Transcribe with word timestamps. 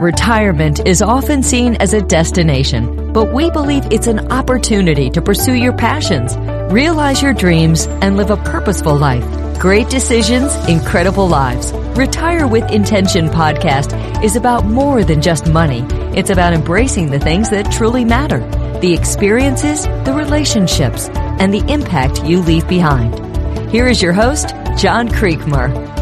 Retirement 0.00 0.86
is 0.86 1.02
often 1.02 1.42
seen 1.42 1.76
as 1.76 1.92
a 1.92 2.00
destination, 2.00 3.12
but 3.12 3.34
we 3.34 3.50
believe 3.50 3.84
it's 3.92 4.06
an 4.06 4.32
opportunity 4.32 5.10
to 5.10 5.20
pursue 5.20 5.52
your 5.52 5.74
passions, 5.74 6.38
realize 6.72 7.20
your 7.20 7.34
dreams, 7.34 7.86
and 8.00 8.16
live 8.16 8.30
a 8.30 8.38
purposeful 8.38 8.96
life. 8.96 9.22
Great 9.58 9.90
decisions, 9.90 10.54
incredible 10.66 11.28
lives. 11.28 11.70
Retire 11.98 12.46
with 12.46 12.70
Intention 12.70 13.26
podcast 13.26 14.24
is 14.24 14.36
about 14.36 14.64
more 14.64 15.04
than 15.04 15.20
just 15.20 15.52
money. 15.52 15.84
It's 16.16 16.30
about 16.30 16.54
embracing 16.54 17.10
the 17.10 17.20
things 17.20 17.50
that 17.50 17.70
truly 17.70 18.06
matter, 18.06 18.38
the 18.80 18.94
experiences, 18.94 19.84
the 19.84 20.14
relationships, 20.16 21.10
and 21.12 21.52
the 21.52 21.70
impact 21.70 22.24
you 22.24 22.40
leave 22.40 22.66
behind. 22.66 23.70
Here 23.70 23.86
is 23.86 24.00
your 24.00 24.14
host, 24.14 24.48
John 24.78 25.10
Creekmur. 25.10 25.99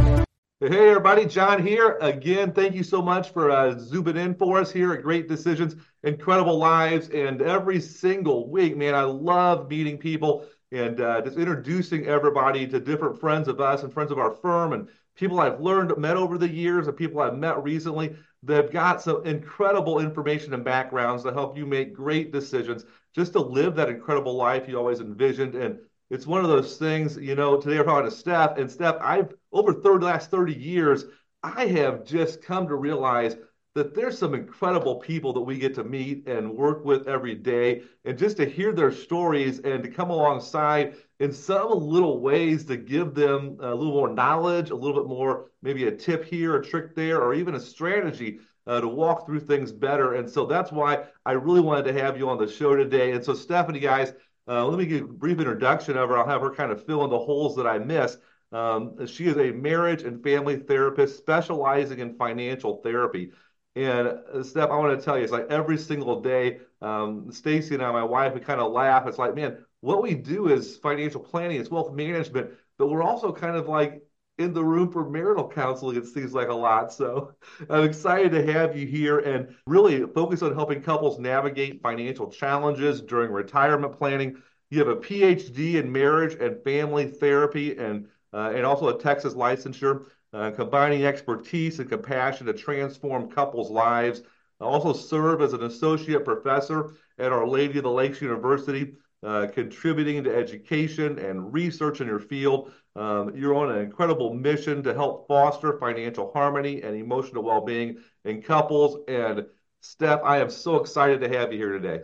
Hey, 0.61 0.89
everybody, 0.89 1.25
John 1.25 1.65
here. 1.65 1.99
Again, 2.01 2.51
thank 2.51 2.75
you 2.75 2.83
so 2.83 3.01
much 3.01 3.33
for 3.33 3.49
uh, 3.49 3.79
zooming 3.79 4.17
in 4.17 4.35
for 4.35 4.59
us 4.59 4.73
here 4.73 4.93
at 4.93 5.05
Great 5.05 5.29
Decisions, 5.29 5.77
Incredible 6.03 6.59
Lives. 6.59 7.11
And 7.11 7.41
every 7.41 7.81
single 7.81 8.51
week, 8.51 8.77
man, 8.77 8.97
I 8.97 9.03
love 9.03 9.71
meeting 9.71 9.99
people 9.99 10.47
and 10.73 11.01
uh, 11.01 11.21
just 11.21 11.37
introducing 11.37 12.09
everybody 12.09 12.67
to 12.67 12.81
different 12.81 13.21
friends 13.21 13.47
of 13.47 13.61
us 13.61 13.85
and 13.85 13.93
friends 13.93 14.11
of 14.11 14.19
our 14.19 14.33
firm 14.33 14.73
and 14.73 14.89
people 15.15 15.39
I've 15.39 15.61
learned, 15.61 15.97
met 15.97 16.17
over 16.17 16.39
the 16.39 16.49
years, 16.49 16.89
and 16.89 16.97
people 16.97 17.21
I've 17.21 17.39
met 17.39 17.63
recently. 17.63 18.17
They've 18.43 18.69
got 18.69 19.01
some 19.01 19.25
incredible 19.25 20.01
information 20.01 20.55
and 20.55 20.65
backgrounds 20.65 21.23
to 21.23 21.33
help 21.33 21.57
you 21.57 21.67
make 21.67 21.95
great 21.95 22.33
decisions 22.33 22.85
just 23.15 23.33
to 23.35 23.41
live 23.41 23.77
that 23.77 23.91
incredible 23.91 24.35
life 24.35 24.67
you 24.67 24.77
always 24.77 24.99
envisioned. 24.99 25.55
And 25.55 25.79
it's 26.11 26.27
one 26.27 26.43
of 26.43 26.49
those 26.49 26.77
things, 26.77 27.17
you 27.17 27.35
know, 27.35 27.61
today 27.61 27.79
we're 27.79 27.85
talking 27.85 28.11
to 28.11 28.17
Steph, 28.17 28.57
and 28.57 28.71
Steph, 28.71 28.97
I've 29.01 29.35
over 29.53 29.73
the 29.73 29.91
last 29.91 30.31
30 30.31 30.55
years, 30.55 31.05
I 31.43 31.67
have 31.67 32.05
just 32.05 32.43
come 32.43 32.67
to 32.69 32.75
realize 32.75 33.37
that 33.75 33.95
there's 33.95 34.19
some 34.19 34.35
incredible 34.35 34.97
people 34.97 35.33
that 35.33 35.41
we 35.41 35.59
get 35.59 35.75
to 35.75 35.85
meet 35.85 36.27
and 36.27 36.51
work 36.51 36.85
with 36.85 37.07
every 37.07 37.35
day. 37.35 37.83
And 38.05 38.19
just 38.19 38.39
to 38.39 38.47
hear 38.47 38.73
their 38.73 38.91
stories 38.91 39.61
and 39.61 39.83
to 39.85 39.91
come 39.91 40.11
alongside 40.11 40.97
in 41.21 41.33
some 41.33 41.71
little 41.71 42.21
ways 42.21 42.65
to 42.65 42.77
give 42.77 43.15
them 43.15 43.59
a 43.61 43.73
little 43.75 43.93
more 43.93 44.13
knowledge, 44.13 44.71
a 44.71 44.75
little 44.75 45.01
bit 45.01 45.09
more, 45.09 45.51
maybe 45.63 45.87
a 45.87 45.93
tip 45.93 46.25
here, 46.25 46.57
a 46.57 46.65
trick 46.65 46.97
there, 46.97 47.21
or 47.21 47.35
even 47.35 47.55
a 47.55 47.61
strategy 47.61 48.41
uh, 48.67 48.81
to 48.81 48.89
walk 48.89 49.27
through 49.27 49.41
things 49.41 49.71
better. 49.71 50.15
And 50.15 50.29
so 50.29 50.45
that's 50.45 50.73
why 50.73 51.05
I 51.25 51.33
really 51.33 51.61
wanted 51.61 51.85
to 51.85 52.01
have 52.01 52.19
you 52.19 52.29
on 52.29 52.39
the 52.39 52.51
show 52.51 52.75
today. 52.75 53.13
And 53.13 53.25
so, 53.25 53.33
Stephanie, 53.35 53.81
guys, 53.81 54.13
uh, 54.49 54.67
let 54.67 54.79
me 54.79 54.87
give 54.87 55.05
a 55.05 55.13
brief 55.13 55.39
introduction 55.39 55.97
of 55.97 56.09
her. 56.09 56.19
I'll 56.19 56.27
have 56.27 56.41
her 56.41 56.55
kind 56.55 56.73
of 56.73 56.85
fill 56.85 57.05
in 57.05 57.11
the 57.11 57.19
holes 57.19 57.57
that 57.57 57.67
I 57.67 57.79
miss. 57.79 58.17
Um, 58.51 59.07
she 59.07 59.27
is 59.27 59.37
a 59.37 59.51
marriage 59.53 60.03
and 60.03 60.23
family 60.23 60.57
therapist 60.57 61.19
specializing 61.19 61.99
in 61.99 62.15
financial 62.17 62.81
therapy. 62.83 63.33
And 63.77 64.09
uh, 64.09 64.43
Steph, 64.43 64.71
I 64.71 64.77
want 64.77 64.99
to 64.99 65.05
tell 65.05 65.19
you, 65.19 65.25
it's 65.25 65.33
like 65.33 65.47
every 65.51 65.77
single 65.77 66.21
day, 66.21 66.61
um, 66.81 67.31
Stacy 67.31 67.75
and 67.75 67.83
I, 67.83 67.93
my 67.93 68.03
wife, 68.03 68.35
we 68.35 68.41
kind 68.41 68.61
of 68.61 68.73
laugh. 68.73 69.07
It's 69.07 69.19
like, 69.19 69.35
man, 69.35 69.65
what 69.81 70.03
we 70.03 70.15
do 70.15 70.49
is 70.49 70.77
financial 70.79 71.21
planning, 71.21 71.61
it's 71.61 71.71
wealth 71.71 71.93
management, 71.93 72.51
but 72.79 72.89
we're 72.89 73.03
also 73.03 73.33
kind 73.33 73.55
of 73.55 73.69
like 73.69 74.03
in 74.39 74.53
the 74.53 74.65
room 74.65 74.91
for 74.91 75.09
marital 75.09 75.49
counseling, 75.49 75.97
it 75.97 76.07
seems 76.07 76.33
like 76.33 76.49
a 76.49 76.55
lot. 76.55 76.93
So 76.93 77.33
I'm 77.69 77.85
excited 77.85 78.33
to 78.33 78.53
have 78.53 78.77
you 78.77 78.87
here 78.87 79.19
and 79.19 79.55
really 79.67 80.07
focus 80.07 80.43
on 80.43 80.55
helping 80.55 80.81
couples 80.81 81.19
navigate 81.19 81.83
financial 81.83 82.31
challenges 82.31 83.01
during 83.01 83.33
retirement 83.33 83.99
planning. 83.99 84.41
You 84.71 84.79
have 84.79 84.89
a 84.89 84.97
PhD 84.97 85.75
in 85.75 85.91
marriage 85.91 86.35
and 86.41 86.63
family 86.63 87.07
therapy 87.07 87.77
and 87.77 88.07
uh, 88.33 88.53
and 88.55 88.67
also 88.67 88.89
a 88.89 89.01
Texas 89.01 89.33
licensure, 89.33 90.05
uh, 90.35 90.51
combining 90.51 91.07
expertise 91.07 91.79
and 91.79 91.89
compassion 91.89 92.47
to 92.47 92.53
transform 92.53 93.31
couples' 93.31 93.71
lives. 93.71 94.23
I 94.61 94.65
also 94.65 94.93
serve 94.93 95.41
as 95.41 95.55
an 95.55 95.63
associate 95.63 96.27
professor 96.27 96.93
at 97.19 97.33
Our 97.33 97.47
Lady 97.47 97.79
of 97.79 97.85
the 97.85 97.91
Lakes 97.91 98.21
University, 98.21 98.93
uh, 99.23 99.47
contributing 99.53 100.25
to 100.25 100.35
education 100.35 101.19
and 101.19 101.53
research 101.53 102.01
in 102.01 102.07
your 102.07 102.21
field. 102.21 102.73
Um, 102.97 103.37
you're 103.37 103.55
on 103.55 103.71
an 103.71 103.79
incredible 103.79 104.35
mission 104.35 104.83
to 104.85 104.95
help 104.95 105.27
foster 105.29 105.79
financial 105.79 106.33
harmony 106.33 106.83
and 106.83 106.97
emotional 106.97 107.43
well 107.43 107.65
being 107.65 107.99
in 108.25 108.43
couples. 108.43 108.99
And 109.09 109.47
Steph, 109.81 110.21
I 110.25 110.39
am 110.39 110.51
so 110.51 110.77
excited 110.77 111.21
to 111.21 111.29
have 111.29 111.53
you 111.53 111.59
here 111.59 111.79
today. 111.79 112.01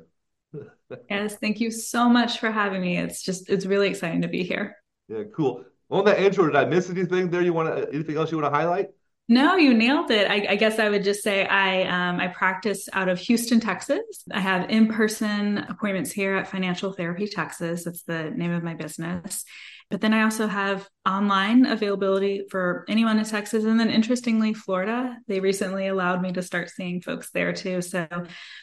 yes, 1.10 1.36
thank 1.36 1.60
you 1.60 1.70
so 1.70 2.08
much 2.08 2.38
for 2.38 2.50
having 2.50 2.80
me. 2.80 2.98
It's 2.98 3.22
just, 3.22 3.48
it's 3.48 3.66
really 3.66 3.88
exciting 3.88 4.22
to 4.22 4.28
be 4.28 4.42
here. 4.42 4.76
Yeah, 5.08 5.24
cool. 5.34 5.64
On 5.91 6.04
that 6.06 6.19
intro, 6.19 6.47
did 6.47 6.56
I 6.56 6.64
miss 6.64 6.91
anything 6.91 7.30
there? 7.30 7.42
You 7.42 7.53
want 7.53 7.76
to, 7.76 7.88
anything 7.92 8.16
else 8.16 8.30
you 8.30 8.38
want 8.38 8.53
to 8.53 8.58
highlight? 8.58 8.91
No, 9.26 9.56
you 9.56 9.72
nailed 9.72 10.10
it. 10.10 10.30
I, 10.30 10.46
I, 10.50 10.56
guess 10.56 10.78
I 10.78 10.90
would 10.90 11.02
just 11.02 11.22
say 11.22 11.46
I 11.46 11.84
um, 11.84 12.20
I 12.20 12.28
practice 12.28 12.90
out 12.92 13.08
of 13.08 13.18
Houston, 13.20 13.58
Texas. 13.58 14.02
I 14.30 14.38
have 14.38 14.68
in 14.68 14.88
person 14.88 15.58
appointments 15.58 16.12
here 16.12 16.36
at 16.36 16.46
Financial 16.46 16.92
Therapy 16.92 17.26
Texas. 17.26 17.84
That's 17.84 18.02
the 18.02 18.30
name 18.30 18.52
of 18.52 18.62
my 18.62 18.74
business. 18.74 19.44
But 19.90 20.00
then 20.00 20.12
I 20.12 20.22
also 20.22 20.46
have 20.46 20.88
online 21.06 21.66
availability 21.66 22.44
for 22.50 22.84
anyone 22.88 23.18
in 23.18 23.24
Texas. 23.24 23.64
And 23.64 23.78
then 23.78 23.90
interestingly, 23.90 24.52
Florida, 24.52 25.16
they 25.28 25.41
recently 25.41 25.86
allowed 25.88 26.20
me 26.20 26.32
to 26.32 26.42
start 26.42 26.70
seeing 26.70 27.00
folks 27.00 27.30
there 27.30 27.52
too. 27.52 27.80
So, 27.82 28.06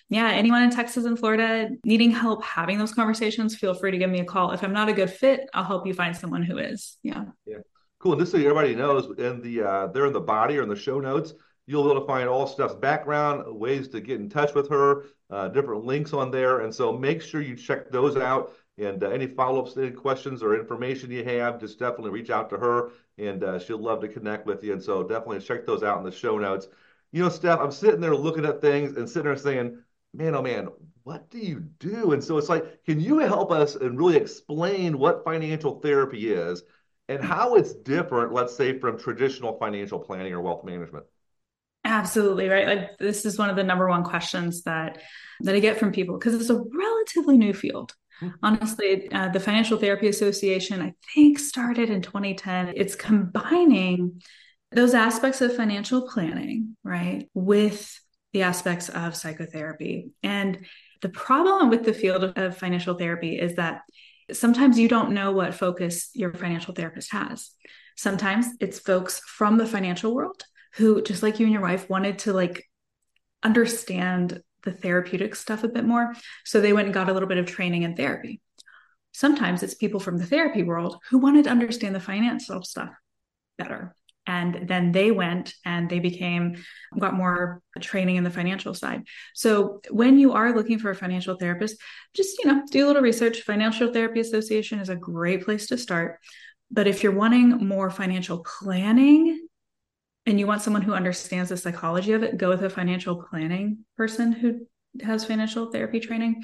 yeah, 0.09 0.29
anyone 0.29 0.63
in 0.63 0.71
Texas 0.71 1.05
and 1.05 1.17
Florida 1.17 1.69
needing 1.85 2.11
help 2.11 2.43
having 2.43 2.77
those 2.77 2.93
conversations, 2.93 3.55
feel 3.55 3.75
free 3.75 3.91
to 3.91 3.97
give 3.97 4.09
me 4.09 4.19
a 4.19 4.25
call. 4.25 4.51
If 4.51 4.63
I'm 4.63 4.73
not 4.73 4.89
a 4.89 4.93
good 4.93 5.11
fit, 5.11 5.41
I'll 5.53 5.63
help 5.63 5.87
you 5.87 5.93
find 5.93 6.15
someone 6.15 6.43
who 6.43 6.57
is. 6.57 6.97
Yeah. 7.03 7.25
Yeah. 7.45 7.59
Cool. 8.01 8.13
And 8.13 8.21
just 8.21 8.31
so 8.31 8.39
everybody 8.39 8.73
knows, 8.73 9.15
in 9.19 9.41
the 9.43 9.61
uh, 9.61 9.87
there 9.87 10.07
in 10.07 10.13
the 10.13 10.19
body 10.19 10.57
or 10.57 10.63
in 10.63 10.69
the 10.69 10.75
show 10.75 10.99
notes, 10.99 11.35
you'll 11.67 11.83
be 11.83 11.91
able 11.91 12.01
to 12.01 12.07
find 12.07 12.27
all 12.27 12.47
Steph's 12.47 12.73
background, 12.73 13.43
ways 13.59 13.87
to 13.89 14.01
get 14.01 14.19
in 14.19 14.27
touch 14.27 14.55
with 14.55 14.67
her, 14.69 15.05
uh, 15.29 15.49
different 15.49 15.85
links 15.85 16.11
on 16.11 16.31
there. 16.31 16.61
And 16.61 16.73
so 16.73 16.91
make 16.91 17.21
sure 17.21 17.41
you 17.41 17.55
check 17.55 17.91
those 17.91 18.17
out. 18.17 18.53
And 18.79 19.03
uh, 19.03 19.09
any 19.09 19.27
follow-ups, 19.27 19.77
any 19.77 19.91
questions 19.91 20.41
or 20.41 20.59
information 20.59 21.11
you 21.11 21.23
have, 21.25 21.59
just 21.59 21.77
definitely 21.77 22.09
reach 22.09 22.31
out 22.31 22.49
to 22.49 22.57
her, 22.57 22.89
and 23.19 23.43
uh, 23.43 23.59
she'll 23.59 23.77
love 23.77 24.01
to 24.01 24.07
connect 24.07 24.47
with 24.47 24.63
you. 24.63 24.73
And 24.73 24.81
so 24.81 25.03
definitely 25.03 25.41
check 25.41 25.67
those 25.67 25.83
out 25.83 25.99
in 25.99 26.03
the 26.03 26.11
show 26.11 26.39
notes. 26.39 26.67
You 27.11 27.21
know, 27.21 27.29
Steph, 27.29 27.59
I'm 27.59 27.71
sitting 27.71 28.01
there 28.01 28.15
looking 28.15 28.45
at 28.45 28.61
things 28.61 28.97
and 28.97 29.07
sitting 29.07 29.25
there 29.25 29.37
saying, 29.37 29.77
man, 30.15 30.33
oh 30.33 30.41
man, 30.41 30.69
what 31.03 31.29
do 31.29 31.37
you 31.37 31.59
do? 31.77 32.13
And 32.13 32.23
so 32.23 32.39
it's 32.39 32.49
like, 32.49 32.83
can 32.85 32.99
you 32.99 33.19
help 33.19 33.51
us 33.51 33.75
and 33.75 33.99
really 33.99 34.17
explain 34.17 34.97
what 34.97 35.23
financial 35.23 35.79
therapy 35.81 36.33
is? 36.33 36.63
And 37.11 37.23
how 37.23 37.55
it's 37.55 37.73
different, 37.73 38.33
let's 38.33 38.55
say, 38.55 38.79
from 38.79 38.97
traditional 38.97 39.57
financial 39.57 39.99
planning 39.99 40.33
or 40.33 40.41
wealth 40.41 40.63
management. 40.63 41.05
Absolutely 41.83 42.47
right. 42.47 42.67
Like 42.67 42.97
this 42.99 43.25
is 43.25 43.37
one 43.37 43.49
of 43.49 43.55
the 43.55 43.63
number 43.63 43.87
one 43.89 44.03
questions 44.03 44.63
that 44.63 45.01
that 45.41 45.55
I 45.55 45.59
get 45.59 45.79
from 45.79 45.91
people 45.91 46.17
because 46.17 46.35
it's 46.35 46.49
a 46.49 46.55
relatively 46.55 47.37
new 47.37 47.53
field. 47.53 47.93
Mm-hmm. 48.21 48.35
Honestly, 48.43 49.11
uh, 49.11 49.29
the 49.29 49.39
Financial 49.39 49.77
Therapy 49.77 50.07
Association, 50.07 50.81
I 50.81 50.93
think, 51.13 51.39
started 51.39 51.89
in 51.89 52.01
2010. 52.01 52.73
It's 52.75 52.95
combining 52.95 54.21
those 54.71 54.93
aspects 54.93 55.41
of 55.41 55.55
financial 55.55 56.07
planning, 56.07 56.77
right, 56.83 57.27
with 57.33 57.99
the 58.31 58.43
aspects 58.43 58.89
of 58.89 59.15
psychotherapy. 59.15 60.11
And 60.21 60.65
the 61.01 61.09
problem 61.09 61.69
with 61.69 61.83
the 61.83 61.93
field 61.93 62.23
of 62.37 62.57
financial 62.57 62.93
therapy 62.93 63.39
is 63.39 63.55
that 63.55 63.81
sometimes 64.33 64.79
you 64.79 64.87
don't 64.87 65.11
know 65.11 65.31
what 65.31 65.53
focus 65.53 66.09
your 66.13 66.33
financial 66.33 66.73
therapist 66.73 67.11
has. 67.11 67.51
Sometimes 67.95 68.47
it's 68.59 68.79
folks 68.79 69.19
from 69.19 69.57
the 69.57 69.65
financial 69.65 70.13
world 70.13 70.43
who, 70.73 71.01
just 71.01 71.23
like 71.23 71.39
you 71.39 71.45
and 71.45 71.53
your 71.53 71.61
wife, 71.61 71.89
wanted 71.89 72.19
to 72.19 72.33
like 72.33 72.65
understand 73.43 74.41
the 74.63 74.71
therapeutic 74.71 75.35
stuff 75.35 75.63
a 75.63 75.67
bit 75.67 75.85
more. 75.85 76.13
So 76.45 76.61
they 76.61 76.73
went 76.73 76.85
and 76.85 76.93
got 76.93 77.09
a 77.09 77.13
little 77.13 77.29
bit 77.29 77.37
of 77.37 77.45
training 77.45 77.83
in 77.83 77.95
therapy. 77.95 78.41
Sometimes 79.11 79.63
it's 79.63 79.73
people 79.73 79.99
from 79.99 80.17
the 80.17 80.25
therapy 80.25 80.63
world 80.63 80.97
who 81.09 81.17
wanted 81.17 81.45
to 81.45 81.49
understand 81.49 81.95
the 81.95 81.99
financial 81.99 82.63
stuff 82.63 82.91
better 83.57 83.93
and 84.27 84.67
then 84.67 84.91
they 84.91 85.11
went 85.11 85.53
and 85.65 85.89
they 85.89 85.99
became 85.99 86.55
got 86.99 87.13
more 87.13 87.61
training 87.79 88.17
in 88.17 88.23
the 88.23 88.29
financial 88.29 88.73
side. 88.73 89.03
So 89.33 89.81
when 89.89 90.19
you 90.19 90.33
are 90.33 90.55
looking 90.55 90.79
for 90.79 90.91
a 90.91 90.95
financial 90.95 91.35
therapist 91.35 91.77
just 92.13 92.37
you 92.39 92.51
know 92.51 92.63
do 92.69 92.85
a 92.85 92.87
little 92.87 93.01
research. 93.01 93.41
Financial 93.41 93.91
therapy 93.91 94.19
association 94.19 94.79
is 94.79 94.89
a 94.89 94.95
great 94.95 95.45
place 95.45 95.67
to 95.67 95.77
start. 95.77 96.19
But 96.69 96.87
if 96.87 97.03
you're 97.03 97.11
wanting 97.11 97.67
more 97.67 97.89
financial 97.89 98.43
planning 98.43 99.47
and 100.25 100.39
you 100.39 100.47
want 100.47 100.61
someone 100.61 100.83
who 100.83 100.93
understands 100.93 101.49
the 101.49 101.57
psychology 101.57 102.13
of 102.13 102.23
it 102.23 102.37
go 102.37 102.49
with 102.49 102.63
a 102.63 102.69
financial 102.69 103.23
planning 103.23 103.79
person 103.97 104.31
who 104.31 104.67
has 105.01 105.25
financial 105.25 105.71
therapy 105.71 105.99
training. 105.99 106.43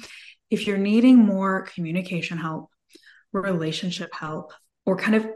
If 0.50 0.66
you're 0.66 0.78
needing 0.78 1.18
more 1.18 1.62
communication 1.62 2.38
help 2.38 2.70
relationship 3.32 4.10
help 4.14 4.52
or 4.86 4.96
kind 4.96 5.14
of 5.14 5.26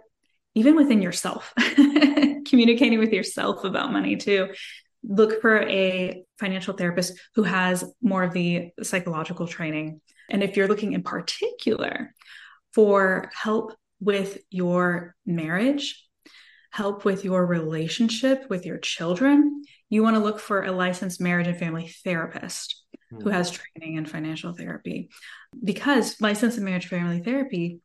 even 0.55 0.77
within 0.77 1.03
yourself 1.03 1.53
communicating 2.47 2.99
with 2.99 3.13
yourself 3.13 3.65
about 3.65 3.93
money 3.93 4.17
too. 4.17 4.49
Look 5.05 5.41
for 5.41 5.61
a 5.63 6.25
financial 6.39 6.75
therapist 6.75 7.19
who 7.35 7.43
has 7.43 7.85
more 8.01 8.23
of 8.23 8.33
the 8.33 8.71
psychological 8.83 9.47
training. 9.47 10.01
And 10.31 10.43
if 10.43 10.57
you're 10.57 10.69
looking 10.69 10.93
in 10.93 11.03
particular 11.03 12.15
for 12.73 13.31
help 13.35 13.75
with 14.01 14.39
your 14.51 15.15
marriage 15.25 16.05
help 16.71 17.05
with 17.05 17.23
your 17.23 17.45
relationship 17.45 18.47
with 18.49 18.65
your 18.65 18.79
children 18.79 19.63
you 19.91 20.03
want 20.03 20.17
to 20.17 20.23
look 20.23 20.41
for 20.41 20.65
a 20.65 20.73
licensed 20.73 21.21
marriage 21.21 21.47
and 21.47 21.59
family 21.59 21.89
therapist 22.03 22.83
who 23.11 23.25
Hmm. 23.25 23.31
has 23.31 23.51
training 23.51 23.97
in 23.97 24.07
financial 24.07 24.55
therapy. 24.55 25.11
Because 25.63 26.19
licensed 26.21 26.57
and 26.57 26.65
marriage 26.65 26.87
family 26.89 27.21
therapy 27.21 27.81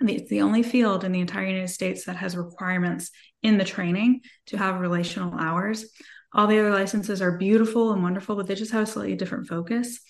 it's 0.00 0.30
the 0.30 0.42
only 0.42 0.62
field 0.62 1.04
in 1.04 1.12
the 1.12 1.20
entire 1.20 1.46
United 1.46 1.68
States 1.68 2.04
that 2.04 2.16
has 2.16 2.36
requirements 2.36 3.10
in 3.42 3.58
the 3.58 3.64
training 3.64 4.20
to 4.46 4.56
have 4.56 4.80
relational 4.80 5.36
hours. 5.38 5.86
All 6.32 6.46
the 6.46 6.58
other 6.58 6.70
licenses 6.70 7.20
are 7.20 7.38
beautiful 7.38 7.92
and 7.92 8.02
wonderful, 8.02 8.36
but 8.36 8.46
they 8.46 8.54
just 8.54 8.72
have 8.72 8.82
a 8.82 8.86
slightly 8.86 9.16
different 9.16 9.48
focus. 9.48 10.00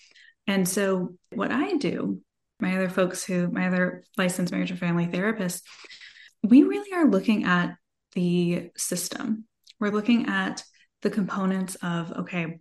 And 0.45 0.67
so, 0.67 1.15
what 1.33 1.51
I 1.51 1.77
do, 1.77 2.21
my 2.59 2.75
other 2.75 2.89
folks 2.89 3.23
who, 3.23 3.49
my 3.49 3.67
other 3.67 4.03
licensed 4.17 4.51
marriage 4.51 4.71
and 4.71 4.79
family 4.79 5.07
therapists, 5.07 5.61
we 6.43 6.63
really 6.63 6.93
are 6.93 7.09
looking 7.09 7.45
at 7.45 7.75
the 8.13 8.69
system. 8.77 9.45
We're 9.79 9.91
looking 9.91 10.27
at 10.27 10.63
the 11.01 11.09
components 11.09 11.75
of, 11.81 12.11
okay, 12.11 12.59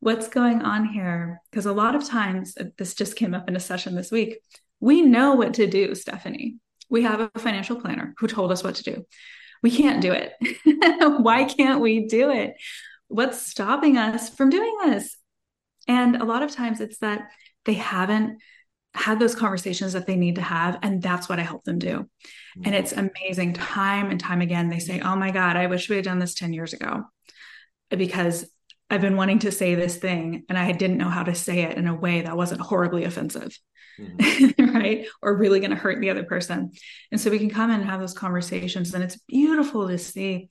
what's 0.00 0.28
going 0.28 0.62
on 0.62 0.84
here? 0.84 1.40
Because 1.50 1.66
a 1.66 1.72
lot 1.72 1.94
of 1.94 2.04
times, 2.04 2.54
uh, 2.60 2.64
this 2.76 2.94
just 2.94 3.16
came 3.16 3.34
up 3.34 3.48
in 3.48 3.56
a 3.56 3.60
session 3.60 3.94
this 3.94 4.10
week, 4.10 4.38
we 4.80 5.02
know 5.02 5.34
what 5.34 5.54
to 5.54 5.66
do, 5.66 5.94
Stephanie 5.94 6.58
we 6.88 7.02
have 7.02 7.20
a 7.20 7.38
financial 7.38 7.80
planner 7.80 8.14
who 8.18 8.26
told 8.26 8.52
us 8.52 8.64
what 8.64 8.76
to 8.76 8.82
do. 8.82 9.04
We 9.62 9.70
can't 9.70 10.00
do 10.00 10.12
it. 10.12 10.32
Why 11.22 11.44
can't 11.44 11.80
we 11.80 12.06
do 12.06 12.30
it? 12.30 12.54
What's 13.08 13.40
stopping 13.40 13.96
us 13.96 14.28
from 14.28 14.50
doing 14.50 14.76
this? 14.84 15.16
And 15.86 16.16
a 16.16 16.24
lot 16.24 16.42
of 16.42 16.52
times 16.52 16.80
it's 16.80 16.98
that 16.98 17.30
they 17.64 17.74
haven't 17.74 18.38
had 18.94 19.18
those 19.18 19.34
conversations 19.34 19.92
that 19.92 20.06
they 20.06 20.16
need 20.16 20.36
to 20.36 20.42
have. 20.42 20.78
And 20.82 21.02
that's 21.02 21.28
what 21.28 21.38
I 21.38 21.42
help 21.42 21.64
them 21.64 21.78
do. 21.78 22.08
And 22.64 22.74
it's 22.74 22.92
amazing. 22.92 23.54
Time 23.54 24.10
and 24.10 24.20
time 24.20 24.40
again, 24.40 24.68
they 24.68 24.78
say, 24.78 25.00
Oh 25.00 25.16
my 25.16 25.30
God, 25.30 25.56
I 25.56 25.66
wish 25.66 25.88
we 25.88 25.96
had 25.96 26.04
done 26.04 26.18
this 26.18 26.34
10 26.34 26.52
years 26.52 26.72
ago 26.72 27.04
because 27.90 28.48
I've 28.90 29.00
been 29.00 29.16
wanting 29.16 29.40
to 29.40 29.52
say 29.52 29.74
this 29.74 29.96
thing 29.96 30.44
and 30.48 30.56
I 30.56 30.72
didn't 30.72 30.98
know 30.98 31.10
how 31.10 31.22
to 31.22 31.34
say 31.34 31.60
it 31.62 31.76
in 31.76 31.86
a 31.86 31.94
way 31.94 32.22
that 32.22 32.36
wasn't 32.36 32.60
horribly 32.60 33.04
offensive 33.04 33.58
mm-hmm. 33.98 34.74
right? 34.76 35.06
Or 35.22 35.36
really 35.36 35.60
going 35.60 35.70
to 35.70 35.76
hurt 35.76 36.00
the 36.00 36.10
other 36.10 36.24
person. 36.24 36.72
And 37.10 37.20
so 37.20 37.30
we 37.30 37.38
can 37.38 37.50
come 37.50 37.70
in 37.70 37.80
and 37.80 37.88
have 37.88 38.00
those 38.00 38.14
conversations. 38.14 38.94
And 38.94 39.02
it's 39.02 39.16
beautiful 39.16 39.88
to 39.88 39.98
see 39.98 40.48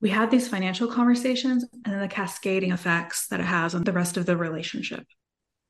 we 0.00 0.10
have 0.10 0.30
these 0.30 0.48
financial 0.48 0.88
conversations 0.88 1.64
and 1.84 1.94
then 1.94 2.00
the 2.00 2.08
cascading 2.08 2.72
effects 2.72 3.28
that 3.28 3.40
it 3.40 3.46
has 3.46 3.74
on 3.74 3.84
the 3.84 3.92
rest 3.92 4.16
of 4.16 4.26
the 4.26 4.36
relationship. 4.36 5.06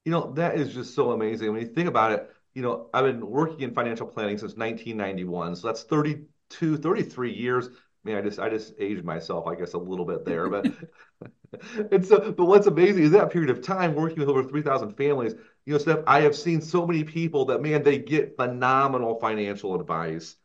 You 0.04 0.12
know, 0.12 0.32
that 0.32 0.56
is 0.56 0.74
just 0.74 0.94
so 0.94 1.12
amazing. 1.12 1.52
When 1.52 1.60
you 1.60 1.68
think 1.68 1.88
about 1.88 2.12
it, 2.12 2.30
you 2.52 2.62
know, 2.62 2.88
I've 2.92 3.04
been 3.04 3.26
working 3.26 3.60
in 3.60 3.74
financial 3.74 4.06
planning 4.06 4.38
since 4.38 4.56
1991. 4.56 5.56
So 5.56 5.66
that's 5.68 5.84
32, 5.84 6.76
33 6.76 7.32
years. 7.32 7.68
I 8.04 8.08
mean, 8.08 8.16
I 8.18 8.20
just 8.20 8.38
I 8.38 8.50
just 8.50 8.74
aged 8.78 9.04
myself, 9.04 9.46
I 9.46 9.54
guess, 9.54 9.72
a 9.74 9.78
little 9.78 10.04
bit 10.04 10.24
there. 10.24 10.48
But 10.48 10.70
and 11.92 12.04
so, 12.04 12.32
but 12.32 12.46
what's 12.46 12.66
amazing 12.66 13.04
is 13.04 13.10
that 13.12 13.30
period 13.30 13.50
of 13.50 13.62
time 13.62 13.94
working 13.94 14.18
with 14.18 14.28
over 14.28 14.44
3,000 14.44 14.94
families, 14.96 15.34
you 15.66 15.72
know, 15.72 15.78
Steph, 15.78 16.00
I 16.06 16.20
have 16.22 16.36
seen 16.36 16.60
so 16.60 16.86
many 16.86 17.04
people 17.04 17.46
that, 17.46 17.62
man, 17.62 17.82
they 17.82 17.98
get 17.98 18.36
phenomenal 18.36 19.18
financial 19.20 19.78
advice. 19.80 20.36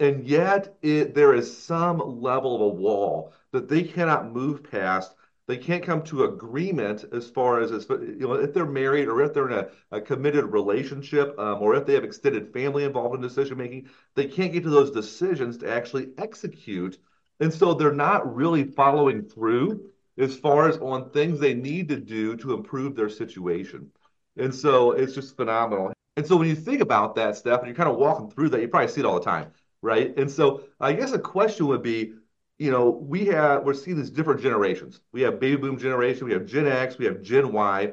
And 0.00 0.24
yet 0.26 0.76
it, 0.82 1.14
there 1.14 1.34
is 1.34 1.56
some 1.56 1.98
level 2.22 2.56
of 2.56 2.60
a 2.62 2.68
wall 2.68 3.32
that 3.52 3.68
they 3.68 3.84
cannot 3.84 4.32
move 4.32 4.64
past. 4.64 5.14
They 5.46 5.58
can't 5.58 5.84
come 5.84 6.02
to 6.04 6.24
agreement 6.24 7.04
as 7.12 7.28
far 7.28 7.60
as, 7.60 7.70
as 7.70 7.86
you 7.90 8.20
know, 8.20 8.32
if 8.34 8.54
they're 8.54 8.64
married 8.64 9.08
or 9.08 9.20
if 9.22 9.34
they're 9.34 9.50
in 9.50 9.58
a, 9.58 9.68
a 9.96 10.00
committed 10.00 10.46
relationship 10.46 11.38
um, 11.38 11.60
or 11.60 11.74
if 11.74 11.84
they 11.84 11.92
have 11.94 12.04
extended 12.04 12.52
family 12.52 12.84
involved 12.84 13.14
in 13.14 13.20
decision 13.20 13.58
making, 13.58 13.88
they 14.14 14.26
can't 14.26 14.52
get 14.52 14.62
to 14.62 14.70
those 14.70 14.90
decisions 14.90 15.58
to 15.58 15.70
actually 15.70 16.12
execute. 16.16 16.98
And 17.40 17.52
so 17.52 17.74
they're 17.74 17.92
not 17.92 18.34
really 18.34 18.64
following 18.64 19.22
through 19.22 19.90
as 20.16 20.36
far 20.36 20.68
as 20.68 20.78
on 20.78 21.10
things 21.10 21.38
they 21.40 21.54
need 21.54 21.88
to 21.88 21.96
do 21.96 22.36
to 22.36 22.54
improve 22.54 22.96
their 22.96 23.10
situation. 23.10 23.90
And 24.36 24.54
so 24.54 24.92
it's 24.92 25.14
just 25.14 25.36
phenomenal. 25.36 25.92
And 26.16 26.26
so 26.26 26.36
when 26.36 26.48
you 26.48 26.54
think 26.54 26.80
about 26.80 27.16
that, 27.16 27.36
Steph 27.36 27.58
and 27.58 27.68
you're 27.68 27.76
kind 27.76 27.90
of 27.90 27.96
walking 27.96 28.30
through 28.30 28.48
that, 28.50 28.60
you 28.60 28.68
probably 28.68 28.88
see 28.88 29.00
it 29.00 29.06
all 29.06 29.18
the 29.18 29.24
time, 29.24 29.52
right? 29.82 30.16
And 30.16 30.30
so 30.30 30.64
I 30.80 30.92
guess 30.92 31.12
a 31.12 31.18
question 31.18 31.66
would 31.66 31.82
be, 31.82 32.14
you 32.58 32.70
know, 32.70 32.90
we 32.90 33.26
have 33.26 33.64
we're 33.64 33.74
seeing 33.74 33.96
these 33.96 34.10
different 34.10 34.40
generations. 34.40 35.00
We 35.12 35.22
have 35.22 35.40
baby 35.40 35.56
boom 35.56 35.78
generation, 35.78 36.26
we 36.26 36.32
have 36.32 36.46
Gen 36.46 36.66
X, 36.66 36.98
we 36.98 37.04
have 37.06 37.22
Gen 37.22 37.52
Y. 37.52 37.92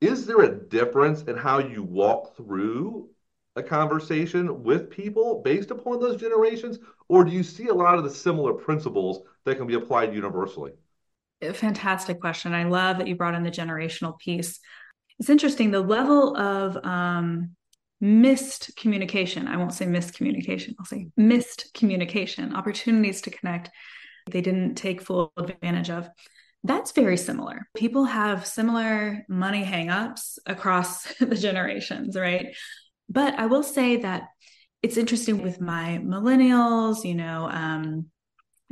Is 0.00 0.26
there 0.26 0.40
a 0.40 0.54
difference 0.54 1.22
in 1.22 1.36
how 1.36 1.58
you 1.58 1.82
walk 1.82 2.36
through 2.36 3.08
a 3.54 3.62
conversation 3.62 4.62
with 4.62 4.90
people 4.90 5.42
based 5.44 5.70
upon 5.70 6.00
those 6.00 6.20
generations, 6.20 6.78
or 7.08 7.22
do 7.22 7.30
you 7.30 7.42
see 7.42 7.68
a 7.68 7.74
lot 7.74 7.98
of 7.98 8.04
the 8.04 8.10
similar 8.10 8.54
principles 8.54 9.20
that 9.44 9.56
can 9.56 9.66
be 9.66 9.74
applied 9.74 10.14
universally? 10.14 10.72
Fantastic 11.52 12.20
question. 12.20 12.54
I 12.54 12.64
love 12.64 12.98
that 12.98 13.08
you 13.08 13.16
brought 13.16 13.34
in 13.34 13.42
the 13.42 13.50
generational 13.50 14.18
piece. 14.18 14.58
It's 15.18 15.28
interesting 15.28 15.70
the 15.70 15.80
level 15.80 16.36
of 16.36 16.84
um, 16.84 17.54
missed 18.02 18.76
communication. 18.76 19.48
I 19.48 19.56
won't 19.56 19.72
say 19.72 19.86
miscommunication, 19.86 20.74
I'll 20.78 20.84
say 20.84 21.06
missed 21.16 21.72
communication, 21.72 22.54
opportunities 22.54 23.22
to 23.22 23.30
connect 23.30 23.70
they 24.30 24.40
didn't 24.40 24.74
take 24.76 25.00
full 25.00 25.32
advantage 25.36 25.90
of. 25.90 26.08
That's 26.64 26.92
very 26.92 27.16
similar. 27.16 27.68
People 27.74 28.04
have 28.04 28.46
similar 28.46 29.24
money 29.28 29.64
hangups 29.64 30.38
across 30.46 31.12
the 31.18 31.34
generations, 31.34 32.16
right? 32.16 32.54
But 33.08 33.34
I 33.34 33.46
will 33.46 33.64
say 33.64 33.96
that 33.98 34.28
it's 34.82 34.96
interesting 34.96 35.42
with 35.42 35.60
my 35.60 36.00
millennials, 36.02 37.04
you 37.04 37.14
know, 37.14 37.48
um, 37.50 38.06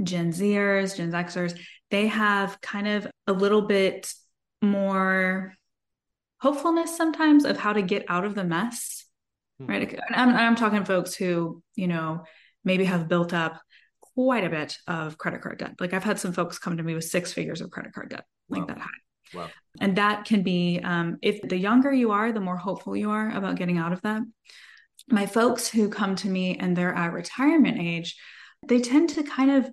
Gen 0.02 0.32
Zers, 0.32 0.96
Gen 0.96 1.10
Xers, 1.10 1.58
they 1.90 2.06
have 2.06 2.60
kind 2.60 2.88
of 2.88 3.06
a 3.26 3.32
little 3.32 3.62
bit 3.62 4.12
more 4.62 5.54
hopefulness 6.40 6.96
sometimes 6.96 7.44
of 7.44 7.58
how 7.58 7.72
to 7.72 7.82
get 7.82 8.04
out 8.08 8.24
of 8.24 8.34
the 8.34 8.44
mess 8.44 9.04
mm-hmm. 9.60 9.70
right 9.70 9.98
I'm, 10.10 10.30
I'm 10.30 10.56
talking 10.56 10.84
folks 10.84 11.14
who 11.14 11.62
you 11.76 11.88
know 11.88 12.24
maybe 12.64 12.84
have 12.84 13.08
built 13.08 13.32
up 13.32 13.60
quite 14.14 14.44
a 14.44 14.50
bit 14.50 14.76
of 14.86 15.18
credit 15.18 15.42
card 15.42 15.58
debt 15.58 15.74
like 15.80 15.94
i've 15.94 16.04
had 16.04 16.18
some 16.18 16.32
folks 16.32 16.58
come 16.58 16.76
to 16.76 16.82
me 16.82 16.94
with 16.94 17.04
six 17.04 17.32
figures 17.32 17.60
of 17.60 17.70
credit 17.70 17.92
card 17.92 18.10
debt 18.10 18.24
like 18.48 18.66
that 18.66 18.78
high 18.78 18.88
Wow. 19.34 19.48
And 19.80 19.96
that 19.96 20.24
can 20.24 20.42
be, 20.42 20.80
um, 20.82 21.18
if 21.22 21.40
the 21.42 21.56
younger 21.56 21.92
you 21.92 22.12
are, 22.12 22.32
the 22.32 22.40
more 22.40 22.56
hopeful 22.56 22.96
you 22.96 23.10
are 23.10 23.30
about 23.30 23.56
getting 23.56 23.78
out 23.78 23.92
of 23.92 24.02
that. 24.02 24.22
My 25.08 25.26
folks 25.26 25.68
who 25.68 25.88
come 25.88 26.16
to 26.16 26.28
me 26.28 26.56
and 26.56 26.76
they're 26.76 26.94
at 26.94 27.12
retirement 27.12 27.78
age, 27.80 28.16
they 28.66 28.80
tend 28.80 29.10
to 29.10 29.22
kind 29.22 29.50
of 29.50 29.70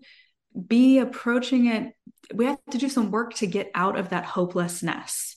be 0.68 1.00
approaching 1.00 1.68
it. 1.68 1.94
We 2.34 2.46
have 2.46 2.60
to 2.72 2.78
do 2.78 2.90
some 2.90 3.12
work 3.12 3.36
to 3.36 3.48
get 3.48 3.72
out 3.76 3.98
of 3.98 4.10
that 4.10 4.26
hopelessness. 4.26 5.37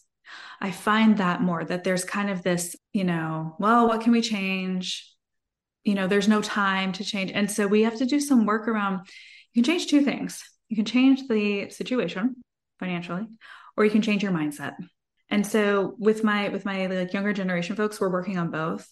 I 0.61 0.71
find 0.71 1.17
that 1.19 1.41
more 1.41 1.65
that 1.65 1.85
there's 1.85 2.05
kind 2.05 2.31
of 2.31 2.43
this, 2.43 2.77
you 2.93 3.05
know, 3.05 3.57
well, 3.59 3.89
what 3.89 4.03
can 4.03 4.13
we 4.13 4.21
change? 4.21 5.07
You 5.85 5.95
know, 5.95 6.07
there's 6.07 6.29
no 6.29 6.43
time 6.43 6.93
to 6.93 7.05
change. 7.05 7.31
And 7.33 7.51
so 7.51 7.67
we 7.67 7.83
have 7.83 7.97
to 7.99 8.07
do 8.07 8.21
some 8.21 8.45
work 8.45 8.69
around 8.69 9.07
you 9.53 9.63
can 9.63 9.73
change 9.73 9.89
two 9.89 10.03
things. 10.03 10.43
You 10.69 10.77
can 10.77 10.85
change 10.85 11.27
the 11.29 11.71
situation 11.71 12.37
financially, 12.79 13.27
or 13.77 13.85
you 13.85 13.91
can 13.91 14.03
change 14.03 14.23
your 14.23 14.33
mindset. 14.33 14.75
And 15.29 15.47
so 15.47 15.95
with 15.99 16.23
my 16.23 16.49
with 16.49 16.65
my 16.65 16.87
like 16.87 17.13
younger 17.13 17.33
generation 17.33 17.77
folks, 17.77 18.01
we're 18.01 18.13
working 18.13 18.39
on 18.39 18.51
both. 18.51 18.89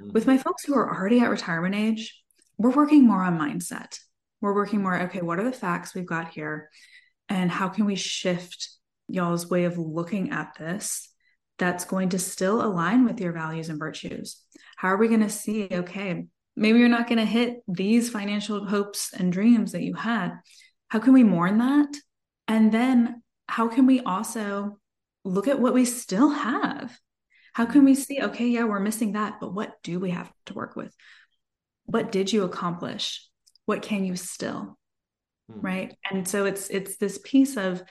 Mm-hmm. 0.00 0.12
With 0.12 0.26
my 0.26 0.38
folks 0.38 0.64
who 0.64 0.74
are 0.74 0.96
already 0.96 1.20
at 1.20 1.30
retirement 1.30 1.74
age, 1.74 2.20
we're 2.58 2.70
working 2.70 3.06
more 3.06 3.22
on 3.22 3.38
mindset. 3.38 3.98
We're 4.40 4.54
working 4.54 4.82
more, 4.82 5.02
okay, 5.02 5.20
what 5.20 5.38
are 5.38 5.44
the 5.44 5.52
facts 5.52 5.94
we've 5.94 6.06
got 6.06 6.30
here? 6.32 6.70
And 7.28 7.50
how 7.50 7.68
can 7.68 7.84
we 7.84 7.94
shift 7.94 8.70
y'all's 9.06 9.48
way 9.48 9.64
of 9.64 9.78
looking 9.78 10.30
at 10.30 10.54
this 10.58 11.09
that's 11.60 11.84
going 11.84 12.08
to 12.08 12.18
still 12.18 12.64
align 12.64 13.04
with 13.04 13.20
your 13.20 13.32
values 13.32 13.68
and 13.68 13.78
virtues? 13.78 14.42
How 14.76 14.88
are 14.88 14.96
we 14.96 15.06
going 15.06 15.20
to 15.20 15.30
see, 15.30 15.68
okay, 15.70 16.24
maybe 16.56 16.80
you're 16.80 16.88
not 16.88 17.06
going 17.06 17.18
to 17.18 17.24
hit 17.24 17.62
these 17.68 18.10
financial 18.10 18.66
hopes 18.66 19.12
and 19.12 19.32
dreams 19.32 19.72
that 19.72 19.82
you 19.82 19.94
had. 19.94 20.32
How 20.88 20.98
can 20.98 21.12
we 21.12 21.22
mourn 21.22 21.58
that? 21.58 21.94
And 22.48 22.72
then 22.72 23.22
how 23.46 23.68
can 23.68 23.86
we 23.86 24.00
also 24.00 24.78
look 25.24 25.46
at 25.46 25.60
what 25.60 25.74
we 25.74 25.84
still 25.84 26.30
have? 26.30 26.98
How 27.52 27.66
can 27.66 27.84
we 27.84 27.94
see, 27.94 28.20
okay, 28.22 28.48
yeah, 28.48 28.64
we're 28.64 28.80
missing 28.80 29.12
that, 29.12 29.38
but 29.40 29.52
what 29.52 29.74
do 29.82 30.00
we 30.00 30.10
have 30.10 30.32
to 30.46 30.54
work 30.54 30.76
with? 30.76 30.94
What 31.84 32.10
did 32.10 32.32
you 32.32 32.44
accomplish? 32.44 33.28
What 33.66 33.82
can 33.82 34.04
you 34.04 34.16
still? 34.16 34.78
Hmm. 35.52 35.60
Right. 35.60 35.96
And 36.10 36.26
so 36.26 36.46
it's 36.46 36.70
it's 36.70 36.96
this 36.96 37.18
piece 37.22 37.56
of 37.56 37.82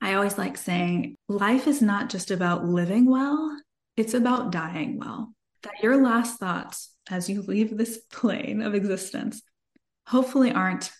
I 0.00 0.14
always 0.14 0.38
like 0.38 0.56
saying 0.56 1.16
life 1.28 1.66
is 1.66 1.80
not 1.80 2.10
just 2.10 2.30
about 2.30 2.64
living 2.64 3.10
well, 3.10 3.56
it's 3.96 4.14
about 4.14 4.52
dying 4.52 4.98
well. 4.98 5.32
That 5.62 5.82
your 5.82 6.02
last 6.02 6.38
thoughts 6.38 6.94
as 7.10 7.28
you 7.28 7.42
leave 7.42 7.76
this 7.76 7.98
plane 8.12 8.62
of 8.62 8.74
existence 8.74 9.42
hopefully 10.06 10.52
aren't, 10.52 10.92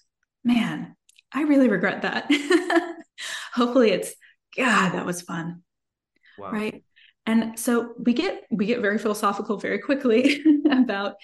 man, 0.42 0.96
I 1.32 1.42
really 1.42 1.68
regret 1.68 2.02
that. 2.02 2.30
hopefully 3.56 3.90
it's 3.90 4.14
god 4.56 4.90
that 4.90 5.06
was 5.06 5.22
fun 5.22 5.62
wow. 6.38 6.50
right 6.50 6.84
and 7.24 7.58
so 7.58 7.94
we 7.98 8.12
get 8.12 8.44
we 8.50 8.66
get 8.66 8.80
very 8.80 8.98
philosophical 8.98 9.56
very 9.56 9.78
quickly 9.78 10.42
about 10.70 11.14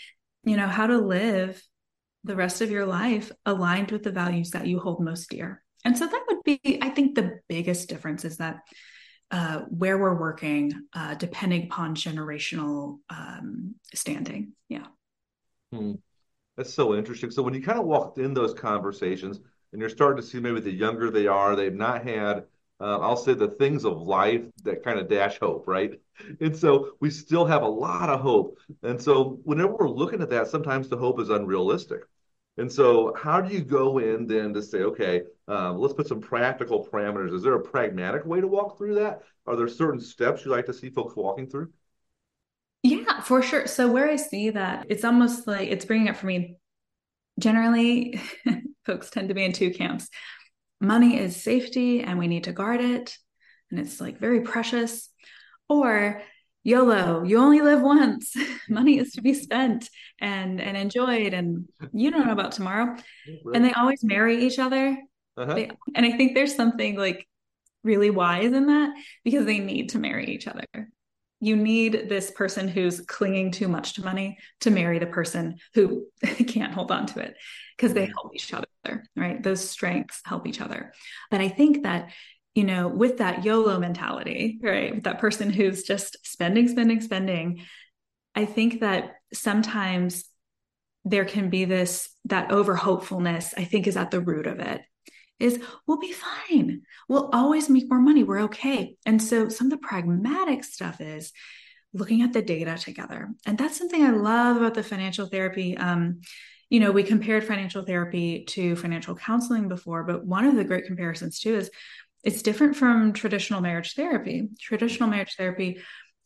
you 0.45 0.57
know 0.57 0.67
how 0.67 0.87
to 0.87 0.99
live 0.99 1.63
the 2.25 2.37
rest 2.37 2.61
of 2.61 2.71
your 2.71 2.87
life 2.87 3.31
aligned 3.45 3.91
with 3.91 4.03
the 4.03 4.11
values 4.11 4.51
that 4.51 4.67
you 4.67 4.79
hold 4.79 5.03
most 5.05 5.29
dear 5.29 5.63
And 5.85 5.97
so 5.97 6.07
that 6.07 6.25
would 6.29 6.43
be, 6.45 6.79
I 6.81 6.91
think, 6.91 7.15
the 7.15 7.41
biggest 7.49 7.89
difference 7.89 8.25
is 8.25 8.37
that 8.37 8.61
uh, 9.31 9.61
where 9.61 9.99
we're 9.99 10.19
working, 10.19 10.73
uh, 10.93 11.15
depending 11.15 11.65
upon 11.65 11.95
generational 11.95 12.99
um, 13.11 13.75
standing. 13.95 14.53
Yeah. 14.69 14.87
Hmm. 15.73 15.95
That's 16.57 16.75
so 16.75 16.95
interesting. 16.95 17.31
So 17.31 17.43
when 17.43 17.55
you 17.55 17.63
kind 17.63 17.79
of 17.79 17.87
walked 17.87 18.19
in 18.19 18.35
those 18.35 18.53
conversations 18.53 19.41
and 19.73 19.81
you're 19.81 19.89
starting 19.89 20.21
to 20.23 20.27
see 20.27 20.39
maybe 20.39 20.61
the 20.61 20.71
younger 20.71 21.11
they 21.11 21.27
are, 21.27 21.57
they've 21.57 21.73
not 21.73 22.07
had, 22.07 22.45
uh, 22.79 22.99
I'll 22.99 23.17
say, 23.17 23.33
the 23.33 23.49
things 23.49 23.87
of 23.87 24.03
life 24.03 24.43
that 24.65 24.85
kind 24.85 24.99
of 24.99 25.09
dash 25.09 25.39
hope, 25.39 25.67
right? 25.67 25.99
And 26.41 26.55
so 26.55 26.91
we 27.01 27.09
still 27.09 27.47
have 27.47 27.63
a 27.63 27.69
lot 27.69 28.11
of 28.11 28.21
hope. 28.21 28.59
And 28.83 29.01
so 29.01 29.41
whenever 29.45 29.73
we're 29.73 29.89
looking 29.89 30.21
at 30.21 30.29
that, 30.31 30.49
sometimes 30.49 30.89
the 30.89 30.99
hope 30.99 31.19
is 31.21 31.31
unrealistic. 31.31 32.03
And 32.59 32.71
so, 32.71 33.15
how 33.15 33.41
do 33.41 33.53
you 33.53 33.63
go 33.63 33.99
in 33.99 34.27
then 34.27 34.53
to 34.53 34.63
say, 34.63 34.81
okay, 34.81 35.23
um, 35.49 35.79
let's 35.79 35.95
put 35.95 36.07
some 36.07 36.21
practical 36.21 36.87
parameters? 36.87 37.35
Is 37.35 37.43
there 37.43 37.55
a 37.55 37.63
pragmatic 37.63 38.27
way 38.27 38.41
to 38.41 38.47
walk 38.47 38.77
through 38.77 38.97
that? 38.97 39.23
Are 39.47 39.57
there 39.57 39.69
certain 39.69 40.01
steps 40.01 40.45
you 40.45 40.51
like 40.51 40.67
to 40.67 40.75
see 40.75 40.91
folks 40.91 41.17
walking 41.17 41.49
through? 41.49 41.71
Yeah, 42.83 43.21
for 43.23 43.43
sure. 43.43 43.67
So, 43.67 43.91
where 43.91 44.09
I 44.09 44.17
see 44.17 44.51
that, 44.51 44.87
it's 44.91 45.05
almost 45.05 45.47
like 45.47 45.69
it's 45.69 45.87
bringing 45.87 46.11
up 46.11 46.17
for 46.17 46.27
me. 46.27 46.57
Generally, 47.39 48.21
folks 48.87 49.09
tend 49.09 49.29
to 49.29 49.35
be 49.35 49.45
in 49.45 49.53
two 49.53 49.73
camps. 49.73 50.09
Money 50.79 51.19
is 51.19 51.43
safety 51.43 52.03
and 52.03 52.19
we 52.19 52.29
need 52.29 52.45
to 52.45 52.53
guard 52.53 52.83
it, 52.83 53.17
and 53.71 53.81
it's 53.81 53.99
like 53.99 54.19
very 54.19 54.43
precious. 54.43 55.09
Or 55.71 56.21
YOLO, 56.65 57.25
you 57.25 57.39
only 57.39 57.61
live 57.61 57.83
once. 57.83 58.35
Money 58.69 58.99
is 58.99 59.13
to 59.13 59.23
be 59.23 59.35
spent 59.35 59.89
and 60.21 60.61
and 60.61 60.77
enjoyed, 60.77 61.35
and 61.35 61.69
you 61.93 62.11
don't 62.11 62.27
know 62.27 62.33
about 62.33 62.53
tomorrow. 62.53 62.95
Right. 62.95 63.55
And 63.55 63.65
they 63.65 63.73
always 63.73 64.05
marry 64.05 64.45
each 64.45 64.59
other. 64.59 64.97
Uh-huh. 65.37 65.55
They, 65.55 65.71
and 65.95 66.07
I 66.07 66.13
think 66.17 66.35
there's 66.35 66.55
something 66.55 66.97
like 66.97 67.27
really 67.83 68.11
wise 68.11 68.53
in 68.53 68.67
that 68.67 68.95
because 69.25 69.45
they 69.45 69.59
need 69.59 69.91
to 69.91 69.99
marry 69.99 70.27
each 70.27 70.47
other. 70.47 70.67
You 71.41 71.57
need 71.57 72.09
this 72.09 72.31
person 72.31 72.69
who's 72.69 73.01
clinging 73.01 73.51
too 73.51 73.67
much 73.67 73.95
to 73.95 74.05
money 74.05 74.39
to 74.61 74.71
marry 74.71 75.01
the 75.01 75.07
person 75.07 75.57
who 75.75 76.07
can't 76.47 76.73
hold 76.73 76.93
on 76.93 77.07
to 77.07 77.21
it 77.21 77.35
because 77.77 77.93
they 77.95 78.05
mm-hmm. 78.05 78.13
help 78.13 78.35
each 78.37 78.55
other, 78.55 79.05
right? 79.17 79.43
Those 79.43 79.69
strengths 79.69 80.21
help 80.25 80.47
each 80.47 80.61
other. 80.61 80.93
But 81.31 81.41
I 81.41 81.49
think 81.49 81.83
that 81.83 82.11
you 82.55 82.65
know, 82.65 82.89
with 82.89 83.19
that 83.19 83.45
YOLO 83.45 83.79
mentality, 83.79 84.59
right? 84.63 84.95
With 84.95 85.05
that 85.05 85.21
person 85.21 85.51
who's 85.51 85.85
just 85.85 86.17
spending, 86.23 86.69
spending, 86.69 87.01
spending, 87.01 87.63
I 88.35 88.45
think 88.45 88.81
that 88.81 89.15
sometimes 89.33 90.25
there 91.05 91.25
can 91.25 91.51
be 91.51 91.65
this 91.65 92.09
that 92.27 92.53
over 92.53 92.77
hopefulness, 92.77 93.55
I 93.57 93.65
think 93.65 93.87
is 93.87 93.97
at 93.97 94.11
the 94.11 94.21
root 94.21 94.47
of 94.47 94.61
it. 94.61 94.83
Is 95.41 95.61
we'll 95.87 95.99
be 95.99 96.13
fine. 96.13 96.83
We'll 97.09 97.31
always 97.33 97.69
make 97.69 97.91
more 97.91 98.01
money. 98.01 98.23
We're 98.23 98.43
okay. 98.43 98.97
And 99.05 99.21
so 99.21 99.49
some 99.49 99.67
of 99.67 99.71
the 99.73 99.87
pragmatic 99.87 100.63
stuff 100.63 101.01
is 101.01 101.33
looking 101.93 102.23
at 102.23 102.33
the 102.33 102.43
data 102.43 102.79
together. 102.79 103.31
And 103.45 103.59
that's 103.59 103.77
something 103.77 104.03
I 104.03 104.11
love 104.11 104.59
about 104.59 104.75
the 104.75 104.85
financial 104.85 105.27
therapy. 105.27 105.77
Um, 105.77 106.21
you 106.71 106.81
know, 106.81 106.91
we 106.91 107.03
compared 107.03 107.45
financial 107.45 107.85
therapy 107.85 108.45
to 108.51 108.77
financial 108.77 109.15
counseling 109.15 109.69
before, 109.69 110.05
but 110.05 110.25
one 110.25 110.47
of 110.47 110.55
the 110.55 110.65
great 110.65 110.87
comparisons 110.87 111.39
too 111.39 111.57
is 111.57 111.71
it's 112.23 112.43
different 112.43 112.77
from 112.77 113.13
traditional 113.13 113.61
marriage 113.61 113.95
therapy. 113.95 114.49
Traditional 114.61 115.09
marriage 115.09 115.35
therapy, 115.37 115.81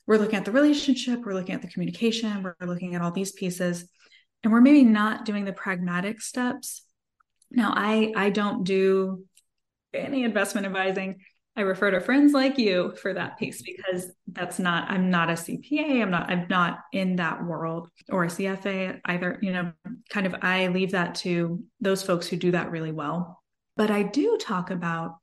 we're 0.07 0.19
looking 0.19 0.37
at 0.37 0.45
the 0.45 0.53
relationship, 0.53 1.21
we're 1.25 1.35
looking 1.35 1.55
at 1.55 1.63
the 1.63 1.69
communication, 1.69 2.43
we're 2.43 2.67
looking 2.67 2.95
at 2.95 3.03
all 3.03 3.11
these 3.11 3.33
pieces, 3.33 3.89
and 4.43 4.53
we're 4.53 4.61
maybe 4.61 4.85
not 4.85 5.25
doing 5.25 5.45
the 5.45 5.53
pragmatic 5.53 6.21
steps. 6.21 6.83
Now, 7.51 7.73
I 7.75 8.13
I 8.17 8.31
don't 8.31 8.65
do 8.65 9.25
any 9.95 10.25
investment 10.25 10.67
advising. 10.67 11.17
I 11.57 11.63
refer 11.63 11.91
to 11.91 12.01
friends 12.01 12.35
like 12.35 12.59
you 12.59 12.95
for 13.01 13.15
that 13.15 13.39
piece 13.39 13.63
because 13.63 14.13
that's 14.31 14.59
not 14.59 14.91
I'm 14.91 15.11
not 15.11 15.31
a 15.31 15.35
CPA, 15.35 16.03
I'm 16.03 16.11
not 16.11 16.31
I'm 16.31 16.47
not 16.49 16.81
in 16.93 17.17
that 17.17 17.45
world 17.45 17.89
or 18.11 18.25
a 18.25 18.29
CFA 18.29 19.01
either, 19.07 19.39
you 19.41 19.53
know, 19.53 19.73
kind 20.11 20.27
of 20.27 20.35
I 20.43 20.67
leave 20.69 20.93
that 20.93 21.15
to 21.17 21.65
those 21.81 22.03
folks 22.03 22.27
who 22.27 22.37
do 22.37 22.51
that 22.51 22.71
really 22.71 22.93
well. 22.93 23.43
But 23.77 23.91
I 23.91 24.03
do 24.03 24.37
talk 24.39 24.71
about 24.71 25.17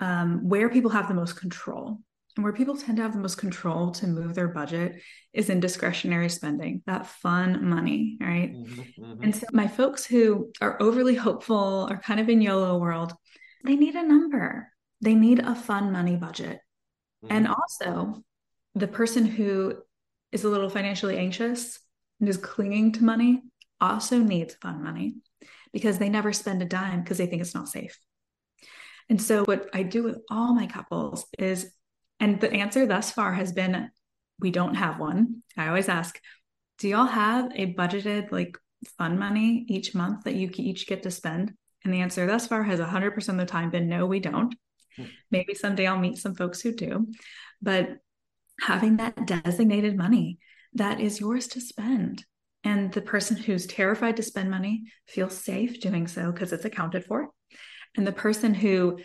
um, 0.00 0.48
where 0.48 0.68
people 0.68 0.90
have 0.90 1.08
the 1.08 1.14
most 1.14 1.36
control. 1.36 1.98
And 2.36 2.44
where 2.44 2.54
people 2.54 2.76
tend 2.76 2.96
to 2.96 3.02
have 3.02 3.12
the 3.12 3.20
most 3.20 3.36
control 3.36 3.90
to 3.92 4.06
move 4.06 4.34
their 4.34 4.48
budget 4.48 5.02
is 5.34 5.50
in 5.50 5.60
discretionary 5.60 6.30
spending, 6.30 6.82
that 6.86 7.06
fun 7.06 7.68
money, 7.68 8.16
right? 8.20 8.54
Mm-hmm, 8.54 9.04
mm-hmm. 9.04 9.22
And 9.22 9.36
so 9.36 9.46
my 9.52 9.68
folks 9.68 10.06
who 10.06 10.50
are 10.62 10.80
overly 10.80 11.14
hopeful 11.14 11.86
are 11.90 11.98
kind 11.98 12.20
of 12.20 12.30
in 12.30 12.40
YOLO 12.40 12.78
world, 12.78 13.12
they 13.64 13.76
need 13.76 13.96
a 13.96 14.02
number. 14.02 14.72
They 15.02 15.14
need 15.14 15.40
a 15.40 15.54
fun 15.54 15.92
money 15.92 16.16
budget. 16.16 16.60
Mm-hmm. 17.22 17.36
And 17.36 17.48
also 17.48 18.22
the 18.74 18.88
person 18.88 19.26
who 19.26 19.74
is 20.32 20.44
a 20.44 20.48
little 20.48 20.70
financially 20.70 21.18
anxious 21.18 21.78
and 22.18 22.28
is 22.28 22.38
clinging 22.38 22.92
to 22.92 23.04
money 23.04 23.42
also 23.80 24.18
needs 24.18 24.54
fun 24.54 24.82
money 24.82 25.16
because 25.72 25.98
they 25.98 26.08
never 26.08 26.32
spend 26.32 26.62
a 26.62 26.64
dime 26.64 27.02
because 27.02 27.18
they 27.18 27.26
think 27.26 27.42
it's 27.42 27.54
not 27.54 27.68
safe. 27.68 27.98
And 29.08 29.20
so, 29.20 29.44
what 29.44 29.68
I 29.72 29.82
do 29.82 30.02
with 30.02 30.18
all 30.30 30.54
my 30.54 30.66
couples 30.66 31.26
is, 31.38 31.72
and 32.20 32.40
the 32.40 32.52
answer 32.52 32.86
thus 32.86 33.10
far 33.10 33.32
has 33.32 33.52
been 33.52 33.90
we 34.40 34.50
don't 34.50 34.74
have 34.74 34.98
one. 34.98 35.42
I 35.56 35.68
always 35.68 35.88
ask, 35.88 36.18
do 36.78 36.88
y'all 36.88 37.06
have 37.06 37.50
a 37.54 37.74
budgeted 37.74 38.32
like 38.32 38.58
fun 38.98 39.18
money 39.18 39.64
each 39.68 39.94
month 39.94 40.24
that 40.24 40.34
you 40.34 40.50
each 40.54 40.86
get 40.86 41.04
to 41.04 41.10
spend? 41.10 41.52
And 41.84 41.92
the 41.92 42.00
answer 42.00 42.26
thus 42.26 42.46
far 42.46 42.62
has 42.62 42.80
100% 42.80 43.28
of 43.28 43.36
the 43.36 43.46
time 43.46 43.70
been 43.70 43.88
no, 43.88 44.06
we 44.06 44.20
don't. 44.20 44.54
Hmm. 44.96 45.04
Maybe 45.30 45.54
someday 45.54 45.86
I'll 45.86 45.98
meet 45.98 46.18
some 46.18 46.34
folks 46.34 46.60
who 46.60 46.74
do. 46.74 47.08
But 47.60 47.96
having 48.60 48.96
that 48.98 49.26
designated 49.26 49.96
money 49.96 50.38
that 50.74 51.00
is 51.00 51.20
yours 51.20 51.48
to 51.48 51.60
spend. 51.60 52.24
And 52.64 52.92
the 52.92 53.02
person 53.02 53.36
who's 53.36 53.66
terrified 53.66 54.16
to 54.16 54.22
spend 54.22 54.50
money 54.50 54.84
feels 55.06 55.36
safe 55.36 55.80
doing 55.80 56.06
so 56.06 56.30
because 56.30 56.52
it's 56.52 56.64
accounted 56.64 57.04
for. 57.04 57.28
And 57.96 58.06
the 58.06 58.12
person 58.12 58.54
who 58.54 59.00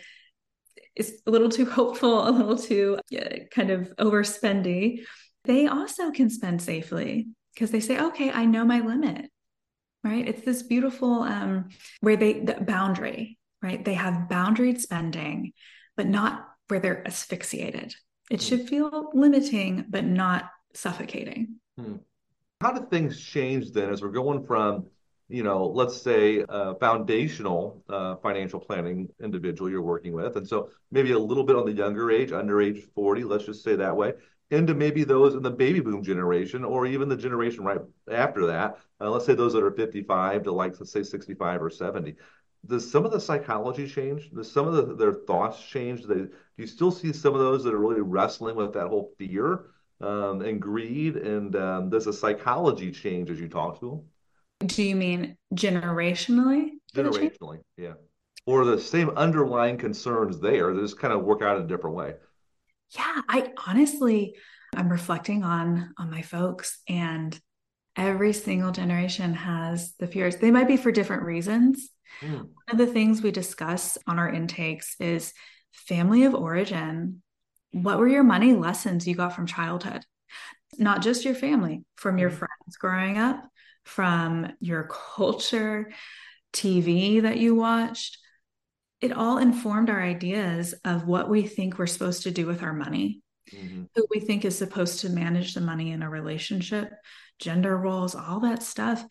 is 0.96 1.20
a 1.26 1.30
little 1.30 1.48
too 1.48 1.66
hopeful, 1.66 2.28
a 2.28 2.30
little 2.30 2.56
too 2.56 2.98
yeah, 3.10 3.44
kind 3.50 3.70
of 3.70 3.92
overspendy, 3.96 5.04
they 5.44 5.66
also 5.66 6.10
can 6.10 6.30
spend 6.30 6.60
safely 6.60 7.28
because 7.54 7.70
they 7.70 7.80
say, 7.80 7.98
okay, 7.98 8.30
I 8.30 8.44
know 8.44 8.64
my 8.64 8.80
limit, 8.80 9.30
right? 10.04 10.26
It's 10.26 10.42
this 10.42 10.62
beautiful 10.62 11.22
um, 11.22 11.68
where 12.00 12.16
they, 12.16 12.40
the 12.40 12.54
boundary, 12.54 13.38
right? 13.62 13.84
They 13.84 13.94
have 13.94 14.28
boundaried 14.28 14.80
spending, 14.80 15.52
but 15.96 16.06
not 16.06 16.46
where 16.68 16.80
they're 16.80 17.06
asphyxiated. 17.06 17.94
It 18.30 18.42
should 18.42 18.68
feel 18.68 19.10
limiting, 19.14 19.86
but 19.88 20.04
not 20.04 20.50
suffocating. 20.74 21.56
Hmm. 21.78 21.96
How 22.60 22.72
do 22.72 22.86
things 22.90 23.20
change 23.20 23.70
then 23.72 23.90
as 23.90 24.02
we're 24.02 24.10
going 24.10 24.44
from 24.44 24.86
you 25.28 25.42
know, 25.42 25.66
let's 25.66 26.00
say 26.00 26.44
a 26.48 26.74
foundational 26.76 27.82
uh, 27.88 28.16
financial 28.16 28.58
planning 28.58 29.08
individual 29.22 29.70
you're 29.70 29.82
working 29.82 30.14
with. 30.14 30.36
And 30.36 30.48
so 30.48 30.70
maybe 30.90 31.12
a 31.12 31.18
little 31.18 31.44
bit 31.44 31.56
on 31.56 31.66
the 31.66 31.72
younger 31.72 32.10
age, 32.10 32.32
under 32.32 32.62
age 32.62 32.82
40, 32.94 33.24
let's 33.24 33.44
just 33.44 33.62
say 33.62 33.76
that 33.76 33.94
way, 33.94 34.14
into 34.50 34.74
maybe 34.74 35.04
those 35.04 35.34
in 35.34 35.42
the 35.42 35.50
baby 35.50 35.80
boom 35.80 36.02
generation 36.02 36.64
or 36.64 36.86
even 36.86 37.08
the 37.08 37.16
generation 37.16 37.62
right 37.62 37.80
after 38.10 38.46
that. 38.46 38.78
Uh, 39.00 39.10
let's 39.10 39.26
say 39.26 39.34
those 39.34 39.52
that 39.52 39.62
are 39.62 39.70
55 39.70 40.44
to 40.44 40.52
like, 40.52 40.80
let's 40.80 40.92
say 40.92 41.02
65 41.02 41.62
or 41.62 41.70
70. 41.70 42.16
Does 42.66 42.90
some 42.90 43.04
of 43.04 43.12
the 43.12 43.20
psychology 43.20 43.86
change? 43.86 44.30
Does 44.30 44.50
some 44.50 44.66
of 44.66 44.74
the, 44.74 44.94
their 44.94 45.12
thoughts 45.12 45.62
change? 45.62 46.02
Do, 46.02 46.06
they, 46.08 46.14
do 46.14 46.30
you 46.56 46.66
still 46.66 46.90
see 46.90 47.12
some 47.12 47.34
of 47.34 47.40
those 47.40 47.64
that 47.64 47.74
are 47.74 47.78
really 47.78 48.00
wrestling 48.00 48.56
with 48.56 48.72
that 48.72 48.88
whole 48.88 49.12
fear 49.18 49.66
um, 50.00 50.40
and 50.40 50.60
greed? 50.60 51.16
And 51.16 51.54
um, 51.54 51.90
does 51.90 52.06
the 52.06 52.12
psychology 52.14 52.90
change 52.90 53.30
as 53.30 53.38
you 53.38 53.48
talk 53.48 53.78
to 53.80 53.90
them? 53.90 54.02
Do 54.64 54.82
you 54.82 54.96
mean 54.96 55.36
generationally? 55.54 56.70
Generationally, 56.94 57.60
yeah. 57.76 57.94
Or 58.46 58.64
the 58.64 58.80
same 58.80 59.10
underlying 59.10 59.76
concerns 59.76 60.40
there, 60.40 60.74
they 60.74 60.80
just 60.80 60.98
kind 60.98 61.12
of 61.12 61.22
work 61.22 61.42
out 61.42 61.58
in 61.58 61.64
a 61.64 61.66
different 61.66 61.96
way. 61.96 62.14
Yeah, 62.96 63.20
I 63.28 63.52
honestly, 63.66 64.34
I'm 64.74 64.90
reflecting 64.90 65.44
on 65.44 65.92
on 65.98 66.10
my 66.10 66.22
folks, 66.22 66.80
and 66.88 67.38
every 67.96 68.32
single 68.32 68.72
generation 68.72 69.34
has 69.34 69.94
the 69.98 70.06
fears. 70.06 70.36
They 70.36 70.50
might 70.50 70.68
be 70.68 70.76
for 70.76 70.90
different 70.90 71.24
reasons. 71.24 71.90
Mm. 72.22 72.38
One 72.38 72.48
of 72.70 72.78
the 72.78 72.86
things 72.86 73.22
we 73.22 73.30
discuss 73.30 73.98
on 74.06 74.18
our 74.18 74.30
intakes 74.30 74.96
is 74.98 75.34
family 75.72 76.24
of 76.24 76.34
origin. 76.34 77.22
What 77.72 77.98
were 77.98 78.08
your 78.08 78.24
money 78.24 78.54
lessons 78.54 79.06
you 79.06 79.14
got 79.14 79.34
from 79.34 79.46
childhood? 79.46 80.04
Not 80.78 81.02
just 81.02 81.24
your 81.24 81.34
family, 81.34 81.84
from 81.96 82.18
your 82.18 82.30
hmm. 82.30 82.36
friends 82.36 82.76
growing 82.78 83.18
up, 83.18 83.42
from 83.88 84.52
your 84.60 84.86
culture, 85.16 85.90
TV 86.52 87.22
that 87.22 87.38
you 87.38 87.54
watched. 87.54 88.18
It 89.00 89.12
all 89.12 89.38
informed 89.38 89.88
our 89.88 90.02
ideas 90.02 90.74
of 90.84 91.06
what 91.06 91.30
we 91.30 91.42
think 91.42 91.78
we're 91.78 91.86
supposed 91.86 92.24
to 92.24 92.30
do 92.30 92.46
with 92.46 92.62
our 92.62 92.74
money, 92.74 93.22
mm-hmm. 93.50 93.84
who 93.94 94.06
we 94.10 94.20
think 94.20 94.44
is 94.44 94.58
supposed 94.58 95.00
to 95.00 95.08
manage 95.08 95.54
the 95.54 95.62
money 95.62 95.92
in 95.92 96.02
a 96.02 96.10
relationship, 96.10 96.92
gender 97.38 97.76
roles, 97.76 98.14
all 98.14 98.40
that 98.40 98.62
stuff. 98.62 99.04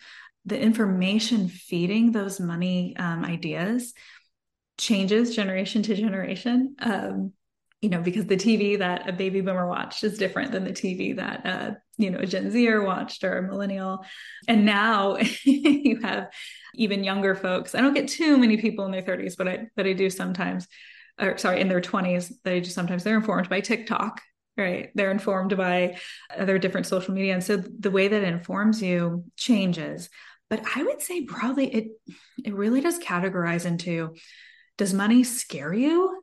The 0.45 0.59
information 0.59 1.49
feeding 1.49 2.11
those 2.11 2.39
money 2.39 2.95
um, 2.97 3.25
ideas 3.25 3.93
changes 4.77 5.35
generation 5.35 5.81
to 5.83 5.95
generation. 5.95 6.75
Um, 6.79 7.33
you 7.81 7.89
know, 7.89 8.01
because 8.01 8.25
the 8.25 8.37
TV 8.37 8.77
that 8.77 9.09
a 9.09 9.13
baby 9.13 9.41
boomer 9.41 9.67
watched 9.67 10.03
is 10.03 10.17
different 10.17 10.51
than 10.51 10.63
the 10.63 10.71
TV 10.71 11.15
that 11.15 11.45
uh, 11.45 11.71
you 11.97 12.11
know 12.11 12.19
a 12.19 12.25
Gen 12.25 12.51
Zer 12.51 12.83
watched 12.83 13.23
or 13.23 13.37
a 13.37 13.41
millennial. 13.41 14.05
And 14.47 14.65
now 14.65 15.17
you 15.43 15.99
have 16.01 16.29
even 16.75 17.03
younger 17.03 17.35
folks. 17.35 17.75
I 17.75 17.81
don't 17.81 17.93
get 17.93 18.07
too 18.07 18.37
many 18.37 18.57
people 18.57 18.85
in 18.85 18.91
their 18.91 19.01
30s, 19.01 19.35
but 19.37 19.47
I 19.47 19.67
but 19.75 19.85
I 19.85 19.93
do 19.93 20.09
sometimes, 20.09 20.67
or 21.19 21.37
sorry, 21.37 21.61
in 21.61 21.67
their 21.67 21.81
20s. 21.81 22.31
They 22.43 22.61
just 22.61 22.75
sometimes 22.75 23.03
they're 23.03 23.17
informed 23.17 23.49
by 23.49 23.61
TikTok, 23.61 24.21
right? 24.55 24.91
They're 24.95 25.11
informed 25.11 25.57
by 25.57 25.97
other 26.35 26.59
different 26.59 26.87
social 26.87 27.13
media, 27.13 27.33
and 27.33 27.43
so 27.43 27.57
the 27.57 27.91
way 27.91 28.07
that 28.07 28.23
informs 28.23 28.81
you 28.81 29.25
changes. 29.35 30.09
But 30.49 30.63
I 30.75 30.83
would 30.83 31.01
say 31.01 31.25
probably 31.25 31.73
it 31.73 31.87
it 32.45 32.53
really 32.53 32.81
does 32.81 32.99
categorize 32.99 33.65
into 33.65 34.15
does 34.77 34.93
money 34.93 35.23
scare 35.23 35.73
you 35.73 36.21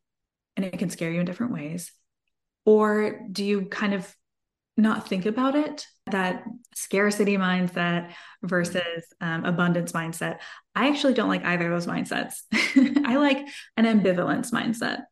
and 0.57 0.65
it 0.65 0.79
can 0.79 0.91
scare 0.91 1.11
you 1.11 1.21
in 1.21 1.27
different 1.27 1.53
ways? 1.53 1.93
Or 2.65 3.21
do 3.31 3.45
you 3.45 3.67
kind 3.67 3.95
of 3.95 4.15
not 4.77 5.09
think 5.09 5.27
about 5.27 5.55
it? 5.55 5.87
That 6.11 6.45
scarcity 6.75 7.37
mindset 7.37 8.13
versus 8.43 9.05
um, 9.21 9.45
abundance 9.45 9.93
mindset. 9.93 10.39
I 10.75 10.89
actually 10.89 11.15
don't 11.15 11.29
like 11.29 11.45
either 11.45 11.73
of 11.73 11.73
those 11.73 11.87
mindsets. 11.87 12.43
I 13.07 13.17
like 13.17 13.39
an 13.77 13.85
ambivalence 13.87 14.51
mindset 14.51 15.05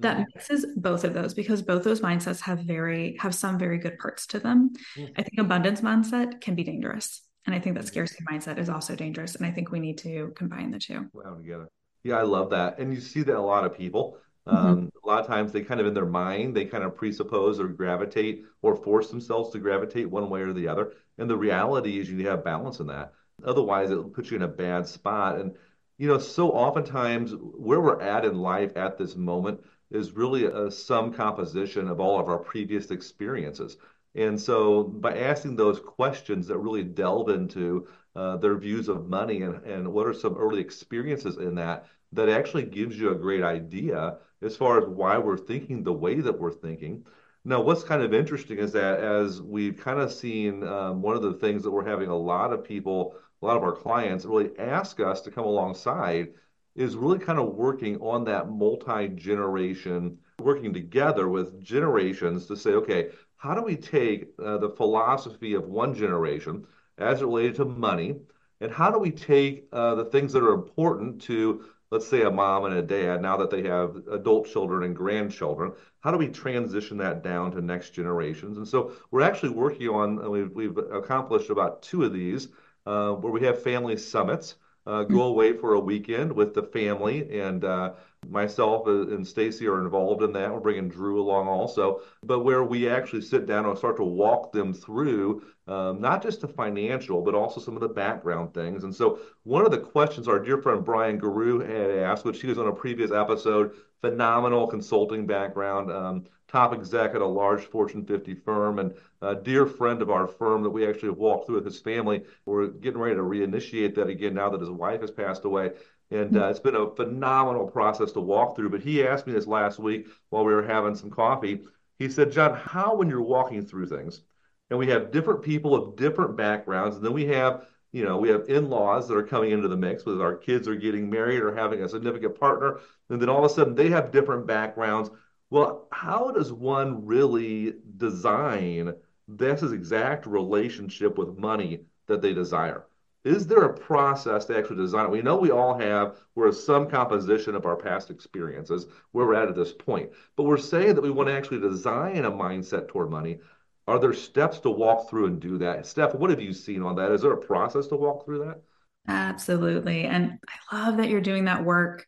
that 0.00 0.16
mm-hmm. 0.16 0.24
mixes 0.34 0.66
both 0.76 1.04
of 1.04 1.14
those 1.14 1.34
because 1.34 1.62
both 1.62 1.84
those 1.84 2.00
mindsets 2.00 2.40
have 2.40 2.60
very 2.60 3.16
have 3.20 3.34
some 3.34 3.58
very 3.58 3.78
good 3.78 3.98
parts 3.98 4.26
to 4.28 4.38
them. 4.38 4.72
Mm. 4.96 5.12
I 5.16 5.22
think 5.22 5.38
abundance 5.38 5.80
mindset 5.80 6.40
can 6.40 6.54
be 6.54 6.64
dangerous. 6.64 7.22
And 7.46 7.54
I 7.54 7.60
think 7.60 7.76
that 7.76 7.86
scarcity 7.86 8.22
mindset 8.30 8.58
is 8.58 8.68
also 8.68 8.94
dangerous. 8.94 9.34
And 9.34 9.46
I 9.46 9.50
think 9.50 9.70
we 9.70 9.80
need 9.80 9.98
to 9.98 10.32
combine 10.36 10.70
the 10.70 10.78
two. 10.78 11.06
Wow, 11.14 11.34
together. 11.34 11.68
Yeah, 12.04 12.16
I 12.16 12.22
love 12.22 12.50
that. 12.50 12.78
And 12.78 12.92
you 12.92 13.00
see 13.00 13.22
that 13.22 13.36
a 13.36 13.40
lot 13.40 13.64
of 13.64 13.76
people. 13.76 14.18
Mm-hmm. 14.48 14.66
Um, 14.66 14.92
a 15.04 15.06
lot 15.06 15.20
of 15.20 15.26
times 15.26 15.52
they 15.52 15.62
kind 15.62 15.80
of 15.80 15.86
in 15.86 15.94
their 15.94 16.06
mind, 16.06 16.56
they 16.56 16.64
kind 16.64 16.84
of 16.84 16.96
presuppose 16.96 17.60
or 17.60 17.68
gravitate 17.68 18.44
or 18.62 18.74
force 18.74 19.10
themselves 19.10 19.50
to 19.50 19.58
gravitate 19.58 20.10
one 20.10 20.30
way 20.30 20.40
or 20.40 20.52
the 20.52 20.68
other. 20.68 20.92
And 21.18 21.28
the 21.28 21.36
reality 21.36 21.98
is 21.98 22.10
you 22.10 22.26
have 22.28 22.44
balance 22.44 22.80
in 22.80 22.86
that. 22.86 23.12
Otherwise, 23.44 23.90
it'll 23.90 24.04
put 24.04 24.30
you 24.30 24.36
in 24.36 24.42
a 24.42 24.48
bad 24.48 24.86
spot. 24.86 25.38
And, 25.38 25.54
you 25.98 26.08
know, 26.08 26.18
so 26.18 26.50
oftentimes 26.50 27.34
where 27.36 27.80
we're 27.80 28.00
at 28.00 28.24
in 28.24 28.38
life 28.38 28.76
at 28.76 28.98
this 28.98 29.16
moment 29.16 29.60
is 29.90 30.12
really 30.12 30.46
a 30.46 30.70
sum 30.70 31.12
composition 31.12 31.88
of 31.88 32.00
all 32.00 32.18
of 32.18 32.28
our 32.28 32.38
previous 32.38 32.90
experiences. 32.90 33.76
And 34.14 34.40
so 34.40 34.82
by 34.82 35.16
asking 35.18 35.56
those 35.56 35.80
questions 35.80 36.46
that 36.48 36.58
really 36.58 36.82
delve 36.82 37.28
into 37.28 37.86
uh, 38.16 38.36
their 38.38 38.56
views 38.56 38.88
of 38.88 39.08
money 39.08 39.42
and, 39.42 39.64
and 39.64 39.92
what 39.92 40.06
are 40.06 40.14
some 40.14 40.36
early 40.36 40.60
experiences 40.60 41.36
in 41.36 41.54
that, 41.56 41.86
that 42.12 42.28
actually 42.28 42.64
gives 42.64 42.98
you 42.98 43.10
a 43.10 43.14
great 43.14 43.44
idea 43.44 44.18
as 44.42 44.56
far 44.56 44.78
as 44.78 44.88
why 44.88 45.18
we're 45.18 45.36
thinking 45.36 45.82
the 45.82 45.92
way 45.92 46.20
that 46.20 46.38
we're 46.38 46.52
thinking. 46.52 47.04
Now, 47.44 47.62
what's 47.62 47.84
kind 47.84 48.02
of 48.02 48.12
interesting 48.12 48.58
is 48.58 48.72
that 48.72 49.00
as 49.00 49.40
we've 49.40 49.76
kind 49.76 50.00
of 50.00 50.12
seen, 50.12 50.64
um, 50.64 51.02
one 51.02 51.16
of 51.16 51.22
the 51.22 51.34
things 51.34 51.62
that 51.62 51.70
we're 51.70 51.88
having 51.88 52.08
a 52.08 52.16
lot 52.16 52.52
of 52.52 52.64
people, 52.64 53.14
a 53.42 53.46
lot 53.46 53.56
of 53.56 53.62
our 53.62 53.72
clients 53.72 54.24
really 54.24 54.50
ask 54.58 55.00
us 55.00 55.20
to 55.22 55.30
come 55.30 55.44
alongside 55.44 56.28
is 56.74 56.96
really 56.96 57.18
kind 57.18 57.38
of 57.38 57.54
working 57.54 57.96
on 58.00 58.24
that 58.24 58.50
multi 58.50 59.08
generation, 59.08 60.18
working 60.38 60.72
together 60.72 61.28
with 61.28 61.62
generations 61.62 62.46
to 62.46 62.56
say, 62.56 62.70
okay, 62.70 63.10
how 63.36 63.54
do 63.54 63.62
we 63.62 63.76
take 63.76 64.28
uh, 64.44 64.58
the 64.58 64.70
philosophy 64.70 65.54
of 65.54 65.68
one 65.68 65.94
generation 65.94 66.66
as 66.98 67.22
it 67.22 67.24
related 67.24 67.54
to 67.56 67.64
money, 67.64 68.16
and 68.60 68.72
how 68.72 68.90
do 68.90 68.98
we 68.98 69.10
take 69.10 69.68
uh, 69.72 69.94
the 69.94 70.04
things 70.06 70.32
that 70.32 70.42
are 70.42 70.54
important 70.54 71.22
to 71.22 71.64
let's 71.90 72.06
say 72.06 72.22
a 72.22 72.30
mom 72.30 72.64
and 72.64 72.74
a 72.74 72.82
dad, 72.82 73.22
now 73.22 73.36
that 73.38 73.50
they 73.50 73.62
have 73.62 73.96
adult 74.10 74.46
children 74.46 74.82
and 74.82 74.94
grandchildren, 74.94 75.72
how 76.00 76.10
do 76.10 76.18
we 76.18 76.28
transition 76.28 76.98
that 76.98 77.22
down 77.22 77.50
to 77.52 77.60
next 77.60 77.90
generations? 77.90 78.58
And 78.58 78.68
so 78.68 78.92
we're 79.10 79.22
actually 79.22 79.50
working 79.50 79.88
on, 79.88 80.30
we've, 80.30 80.50
we've 80.52 80.76
accomplished 80.76 81.50
about 81.50 81.82
two 81.82 82.04
of 82.04 82.12
these, 82.12 82.48
uh, 82.86 83.12
where 83.12 83.32
we 83.32 83.42
have 83.42 83.62
family 83.62 83.96
summits. 83.96 84.56
Uh, 84.88 85.04
go 85.04 85.24
away 85.24 85.52
for 85.52 85.74
a 85.74 85.80
weekend 85.80 86.32
with 86.32 86.54
the 86.54 86.62
family 86.62 87.40
and 87.40 87.62
uh, 87.62 87.92
myself 88.26 88.86
and 88.86 89.26
Stacy 89.26 89.66
are 89.66 89.82
involved 89.82 90.22
in 90.22 90.32
that. 90.32 90.50
We're 90.50 90.60
bringing 90.60 90.88
Drew 90.88 91.20
along 91.20 91.46
also, 91.46 92.00
but 92.22 92.40
where 92.40 92.64
we 92.64 92.88
actually 92.88 93.20
sit 93.20 93.44
down 93.44 93.66
and 93.66 93.76
start 93.76 93.98
to 93.98 94.04
walk 94.04 94.50
them 94.50 94.72
through 94.72 95.42
um, 95.66 96.00
not 96.00 96.22
just 96.22 96.40
the 96.40 96.48
financial, 96.48 97.20
but 97.20 97.34
also 97.34 97.60
some 97.60 97.74
of 97.74 97.82
the 97.82 97.88
background 97.88 98.54
things. 98.54 98.84
And 98.84 98.94
so, 98.94 99.18
one 99.44 99.66
of 99.66 99.70
the 99.70 99.78
questions 99.78 100.26
our 100.26 100.38
dear 100.38 100.56
friend 100.62 100.82
Brian 100.82 101.18
Guru 101.18 101.58
had 101.58 101.90
asked, 101.90 102.24
which 102.24 102.40
he 102.40 102.46
was 102.46 102.58
on 102.58 102.68
a 102.68 102.72
previous 102.72 103.10
episode, 103.10 103.72
phenomenal 104.00 104.66
consulting 104.66 105.26
background, 105.26 105.90
um, 105.90 106.24
top 106.46 106.72
exec 106.72 107.14
at 107.14 107.20
a 107.20 107.26
large 107.26 107.64
Fortune 107.64 108.04
50 108.04 108.34
firm, 108.34 108.78
and 108.78 108.94
a 109.22 109.34
dear 109.34 109.66
friend 109.66 110.02
of 110.02 110.10
our 110.10 110.26
firm 110.26 110.62
that 110.62 110.70
we 110.70 110.86
actually 110.86 111.10
walked 111.10 111.46
through 111.46 111.56
with 111.56 111.64
his 111.64 111.80
family. 111.80 112.22
We're 112.46 112.68
getting 112.68 113.00
ready 113.00 113.16
to 113.16 113.22
reinitiate 113.22 113.94
that 113.96 114.08
again 114.08 114.34
now 114.34 114.50
that 114.50 114.60
his 114.60 114.70
wife 114.70 115.00
has 115.00 115.10
passed 115.10 115.44
away. 115.44 115.72
And 116.10 116.36
uh, 116.38 116.48
it's 116.48 116.60
been 116.60 116.74
a 116.74 116.94
phenomenal 116.94 117.66
process 117.66 118.12
to 118.12 118.20
walk 118.20 118.56
through. 118.56 118.70
But 118.70 118.80
he 118.80 119.06
asked 119.06 119.26
me 119.26 119.34
this 119.34 119.46
last 119.46 119.78
week 119.78 120.06
while 120.30 120.44
we 120.44 120.54
were 120.54 120.62
having 120.62 120.94
some 120.94 121.10
coffee. 121.10 121.60
He 121.98 122.08
said, 122.08 122.32
John, 122.32 122.54
how, 122.54 122.94
when 122.94 123.10
you're 123.10 123.20
walking 123.20 123.66
through 123.66 123.88
things, 123.88 124.22
and 124.70 124.78
we 124.78 124.86
have 124.88 125.10
different 125.10 125.42
people 125.42 125.74
of 125.74 125.96
different 125.96 126.36
backgrounds, 126.36 126.96
and 126.96 127.04
then 127.04 127.12
we 127.12 127.26
have 127.26 127.66
you 127.92 128.04
know, 128.04 128.18
we 128.18 128.28
have 128.28 128.48
in-laws 128.48 129.08
that 129.08 129.16
are 129.16 129.22
coming 129.22 129.50
into 129.50 129.68
the 129.68 129.76
mix 129.76 130.04
with 130.04 130.20
our 130.20 130.36
kids 130.36 130.68
are 130.68 130.74
getting 130.74 131.08
married 131.08 131.40
or 131.40 131.54
having 131.54 131.82
a 131.82 131.88
significant 131.88 132.38
partner, 132.38 132.80
and 133.08 133.20
then 133.20 133.28
all 133.28 133.44
of 133.44 133.50
a 133.50 133.54
sudden 133.54 133.74
they 133.74 133.88
have 133.90 134.10
different 134.10 134.46
backgrounds. 134.46 135.10
Well, 135.50 135.88
how 135.90 136.30
does 136.30 136.52
one 136.52 137.06
really 137.06 137.74
design 137.96 138.94
this 139.26 139.62
exact 139.62 140.26
relationship 140.26 141.16
with 141.16 141.38
money 141.38 141.80
that 142.06 142.20
they 142.20 142.34
desire? 142.34 142.84
Is 143.24 143.46
there 143.46 143.64
a 143.64 143.74
process 143.74 144.44
to 144.46 144.56
actually 144.56 144.76
design 144.76 145.06
it? 145.06 145.10
We 145.10 145.22
know 145.22 145.36
we 145.36 145.50
all 145.50 145.76
have, 145.78 146.16
we're 146.34 146.52
some 146.52 146.88
composition 146.88 147.54
of 147.54 147.66
our 147.66 147.76
past 147.76 148.10
experiences 148.10 148.86
where 149.12 149.26
we're 149.26 149.34
at 149.34 149.48
at 149.48 149.56
this 149.56 149.72
point. 149.72 150.10
But 150.36 150.44
we're 150.44 150.56
saying 150.56 150.94
that 150.94 151.02
we 151.02 151.10
want 151.10 151.28
to 151.28 151.36
actually 151.36 151.60
design 151.60 152.24
a 152.24 152.30
mindset 152.30 152.88
toward 152.88 153.10
money. 153.10 153.40
Are 153.88 153.98
there 153.98 154.12
steps 154.12 154.60
to 154.60 154.70
walk 154.70 155.08
through 155.08 155.26
and 155.26 155.40
do 155.40 155.56
that? 155.58 155.86
Steph, 155.86 156.14
what 156.14 156.28
have 156.28 156.42
you 156.42 156.52
seen 156.52 156.82
on 156.82 156.96
that? 156.96 157.10
Is 157.10 157.22
there 157.22 157.32
a 157.32 157.38
process 157.38 157.86
to 157.86 157.96
walk 157.96 158.24
through 158.24 158.40
that? 158.40 158.60
Absolutely. 159.08 160.04
And 160.04 160.38
I 160.70 160.76
love 160.76 160.98
that 160.98 161.08
you're 161.08 161.22
doing 161.22 161.46
that 161.46 161.64
work. 161.64 162.06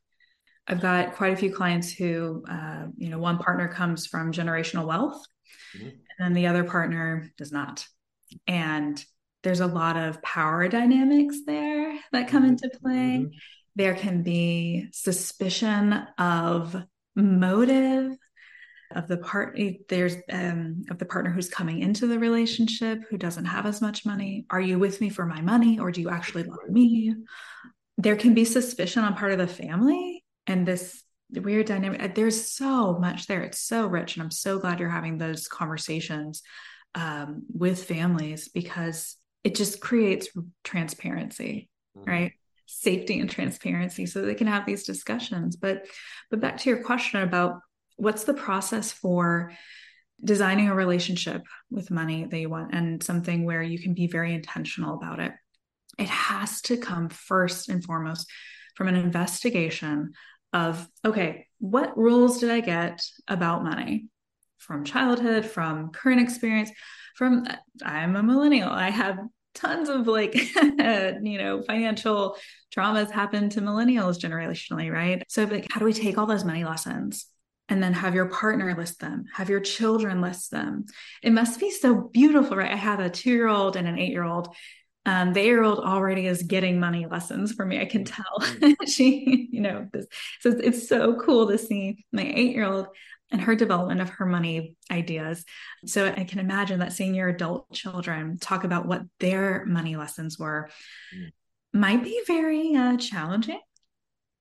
I've 0.69 0.83
got 0.83 1.15
quite 1.15 1.33
a 1.33 1.37
few 1.37 1.53
clients 1.53 1.91
who, 1.91 2.45
uh, 2.49 2.89
you 2.99 3.09
know, 3.09 3.19
one 3.19 3.39
partner 3.39 3.67
comes 3.67 4.07
from 4.07 4.31
generational 4.31 4.87
wealth, 4.87 5.25
mm-hmm. 5.75 5.89
and 5.89 5.97
then 6.19 6.35
the 6.35 6.49
other 6.49 6.65
partner 6.65 7.33
does 7.39 7.51
not. 7.51 7.87
And 8.47 9.03
there's 9.43 9.61
a 9.61 9.67
lot 9.67 9.97
of 9.97 10.21
power 10.21 10.69
dynamics 10.69 11.39
there 11.47 11.99
that 12.13 12.29
come 12.29 12.43
mm-hmm. 12.43 12.53
into 12.53 12.71
play. 12.83 12.93
Mm-hmm. 12.93 13.29
There 13.77 13.95
can 13.95 14.23
be 14.23 14.89
suspicion 14.93 15.95
of 16.19 16.77
motive 17.17 18.13
of 18.93 19.07
the 19.07 19.19
part 19.19 19.59
there's 19.89 20.17
um, 20.33 20.83
of 20.91 20.99
the 20.99 21.05
partner 21.05 21.31
who's 21.31 21.49
coming 21.49 21.81
into 21.81 22.07
the 22.07 22.19
relationship 22.19 23.01
who 23.09 23.17
doesn't 23.17 23.45
have 23.45 23.67
as 23.67 23.81
much 23.81 24.05
money 24.05 24.47
are 24.51 24.61
you 24.61 24.79
with 24.79 25.01
me 25.01 25.09
for 25.09 25.27
my 25.27 25.41
money 25.41 25.79
or 25.79 25.91
do 25.91 26.01
you 26.01 26.11
actually 26.11 26.43
love 26.43 26.69
me 26.69 27.15
there 27.99 28.17
can 28.17 28.35
be 28.35 28.45
suspicion 28.45 29.05
on 29.05 29.15
part 29.15 29.33
of 29.33 29.39
the 29.39 29.47
family 29.47 30.25
and 30.47 30.67
this 30.67 31.03
weird 31.33 31.67
dynamic 31.67 32.15
there's 32.15 32.51
so 32.51 32.99
much 32.99 33.27
there 33.27 33.43
it's 33.43 33.61
so 33.61 33.87
rich 33.87 34.17
and 34.17 34.23
i'm 34.23 34.31
so 34.31 34.59
glad 34.59 34.81
you're 34.81 34.89
having 34.89 35.19
those 35.19 35.47
conversations 35.47 36.43
um, 36.95 37.43
with 37.53 37.85
families 37.85 38.49
because 38.49 39.17
it 39.45 39.55
just 39.55 39.81
creates 39.81 40.29
transparency, 40.65 41.69
mm-hmm. 41.97 42.11
right? 42.11 42.33
Safety 42.67 43.19
and 43.21 43.29
transparency 43.29 44.07
so 44.07 44.23
they 44.23 44.35
can 44.35 44.47
have 44.47 44.67
these 44.67 44.85
discussions. 44.85 45.57
But 45.57 45.87
but 46.31 46.41
back 46.41 46.59
to 46.59 46.71
your 46.71 46.83
question 46.83 47.23
about 47.23 47.61
what's 48.01 48.25
the 48.25 48.35
process 48.35 48.93
for 48.93 49.53
designing 50.23 50.69
a 50.69 50.75
relationship 50.75 51.43
with 51.71 51.91
money 51.91 52.27
that 52.27 52.39
you 52.39 52.49
want 52.49 52.75
and 52.75 53.03
something 53.03 53.45
where 53.45 53.63
you 53.63 53.79
can 53.79 53.95
be 53.95 54.07
very 54.07 54.35
intentional 54.35 54.95
about 54.95 55.19
it. 55.19 55.33
It 55.99 56.09
has 56.09 56.61
to 56.63 56.77
come 56.77 57.09
first 57.09 57.69
and 57.69 57.83
foremost 57.83 58.31
from 58.77 58.89
an 58.89 58.97
investigation 58.97 60.13
of 60.53 60.89
okay, 61.05 61.47
what 61.59 61.97
rules 61.97 62.39
did 62.39 62.51
I 62.51 62.61
get 62.61 63.03
about 63.29 63.63
money 63.63 64.09
from 64.59 64.85
childhood, 64.85 65.47
from 65.47 65.91
current 65.91 66.21
experience? 66.21 66.71
from 67.21 67.47
I'm 67.85 68.17
a 68.17 68.23
millennial. 68.23 68.71
I 68.71 68.89
have 68.89 69.19
tons 69.55 69.91
of 69.91 70.07
like 70.07 70.35
you 70.65 71.39
know 71.39 71.61
financial 71.61 72.37
traumas 72.75 73.11
happen 73.11 73.51
to 73.51 73.61
millennials 73.61 74.19
generationally, 74.19 74.91
right? 74.91 75.23
So 75.29 75.45
like 75.45 75.67
how 75.71 75.81
do 75.81 75.85
we 75.85 75.93
take 75.93 76.17
all 76.17 76.25
those 76.25 76.47
money 76.47 76.65
lessons 76.65 77.27
and 77.71 77.83
then 77.83 77.95
have 77.95 78.15
your 78.15 78.27
partner 78.27 78.75
list 78.77 79.01
them, 79.01 79.25
have 79.33 79.49
your 79.49 79.61
children 79.61 80.21
list 80.21 80.51
them. 80.51 80.85
It 81.23 81.33
must 81.33 81.59
be 81.59 81.71
so 81.71 81.95
beautiful, 81.95 82.57
right? 82.57 82.73
I 82.73 82.77
have 82.77 83.01
a 83.01 83.09
two 83.09 83.31
year 83.31 83.49
old 83.49 83.77
and 83.77 83.89
an 83.89 83.99
eight 83.99 84.13
year 84.13 84.25
old. 84.25 84.55
um, 85.07 85.33
the 85.33 85.41
eight-year-old 85.41 85.79
already 85.79 86.27
is 86.27 86.43
getting 86.43 86.79
money 86.79 87.07
lessons 87.07 87.53
from 87.53 87.69
me. 87.71 87.81
I 87.81 87.87
can 87.87 88.05
tell 88.05 88.27
mm-hmm. 88.41 88.85
she, 88.87 89.49
you 89.51 89.61
know, 89.61 89.89
this. 89.93 90.07
So 90.41 90.51
it's 90.51 90.89
so 90.89 91.17
cool 91.17 91.49
to 91.49 91.57
see 91.57 92.05
my 92.13 92.23
eight-year-old 92.23 92.89
and 93.31 93.41
her 93.41 93.55
development 93.55 94.01
of 94.01 94.11
her 94.11 94.27
money 94.27 94.77
ideas. 94.91 95.45
So 95.87 96.07
I 96.07 96.25
can 96.25 96.39
imagine 96.41 96.81
that 96.81 96.93
seeing 96.93 97.15
your 97.15 97.29
adult 97.29 97.73
children 97.73 98.39
talk 98.39 98.65
about 98.65 98.87
what 98.87 99.03
their 99.21 99.65
money 99.65 99.97
lessons 99.97 100.39
were 100.39 100.69
mm. 101.17 101.31
might 101.73 102.03
be 102.03 102.21
very 102.27 102.75
uh, 102.75 102.97
challenging. 102.97 103.61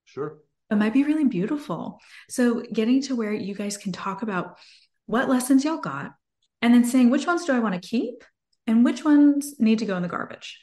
Sure. 0.06 0.40
It 0.70 0.76
might 0.76 0.94
be 0.94 1.04
really 1.04 1.26
beautiful. 1.26 2.00
So 2.30 2.62
getting 2.62 3.02
to 3.04 3.16
where 3.16 3.34
you 3.34 3.56
guys 3.56 3.78
can 3.78 3.92
talk 3.92 4.22
about 4.22 4.58
what 5.06 5.30
lessons 5.30 5.66
y'all 5.66 5.80
got 5.80 6.14
and 6.62 6.74
then 6.74 6.86
saying 6.86 7.10
which 7.10 7.26
ones 7.26 7.46
do 7.46 7.54
I 7.54 7.60
want 7.60 7.82
to 7.82 7.88
keep 7.88 8.24
and 8.68 8.86
which 8.86 9.04
ones 9.04 9.60
need 9.60 9.80
to 9.80 9.86
go 9.86 9.98
in 9.98 10.04
the 10.04 10.08
garbage 10.08 10.60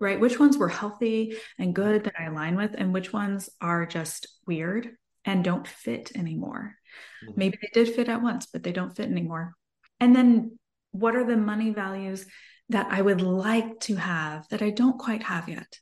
right 0.00 0.20
which 0.20 0.38
ones 0.38 0.56
were 0.56 0.68
healthy 0.68 1.36
and 1.58 1.74
good 1.74 2.04
that 2.04 2.14
i 2.18 2.24
align 2.24 2.56
with 2.56 2.74
and 2.76 2.92
which 2.92 3.12
ones 3.12 3.50
are 3.60 3.86
just 3.86 4.28
weird 4.46 4.90
and 5.24 5.44
don't 5.44 5.66
fit 5.66 6.10
anymore 6.16 6.76
mm-hmm. 7.24 7.34
maybe 7.36 7.58
they 7.60 7.68
did 7.72 7.94
fit 7.94 8.08
at 8.08 8.22
once 8.22 8.46
but 8.46 8.62
they 8.62 8.72
don't 8.72 8.96
fit 8.96 9.10
anymore 9.10 9.54
and 9.98 10.16
then 10.16 10.58
what 10.92 11.14
are 11.14 11.24
the 11.24 11.36
money 11.36 11.70
values 11.70 12.26
that 12.68 12.86
i 12.90 13.00
would 13.00 13.20
like 13.20 13.78
to 13.80 13.96
have 13.96 14.48
that 14.48 14.62
i 14.62 14.70
don't 14.70 14.98
quite 14.98 15.22
have 15.22 15.48
yet 15.48 15.78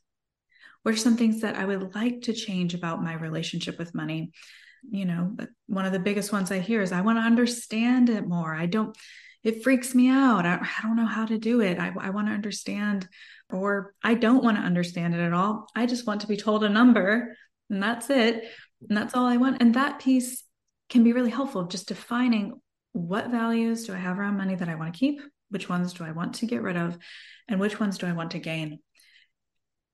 what 0.83 0.93
are 0.93 0.97
some 0.97 1.17
things 1.17 1.41
that 1.41 1.55
i 1.55 1.65
would 1.65 1.95
like 1.95 2.21
to 2.21 2.33
change 2.33 2.73
about 2.73 3.03
my 3.03 3.13
relationship 3.13 3.77
with 3.77 3.95
money 3.95 4.31
you 4.89 5.05
know 5.05 5.35
one 5.67 5.85
of 5.85 5.91
the 5.91 5.99
biggest 5.99 6.31
ones 6.31 6.51
i 6.51 6.59
hear 6.59 6.81
is 6.81 6.91
i 6.91 7.01
want 7.01 7.17
to 7.17 7.23
understand 7.23 8.09
it 8.09 8.27
more 8.27 8.53
i 8.55 8.65
don't 8.65 8.95
it 9.43 9.63
freaks 9.63 9.95
me 9.95 10.09
out. 10.09 10.45
I, 10.45 10.55
I 10.55 10.81
don't 10.81 10.97
know 10.97 11.05
how 11.05 11.25
to 11.25 11.37
do 11.37 11.61
it. 11.61 11.79
I, 11.79 11.93
I 11.99 12.09
want 12.09 12.27
to 12.27 12.33
understand, 12.33 13.07
or 13.49 13.93
I 14.03 14.13
don't 14.13 14.43
want 14.43 14.57
to 14.57 14.63
understand 14.63 15.15
it 15.15 15.21
at 15.21 15.33
all. 15.33 15.67
I 15.75 15.85
just 15.85 16.05
want 16.05 16.21
to 16.21 16.27
be 16.27 16.37
told 16.37 16.63
a 16.63 16.69
number 16.69 17.35
and 17.69 17.81
that's 17.81 18.09
it. 18.09 18.43
And 18.87 18.97
that's 18.97 19.15
all 19.15 19.25
I 19.25 19.37
want. 19.37 19.61
And 19.61 19.75
that 19.75 19.99
piece 19.99 20.43
can 20.89 21.03
be 21.03 21.13
really 21.13 21.29
helpful, 21.29 21.65
just 21.65 21.87
defining 21.87 22.59
what 22.93 23.29
values 23.29 23.85
do 23.85 23.93
I 23.93 23.97
have 23.97 24.19
around 24.19 24.37
money 24.37 24.55
that 24.55 24.69
I 24.69 24.75
want 24.75 24.93
to 24.93 24.99
keep? 24.99 25.21
Which 25.49 25.69
ones 25.69 25.93
do 25.93 26.03
I 26.03 26.11
want 26.11 26.35
to 26.35 26.45
get 26.45 26.61
rid 26.61 26.75
of? 26.75 26.97
And 27.47 27.59
which 27.59 27.79
ones 27.79 27.97
do 27.97 28.07
I 28.07 28.13
want 28.13 28.31
to 28.31 28.39
gain? 28.39 28.79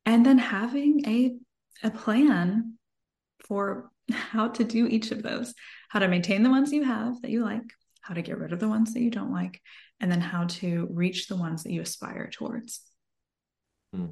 And 0.06 0.26
then 0.26 0.38
having 0.38 1.04
a, 1.08 1.36
a 1.84 1.92
plan 1.92 2.78
for 3.48 3.90
how 4.12 4.50
to 4.50 4.64
do 4.64 4.88
each 4.88 5.12
of 5.12 5.24
those, 5.24 5.54
how 5.90 6.00
to 6.00 6.08
maintain 6.08 6.44
the 6.44 6.50
ones 6.50 6.72
you 6.72 6.84
have 6.84 7.22
that 7.22 7.32
you 7.32 7.44
like, 7.44 7.74
how 8.02 8.14
to 8.14 8.22
get 8.22 8.38
rid 8.38 8.54
of 8.54 8.60
the 8.60 8.68
ones 8.68 8.94
that 8.94 9.02
you 9.02 9.10
don't 9.10 9.32
like, 9.32 9.62
and 10.00 10.12
then 10.12 10.22
how 10.22 10.46
to 10.46 10.88
reach 10.92 11.28
the 11.28 11.36
ones 11.36 11.64
that 11.64 11.72
you 11.72 11.82
aspire 11.82 12.30
towards. 12.32 12.82
Hmm. 13.94 14.08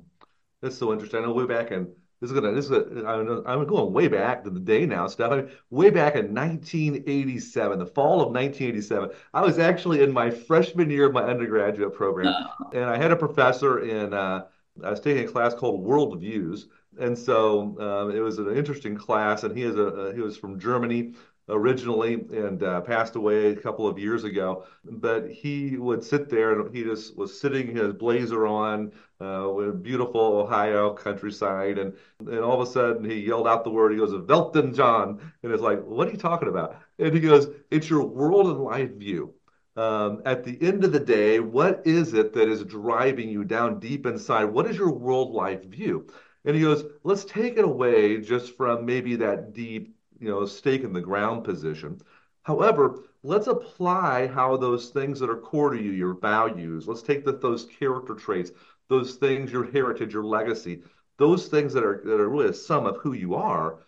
That's 0.62 0.78
so 0.78 0.94
interesting. 0.94 1.20
I 1.20 1.26
know 1.26 1.34
way 1.34 1.46
back 1.46 1.72
in 1.72 1.94
this 2.24 2.32
is 2.32 2.40
gonna 2.40 2.54
this 2.54 2.66
is 2.68 2.72
a, 2.72 3.06
I'm, 3.06 3.44
I'm 3.46 3.68
going 3.68 3.92
way 3.92 4.08
back 4.08 4.46
to 4.46 4.50
the 4.50 4.62
day 4.62 4.86
now, 4.86 5.08
Steph. 5.08 5.32
I 5.34 5.36
mean, 5.42 5.52
way 5.70 5.90
back 5.90 6.16
in 6.16 6.34
1987, 6.34 7.80
the 7.80 7.86
fall 7.86 8.22
of 8.22 8.30
1987, 8.30 9.10
I 9.34 9.42
was 9.42 9.60
actually 9.60 10.04
in 10.04 10.14
my 10.14 10.30
freshman 10.30 10.90
year 10.90 11.08
of 11.08 11.14
my 11.14 11.24
undergraduate 11.24 11.94
program, 11.94 12.34
oh. 12.34 12.70
and 12.72 12.86
I 12.86 12.98
had 12.98 13.12
a 13.12 13.18
professor 13.18 13.80
in. 13.82 14.14
Uh, 14.14 14.46
I 14.84 14.90
was 14.90 15.00
taking 15.00 15.28
a 15.28 15.32
class 15.32 15.54
called 15.54 15.84
World 15.84 16.20
Views, 16.20 16.68
and 17.00 17.18
so 17.18 17.78
um, 17.80 18.16
it 18.16 18.20
was 18.20 18.40
an 18.40 18.56
interesting 18.56 18.96
class. 18.96 19.44
And 19.44 19.56
he 19.56 19.64
is 19.64 19.76
a, 19.76 19.82
a 19.82 20.14
he 20.14 20.22
was 20.22 20.38
from 20.38 20.60
Germany, 20.60 21.14
originally 21.50 22.14
and 22.14 22.64
uh, 22.64 22.82
passed 22.82 23.16
away 23.16 23.48
a 23.48 23.56
couple 23.56 23.88
of 23.88 24.00
years 24.00 24.24
ago. 24.24 24.66
But 24.86 25.30
he 25.30 25.78
would 25.78 26.04
sit 26.04 26.30
there 26.30 26.60
and 26.60 26.76
he 26.76 26.84
just 26.84 27.18
was 27.18 27.40
sitting 27.40 27.76
his 27.76 27.94
blazer 27.94 28.48
on 28.48 28.92
uh, 29.20 29.50
with 29.54 29.84
beautiful 29.84 30.22
Ohio 30.22 30.94
countryside. 30.94 31.78
And, 31.78 31.94
and 32.20 32.40
all 32.40 32.62
of 32.62 32.68
a 32.68 32.72
sudden 32.72 33.04
he 33.04 33.20
yelled 33.20 33.48
out 33.48 33.64
the 33.64 33.70
word, 33.70 33.92
he 33.92 33.98
goes, 33.98 34.14
Weltanschauung. 34.14 35.20
And 35.44 35.52
it's 35.52 35.62
like, 35.62 35.84
what 35.84 36.08
are 36.08 36.12
you 36.12 36.18
talking 36.18 36.50
about? 36.50 36.78
And 37.00 37.14
he 37.14 37.20
goes, 37.20 37.48
it's 37.72 37.90
your 37.90 38.06
world 38.06 38.48
and 38.48 38.60
life 38.60 38.92
view. 38.92 39.34
Um, 39.76 40.22
at 40.26 40.44
the 40.44 40.58
end 40.62 40.84
of 40.84 40.92
the 40.92 41.00
day, 41.00 41.40
what 41.40 41.82
is 41.86 42.14
it 42.14 42.34
that 42.34 42.48
is 42.48 42.64
driving 42.64 43.30
you 43.30 43.44
down 43.44 43.80
deep 43.80 44.06
inside? 44.06 44.46
What 44.46 44.68
is 44.68 44.78
your 44.78 44.92
world 44.92 45.32
life 45.32 45.64
view? 45.64 46.08
And 46.46 46.56
he 46.56 46.62
goes, 46.62 46.86
let's 47.04 47.26
take 47.26 47.58
it 47.58 47.66
away 47.66 48.22
just 48.22 48.56
from 48.58 48.86
maybe 48.86 49.16
that 49.18 49.54
deep 49.54 49.96
you 50.20 50.30
know, 50.30 50.46
stake 50.46 50.84
in 50.84 50.94
the 50.94 51.02
ground 51.02 51.44
position. 51.44 52.00
However, 52.44 53.04
let's 53.24 53.48
apply 53.48 54.28
how 54.28 54.58
those 54.58 54.90
things 54.90 55.20
that 55.20 55.30
are 55.30 55.38
core 55.38 55.72
to 55.72 55.82
you, 55.82 55.92
your 55.92 56.14
values, 56.14 56.88
let's 56.88 57.02
take 57.02 57.26
the, 57.26 57.34
those 57.34 57.66
character 57.66 58.14
traits, 58.16 58.52
those 58.90 59.16
things, 59.16 59.52
your 59.52 59.70
heritage, 59.72 60.14
your 60.14 60.24
legacy, 60.24 60.84
those 61.18 61.48
things 61.48 61.74
that 61.74 61.84
are 61.84 62.02
that 62.06 62.20
are 62.20 62.30
really 62.30 62.50
a 62.50 62.54
sum 62.54 62.86
of 62.86 62.98
who 62.98 63.14
you 63.14 63.36
are. 63.36 63.80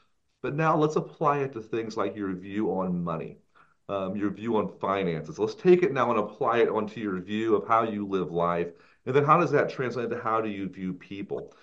But 0.42 0.56
now 0.56 0.76
let's 0.76 0.96
apply 0.96 1.40
it 1.40 1.54
to 1.54 1.62
things 1.62 1.98
like 1.98 2.16
your 2.16 2.34
view 2.34 2.70
on 2.72 3.04
money, 3.04 3.38
um, 3.90 4.16
your 4.16 4.30
view 4.32 4.58
on 4.58 4.78
finances. 4.80 5.40
Let's 5.40 5.56
take 5.56 5.84
it 5.84 5.94
now 5.94 6.10
and 6.10 6.20
apply 6.20 6.60
it 6.60 6.70
onto 6.70 7.00
your 7.00 7.20
view 7.20 7.56
of 7.56 7.68
how 7.68 7.84
you 7.84 8.08
live 8.08 8.32
life. 8.32 8.68
And 9.06 9.16
then 9.16 9.26
how 9.26 9.40
does 9.40 9.52
that 9.52 9.70
translate 9.70 10.10
to 10.10 10.20
how 10.20 10.42
do 10.42 10.50
you 10.50 10.68
view 10.68 10.94
people? 10.94 11.54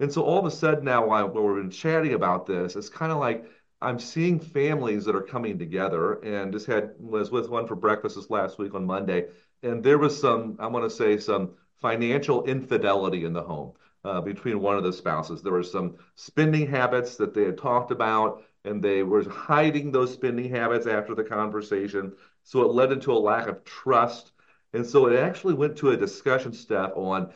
And 0.00 0.12
so 0.12 0.22
all 0.22 0.38
of 0.38 0.46
a 0.46 0.50
sudden 0.50 0.84
now, 0.84 1.06
while 1.06 1.28
we've 1.28 1.62
been 1.62 1.70
chatting 1.70 2.14
about 2.14 2.46
this, 2.46 2.76
it's 2.76 2.88
kind 2.88 3.12
of 3.12 3.18
like 3.18 3.44
I'm 3.80 3.98
seeing 3.98 4.38
families 4.38 5.04
that 5.04 5.16
are 5.16 5.22
coming 5.22 5.58
together 5.58 6.14
and 6.22 6.52
just 6.52 6.66
had 6.66 6.92
was 6.98 7.30
with 7.30 7.48
one 7.48 7.66
for 7.66 7.74
breakfast 7.74 8.14
this 8.14 8.30
last 8.30 8.58
week 8.58 8.74
on 8.74 8.84
Monday, 8.84 9.26
and 9.62 9.82
there 9.82 9.98
was 9.98 10.18
some 10.18 10.56
I 10.60 10.68
want 10.68 10.88
to 10.88 10.96
say 10.96 11.18
some 11.18 11.52
financial 11.80 12.44
infidelity 12.44 13.24
in 13.24 13.32
the 13.32 13.42
home 13.42 13.72
uh, 14.04 14.20
between 14.20 14.60
one 14.60 14.76
of 14.76 14.84
the 14.84 14.92
spouses. 14.92 15.42
There 15.42 15.52
were 15.52 15.64
some 15.64 15.96
spending 16.14 16.68
habits 16.68 17.16
that 17.16 17.34
they 17.34 17.44
had 17.44 17.58
talked 17.58 17.90
about, 17.90 18.44
and 18.64 18.82
they 18.82 19.02
were 19.02 19.28
hiding 19.28 19.90
those 19.90 20.12
spending 20.12 20.50
habits 20.50 20.86
after 20.86 21.14
the 21.14 21.24
conversation. 21.24 22.12
So 22.44 22.62
it 22.62 22.72
led 22.72 22.92
into 22.92 23.12
a 23.12 23.14
lack 23.18 23.48
of 23.48 23.64
trust, 23.64 24.32
and 24.72 24.86
so 24.86 25.06
it 25.06 25.18
actually 25.18 25.54
went 25.54 25.76
to 25.78 25.90
a 25.90 25.96
discussion 25.96 26.52
Steph 26.52 26.92
on 26.94 27.32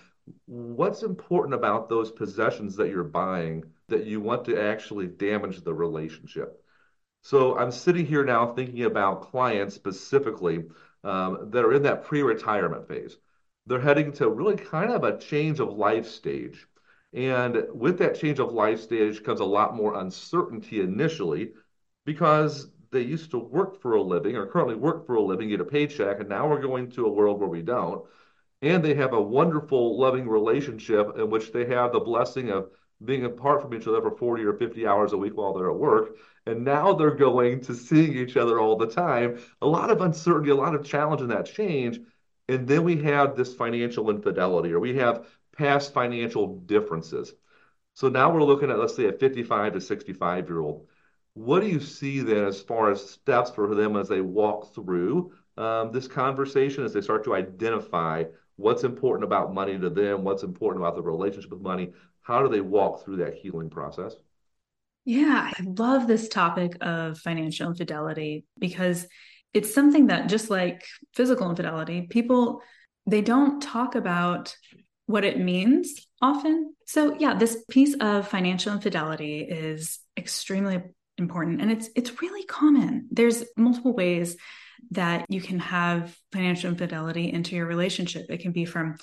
what's 0.47 1.03
important 1.03 1.55
about 1.55 1.89
those 1.89 2.11
possessions 2.11 2.77
that 2.77 2.89
you're 2.89 3.05
buying 3.05 3.65
that 3.89 4.07
you 4.07 4.21
want 4.21 4.45
to 4.45 4.61
actually 4.61 5.07
damage 5.07 5.63
the 5.63 5.75
relationship. 5.75 6.63
So 7.23 7.57
I'm 7.59 7.71
sitting 7.71 8.07
here 8.07 8.25
now 8.25 8.53
thinking 8.53 8.85
about 8.85 9.31
clients 9.31 9.75
specifically 9.75 10.65
um, 11.05 11.51
that 11.51 11.65
are 11.65 11.73
in 11.73 11.83
that 11.83 12.05
pre-retirement 12.05 12.89
phase. 12.89 13.17
They're 13.67 13.81
heading 13.81 14.13
to 14.13 14.29
really 14.29 14.57
kind 14.57 14.93
of 14.93 15.05
a 15.05 15.19
change 15.19 15.61
of 15.61 15.77
life 15.77 16.07
stage. 16.07 16.67
And 17.17 17.65
with 17.73 17.99
that 17.99 18.21
change 18.21 18.39
of 18.41 18.53
life 18.53 18.81
stage 18.81 19.25
comes 19.25 19.41
a 19.41 19.45
lot 19.45 19.75
more 19.75 19.99
uncertainty 19.99 20.83
initially 20.83 21.53
because 22.05 22.69
they 22.93 23.01
used 23.01 23.31
to 23.31 23.39
work 23.39 23.81
for 23.81 23.95
a 23.95 24.03
living 24.03 24.37
or 24.37 24.47
currently 24.47 24.75
work 24.75 25.07
for 25.07 25.15
a 25.15 25.23
living, 25.23 25.49
get 25.49 25.61
a 25.61 25.65
paycheck, 25.65 26.21
and 26.21 26.29
now 26.29 26.47
we're 26.47 26.61
going 26.61 26.91
to 26.91 27.07
a 27.07 27.13
world 27.13 27.41
where 27.41 27.49
we 27.49 27.63
don't. 27.63 28.05
And 28.61 28.85
they 28.85 28.95
have 28.95 29.15
a 29.15 29.21
wonderful, 29.21 29.99
loving 29.99 30.29
relationship 30.29 31.17
in 31.17 31.31
which 31.31 31.53
they 31.53 31.65
have 31.67 31.93
the 31.93 32.01
blessing 32.01 32.51
of 32.51 32.69
being 33.03 33.25
apart 33.25 33.63
from 33.63 33.73
each 33.75 33.87
other 33.87 34.03
for 34.03 34.11
40 34.11 34.45
or 34.45 34.53
50 34.53 34.87
hours 34.87 35.13
a 35.13 35.19
week 35.19 35.37
while 35.37 35.55
they're 35.55 35.71
at 35.71 35.77
work. 35.77 36.17
And 36.47 36.65
now 36.65 36.93
they're 36.93 37.15
going 37.15 37.63
to 37.63 37.75
seeing 37.75 38.15
each 38.15 38.37
other 38.37 38.61
all 38.61 38.77
the 38.77 38.91
time. 38.91 39.41
A 39.63 39.67
lot 39.67 39.91
of 39.91 40.03
uncertainty, 40.03 40.51
a 40.51 40.55
lot 40.55 40.75
of 40.75 40.85
challenge 40.85 41.23
in 41.23 41.29
that 41.29 41.47
change. 41.47 41.99
And 42.49 42.69
then 42.69 42.85
we 42.85 43.03
have 43.03 43.37
this 43.37 43.55
financial 43.55 44.11
infidelity, 44.11 44.73
or 44.73 44.81
we 44.81 44.97
have 44.97 45.27
past 45.57 45.93
financial 45.93 46.59
differences. 46.61 47.33
So 47.95 48.09
now 48.09 48.31
we're 48.31 48.43
looking 48.43 48.71
at, 48.71 48.79
let's 48.79 48.95
say, 48.95 49.07
a 49.07 49.13
55 49.13 49.75
to 49.75 49.81
65 49.81 50.49
year 50.49 50.61
old. 50.61 50.87
What 51.35 51.61
do 51.61 51.69
you 51.69 51.81
see 51.81 52.21
then 52.21 52.45
as 52.45 52.61
far 52.61 52.91
as 52.91 53.11
steps 53.11 53.51
for 53.51 53.75
them 53.75 53.97
as 53.97 54.09
they 54.09 54.21
walk 54.21 54.75
through 54.75 55.33
um, 55.57 55.93
this 55.93 56.09
conversation, 56.09 56.85
as 56.85 56.93
they 56.93 57.01
start 57.01 57.25
to 57.25 57.35
identify 57.35 58.25
what's 58.57 58.85
important 58.85 59.25
about 59.25 59.55
money 59.55 59.79
to 59.79 59.91
them, 59.91 60.25
what's 60.25 60.43
important 60.43 60.83
about 60.83 60.97
the 60.97 61.03
relationship 61.03 61.51
with 61.51 61.61
money, 61.61 61.93
how 62.23 62.43
do 62.43 62.49
they 62.49 62.61
walk 62.61 63.05
through 63.05 63.17
that 63.17 63.35
healing 63.35 63.71
process? 63.71 64.15
Yeah, 65.05 65.53
I 65.57 65.63
love 65.63 66.07
this 66.07 66.29
topic 66.29 66.77
of 66.81 67.19
financial 67.19 67.69
infidelity 67.69 68.45
because 68.59 69.07
it's 69.55 69.73
something 69.73 70.09
that 70.09 70.29
just 70.29 70.51
like 70.51 70.85
physical 71.15 71.49
infidelity, 71.49 72.09
people 72.11 72.61
they 73.09 73.23
don't 73.23 73.63
talk 73.63 73.95
about 73.95 74.57
what 75.07 75.25
it 75.25 75.39
means 75.39 76.07
often. 76.21 76.75
So 76.87 77.17
yeah, 77.19 77.35
this 77.35 77.65
piece 77.71 77.95
of 78.01 78.29
financial 78.29 78.73
infidelity 78.73 79.41
is 79.41 80.01
extremely 80.17 80.83
important 81.19 81.63
and 81.63 81.71
it's 81.71 81.89
it's 81.97 82.21
really 82.21 82.45
common. 82.45 83.09
There's 83.11 83.45
multiple 83.57 83.95
ways 83.95 84.37
that 84.91 85.25
you 85.29 85.41
can 85.41 85.59
have 85.61 86.17
financial 86.33 86.71
infidelity 86.71 87.33
into 87.33 87.57
your 87.57 87.67
relationship. 87.67 88.27
It 88.29 88.41
can 88.41 88.53
be 88.53 88.65
from 88.65 88.97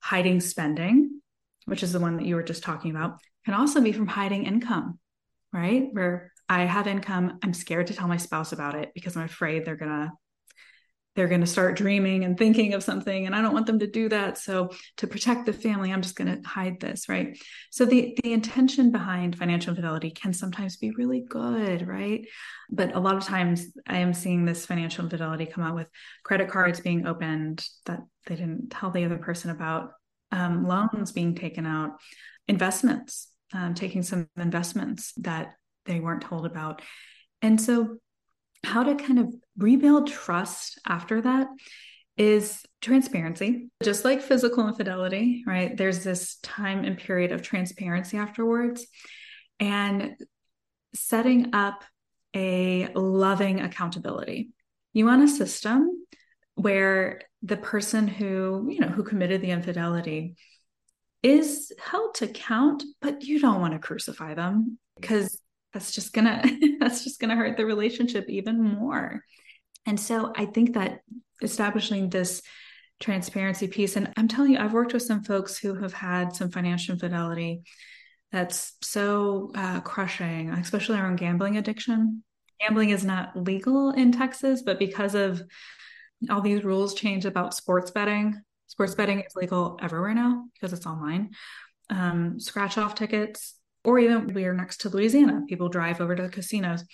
hiding 0.00 0.40
spending, 0.40 1.20
which 1.66 1.82
is 1.82 1.92
the 1.92 2.00
one 2.00 2.16
that 2.16 2.26
you 2.26 2.36
were 2.36 2.42
just 2.42 2.62
talking 2.62 2.90
about, 2.90 3.18
can 3.44 3.54
also 3.54 3.80
be 3.80 3.92
from 3.92 4.06
hiding 4.06 4.46
income, 4.46 4.98
right? 5.52 5.88
Where 5.92 6.32
I 6.48 6.62
have 6.62 6.86
income, 6.86 7.38
I'm 7.42 7.52
scared 7.52 7.88
to 7.88 7.94
tell 7.94 8.08
my 8.08 8.16
spouse 8.16 8.52
about 8.52 8.74
it 8.74 8.92
because 8.94 9.16
I'm 9.16 9.24
afraid 9.24 9.64
they're 9.64 9.76
gonna 9.76 10.12
they're 11.18 11.28
going 11.28 11.40
to 11.40 11.46
start 11.46 11.76
dreaming 11.76 12.24
and 12.24 12.38
thinking 12.38 12.74
of 12.74 12.82
something 12.82 13.26
and 13.26 13.34
i 13.34 13.42
don't 13.42 13.52
want 13.52 13.66
them 13.66 13.80
to 13.80 13.88
do 13.88 14.08
that. 14.08 14.38
So 14.38 14.70
to 14.98 15.06
protect 15.08 15.46
the 15.46 15.52
family 15.52 15.92
i'm 15.92 16.00
just 16.00 16.14
going 16.14 16.42
to 16.42 16.48
hide 16.48 16.78
this 16.78 17.08
right? 17.08 17.36
So 17.70 17.84
the 17.84 18.16
the 18.22 18.32
intention 18.32 18.92
behind 18.92 19.36
financial 19.36 19.70
infidelity 19.70 20.10
can 20.10 20.32
sometimes 20.32 20.76
be 20.76 20.92
really 20.92 21.24
good 21.28 21.86
right? 21.86 22.26
But 22.70 22.94
a 22.94 23.00
lot 23.00 23.16
of 23.16 23.24
times 23.24 23.66
i 23.86 23.98
am 23.98 24.14
seeing 24.14 24.44
this 24.44 24.64
financial 24.64 25.04
infidelity 25.04 25.46
come 25.46 25.64
out 25.64 25.74
with 25.74 25.88
credit 26.22 26.48
cards 26.48 26.80
being 26.80 27.06
opened 27.06 27.66
that 27.86 28.00
they 28.26 28.36
didn't 28.36 28.70
tell 28.70 28.90
the 28.90 29.04
other 29.04 29.18
person 29.18 29.50
about 29.50 29.90
um, 30.30 30.66
loans 30.66 31.10
being 31.12 31.34
taken 31.34 31.66
out 31.66 31.92
investments 32.46 33.28
um, 33.52 33.74
taking 33.74 34.02
some 34.02 34.28
investments 34.36 35.12
that 35.16 35.54
they 35.86 36.00
weren't 36.00 36.22
told 36.22 36.46
about. 36.46 36.82
And 37.42 37.60
so 37.60 37.98
how 38.64 38.82
to 38.82 38.94
kind 38.94 39.18
of 39.18 39.34
rebuild 39.56 40.08
trust 40.08 40.78
after 40.86 41.20
that 41.20 41.48
is 42.16 42.62
transparency. 42.80 43.70
Just 43.82 44.04
like 44.04 44.20
physical 44.22 44.66
infidelity, 44.66 45.44
right? 45.46 45.76
There's 45.76 46.02
this 46.02 46.36
time 46.42 46.84
and 46.84 46.98
period 46.98 47.32
of 47.32 47.42
transparency 47.42 48.16
afterwards. 48.16 48.86
And 49.60 50.16
setting 50.94 51.54
up 51.54 51.84
a 52.34 52.88
loving 52.94 53.60
accountability. 53.60 54.50
You 54.92 55.06
want 55.06 55.24
a 55.24 55.28
system 55.28 56.04
where 56.54 57.22
the 57.42 57.56
person 57.56 58.08
who, 58.08 58.68
you 58.70 58.80
know, 58.80 58.88
who 58.88 59.02
committed 59.02 59.40
the 59.40 59.50
infidelity 59.50 60.34
is 61.22 61.72
held 61.78 62.14
to 62.14 62.28
count, 62.28 62.84
but 63.00 63.22
you 63.22 63.40
don't 63.40 63.60
want 63.60 63.74
to 63.74 63.78
crucify 63.78 64.34
them 64.34 64.78
because 65.00 65.40
that's 65.72 65.92
just 65.92 66.12
gonna 66.12 66.42
that's 66.80 67.04
just 67.04 67.20
gonna 67.20 67.36
hurt 67.36 67.56
the 67.56 67.66
relationship 67.66 68.28
even 68.28 68.62
more. 68.62 69.24
And 69.86 69.98
so 69.98 70.32
i 70.36 70.44
think 70.44 70.74
that 70.74 71.00
establishing 71.42 72.10
this 72.10 72.42
transparency 73.00 73.68
piece 73.68 73.96
and 73.96 74.12
i'm 74.16 74.26
telling 74.26 74.52
you 74.52 74.58
i've 74.58 74.72
worked 74.72 74.92
with 74.92 75.02
some 75.02 75.22
folks 75.22 75.56
who 75.56 75.74
have 75.74 75.92
had 75.92 76.34
some 76.34 76.50
financial 76.50 76.94
infidelity 76.94 77.62
that's 78.32 78.74
so 78.82 79.50
uh, 79.54 79.80
crushing 79.80 80.50
especially 80.50 80.98
around 80.98 81.16
gambling 81.16 81.56
addiction. 81.56 82.22
Gambling 82.60 82.90
is 82.90 83.04
not 83.04 83.36
legal 83.36 83.92
in 83.92 84.10
texas 84.12 84.62
but 84.62 84.78
because 84.78 85.14
of 85.14 85.40
all 86.28 86.42
these 86.42 86.64
rules 86.64 86.92
change 86.94 87.24
about 87.24 87.54
sports 87.54 87.92
betting 87.92 88.34
sports 88.68 88.94
betting 88.94 89.20
is 89.20 89.34
legal 89.34 89.78
everywhere 89.82 90.14
now 90.14 90.44
because 90.54 90.72
it's 90.72 90.86
online. 90.86 91.30
Um, 91.90 92.38
scratch 92.38 92.78
off 92.78 92.94
tickets 92.94 93.57
or 93.88 93.98
even 93.98 94.34
we 94.34 94.44
are 94.44 94.52
next 94.52 94.82
to 94.82 94.90
Louisiana. 94.90 95.44
People 95.48 95.70
drive 95.70 96.02
over 96.02 96.14
to 96.14 96.24
the 96.24 96.28
casinos. 96.28 96.84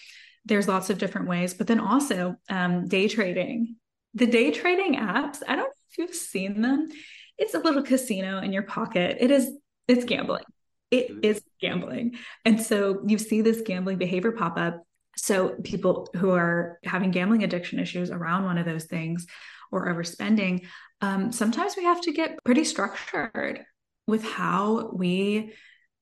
There's 0.45 0.69
lots 0.69 0.91
of 0.91 0.99
different 0.99 1.27
ways, 1.27 1.53
but 1.53 1.67
then 1.67 1.81
also 1.81 2.37
um, 2.49 2.87
day 2.87 3.09
trading. 3.09 3.75
The 4.15 4.29
day 4.29 4.53
trading 4.53 4.95
apps, 4.95 5.43
I 5.49 5.57
don't 5.57 5.65
know 5.65 5.73
if 5.91 5.99
you've 5.99 6.15
seen 6.15 6.63
them. 6.63 6.89
It's 7.37 7.55
a 7.55 7.59
little 7.59 7.83
casino 7.83 8.39
in 8.39 8.53
your 8.53 8.63
pocket. 8.63 9.17
It 9.19 9.33
is, 9.33 9.51
it's 9.89 10.05
gambling. 10.05 10.45
It 10.93 11.25
is 11.25 11.43
gambling. 11.61 12.15
And 12.45 12.63
so 12.63 13.03
you 13.09 13.19
see 13.19 13.41
this 13.41 13.63
gambling 13.63 13.99
behavior 13.99 14.31
pop 14.31 14.57
up. 14.57 14.81
So 15.17 15.57
people 15.65 16.09
who 16.15 16.31
are 16.31 16.79
having 16.85 17.11
gambling 17.11 17.43
addiction 17.43 17.81
issues 17.81 18.13
around 18.13 18.45
one 18.45 18.59
of 18.59 18.67
those 18.67 18.85
things 18.85 19.27
or 19.73 19.89
overspending, 19.89 20.67
um, 21.01 21.33
sometimes 21.33 21.75
we 21.77 21.83
have 21.83 22.03
to 22.03 22.13
get 22.13 22.39
pretty 22.45 22.63
structured 22.63 23.65
with 24.07 24.23
how 24.23 24.93
we 24.95 25.55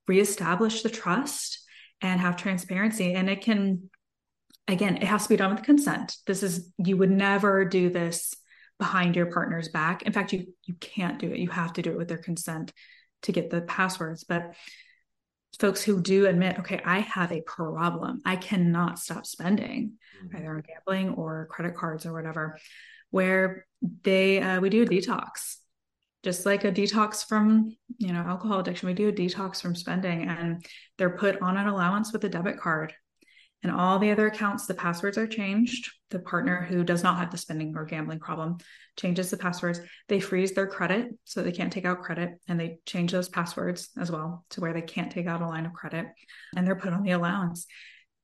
reestablish 0.06 0.82
the 0.82 0.90
trust 0.90 1.60
and 2.00 2.20
have 2.20 2.36
transparency. 2.36 3.14
And 3.14 3.30
it 3.30 3.42
can, 3.42 3.90
again, 4.68 4.96
it 4.96 5.04
has 5.04 5.24
to 5.24 5.28
be 5.28 5.36
done 5.36 5.54
with 5.54 5.64
consent. 5.64 6.16
This 6.26 6.42
is, 6.42 6.72
you 6.78 6.96
would 6.96 7.10
never 7.10 7.64
do 7.64 7.90
this 7.90 8.34
behind 8.78 9.14
your 9.14 9.26
partner's 9.26 9.68
back. 9.68 10.02
In 10.02 10.12
fact, 10.12 10.32
you 10.32 10.46
you 10.64 10.74
can't 10.74 11.20
do 11.20 11.30
it. 11.30 11.38
You 11.38 11.50
have 11.50 11.72
to 11.74 11.82
do 11.82 11.92
it 11.92 11.98
with 11.98 12.08
their 12.08 12.18
consent 12.18 12.72
to 13.22 13.30
get 13.30 13.48
the 13.48 13.60
passwords. 13.60 14.24
But 14.24 14.54
folks 15.60 15.82
who 15.82 16.00
do 16.00 16.26
admit, 16.26 16.58
okay, 16.58 16.80
I 16.84 16.98
have 17.00 17.30
a 17.30 17.42
problem. 17.42 18.22
I 18.24 18.34
cannot 18.34 18.98
stop 18.98 19.24
spending, 19.24 19.92
mm-hmm. 20.24 20.36
either 20.36 20.56
on 20.56 20.62
gambling 20.66 21.14
or 21.14 21.46
credit 21.50 21.76
cards 21.76 22.06
or 22.06 22.12
whatever, 22.12 22.58
where 23.10 23.66
they 24.02 24.40
uh, 24.40 24.60
we 24.60 24.68
do 24.68 24.82
a 24.82 24.86
detox 24.86 25.58
just 26.22 26.46
like 26.46 26.64
a 26.64 26.72
detox 26.72 27.26
from 27.26 27.76
you 27.98 28.12
know 28.12 28.20
alcohol 28.20 28.60
addiction 28.60 28.86
we 28.86 28.94
do 28.94 29.08
a 29.08 29.12
detox 29.12 29.60
from 29.60 29.74
spending 29.74 30.28
and 30.28 30.64
they're 30.98 31.16
put 31.16 31.40
on 31.42 31.56
an 31.56 31.68
allowance 31.68 32.12
with 32.12 32.24
a 32.24 32.28
debit 32.28 32.58
card. 32.58 32.92
And 33.64 33.70
all 33.70 34.00
the 34.00 34.10
other 34.10 34.26
accounts 34.26 34.66
the 34.66 34.74
passwords 34.74 35.16
are 35.16 35.26
changed. 35.26 35.88
The 36.10 36.18
partner 36.18 36.66
who 36.68 36.82
does 36.82 37.04
not 37.04 37.18
have 37.18 37.30
the 37.30 37.38
spending 37.38 37.74
or 37.76 37.84
gambling 37.84 38.18
problem 38.18 38.58
changes 38.98 39.30
the 39.30 39.36
passwords. 39.36 39.80
They 40.08 40.18
freeze 40.18 40.52
their 40.52 40.66
credit 40.66 41.16
so 41.24 41.42
they 41.42 41.52
can't 41.52 41.72
take 41.72 41.84
out 41.84 42.02
credit 42.02 42.40
and 42.48 42.58
they 42.58 42.78
change 42.86 43.12
those 43.12 43.28
passwords 43.28 43.90
as 43.96 44.10
well 44.10 44.44
to 44.50 44.60
where 44.60 44.72
they 44.72 44.82
can't 44.82 45.12
take 45.12 45.26
out 45.26 45.42
a 45.42 45.46
line 45.46 45.64
of 45.64 45.72
credit 45.72 46.06
and 46.56 46.66
they're 46.66 46.74
put 46.74 46.92
on 46.92 47.04
the 47.04 47.12
allowance. 47.12 47.66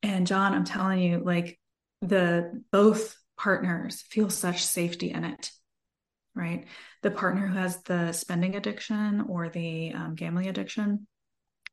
And 0.03 0.27
john 0.27 0.55
i'm 0.55 0.65
telling 0.65 1.01
you 1.01 1.19
like 1.19 1.59
the 2.03 2.63
both 2.71 3.17
partners 3.37 4.03
feel 4.11 4.31
such 4.31 4.65
safety 4.65 5.11
in 5.11 5.25
it 5.25 5.51
right? 6.39 6.67
The 7.03 7.11
partner 7.11 7.47
who 7.47 7.59
has 7.59 7.83
the 7.83 8.13
spending 8.13 8.55
addiction 8.55 9.27
or 9.29 9.49
the 9.49 9.93
um, 9.93 10.15
gambling 10.15 10.49
addiction, 10.49 11.07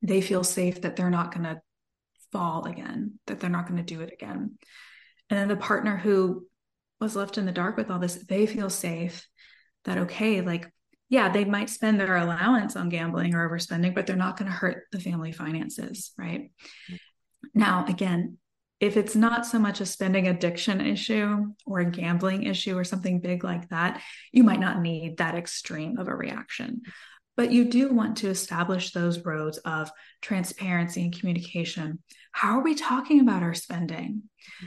they 0.02 0.22
feel 0.22 0.44
safe 0.44 0.82
that 0.82 0.96
they're 0.96 1.10
not 1.10 1.34
going 1.34 1.46
to 1.46 1.62
fall 2.32 2.66
again, 2.66 3.20
that 3.28 3.40
they're 3.40 3.50
not 3.50 3.68
going 3.68 3.78
to 3.78 3.84
do 3.84 4.02
it 4.02 4.12
again. 4.12 4.58
And 5.30 5.40
then 5.40 5.48
the 5.48 5.56
partner 5.56 5.96
who 5.96 6.48
was 7.00 7.16
left 7.16 7.38
in 7.38 7.46
the 7.46 7.52
dark 7.52 7.78
with 7.78 7.90
all 7.90 8.00
this, 8.00 8.16
they 8.16 8.46
feel 8.46 8.70
safe 8.70 9.28
that, 9.86 10.00
okay, 10.00 10.42
like, 10.42 10.70
yeah, 11.08 11.30
they 11.30 11.46
might 11.46 11.70
spend 11.70 12.00
their 12.00 12.18
allowance 12.18 12.76
on 12.76 12.90
gambling 12.90 13.36
or 13.36 13.48
overspending, 13.48 13.94
but 13.94 14.08
they're 14.08 14.16
not 14.16 14.38
going 14.38 14.52
to 14.52 14.58
hurt 14.58 14.86
the 14.92 15.00
family 15.00 15.32
finances, 15.32 16.12
right? 16.18 16.52
Mm-hmm. 16.90 16.96
Now, 17.54 17.86
again, 17.88 18.38
if 18.80 18.98
it's 18.98 19.16
not 19.16 19.46
so 19.46 19.58
much 19.58 19.82
a 19.82 19.86
spending 19.86 20.28
addiction 20.28 20.82
issue 20.82 21.54
or 21.66 21.80
a 21.80 21.90
gambling 21.90 22.44
issue 22.44 22.78
or 22.78 22.84
something 22.84 23.22
big 23.22 23.44
like 23.44 23.70
that, 23.70 24.02
you 24.32 24.44
might 24.44 24.60
not 24.60 24.82
need 24.82 25.18
that 25.18 25.36
extreme 25.36 25.98
of 25.98 26.08
a 26.08 26.16
reaction. 26.16 26.82
But 27.38 27.52
you 27.52 27.66
do 27.66 27.94
want 27.94 28.18
to 28.18 28.30
establish 28.30 28.92
those 28.92 29.26
roads 29.26 29.58
of 29.60 29.92
transparency 30.22 31.02
and 31.04 31.18
communication. 31.18 32.00
How 32.32 32.60
are 32.60 32.64
we 32.64 32.76
talking 32.76 33.20
about 33.22 33.44
our 33.44 33.54
spending? 33.54 34.24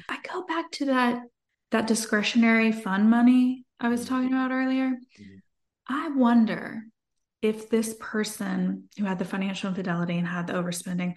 I 0.08 0.18
go 0.30 0.44
back 0.44 0.70
to 0.72 0.86
that 0.86 1.22
that 1.70 1.86
discretionary 1.86 2.72
fund 2.72 3.10
money 3.10 3.66
I 3.80 3.88
was 3.88 4.04
mm-hmm. 4.04 4.14
talking 4.14 4.32
about 4.32 4.50
earlier. 4.50 4.90
Mm-hmm. 4.90 5.36
I 5.88 6.08
wonder 6.08 6.82
if 7.40 7.70
this 7.70 7.94
person 7.98 8.88
who 8.98 9.04
had 9.04 9.18
the 9.18 9.24
financial 9.24 9.70
infidelity 9.70 10.18
and 10.18 10.26
had 10.26 10.48
the 10.48 10.54
overspending, 10.54 11.14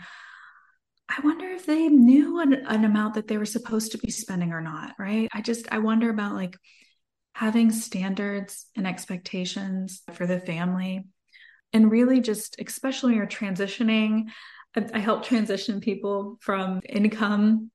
I 1.17 1.21
wonder 1.24 1.50
if 1.50 1.65
they 1.65 1.88
knew 1.89 2.39
an, 2.39 2.54
an 2.54 2.86
amount 2.86 3.15
that 3.15 3.28
they 3.28 3.38
were 3.38 3.45
supposed 3.45 3.91
to 3.91 3.97
be 3.97 4.12
spending 4.12 4.54
or 4.54 4.62
not, 4.62 4.93
right? 4.97 5.28
I 5.34 5.41
just, 5.41 5.67
I 5.71 5.80
wonder 5.80 6.10
about 6.10 6.36
like 6.36 6.56
having 7.34 7.71
standards 7.71 8.67
and 8.78 8.88
expectations 8.88 10.04
for 10.13 10.26
the 10.26 10.39
family 10.39 11.06
and 11.74 11.91
really 11.91 12.21
just, 12.21 12.56
especially 12.65 13.12
when 13.12 13.17
you're 13.17 13.28
transitioning. 13.28 14.30
I, 14.76 14.86
I 14.93 15.00
help 15.00 15.24
transition 15.24 15.82
people 15.82 16.38
from 16.39 16.80
income 16.88 17.71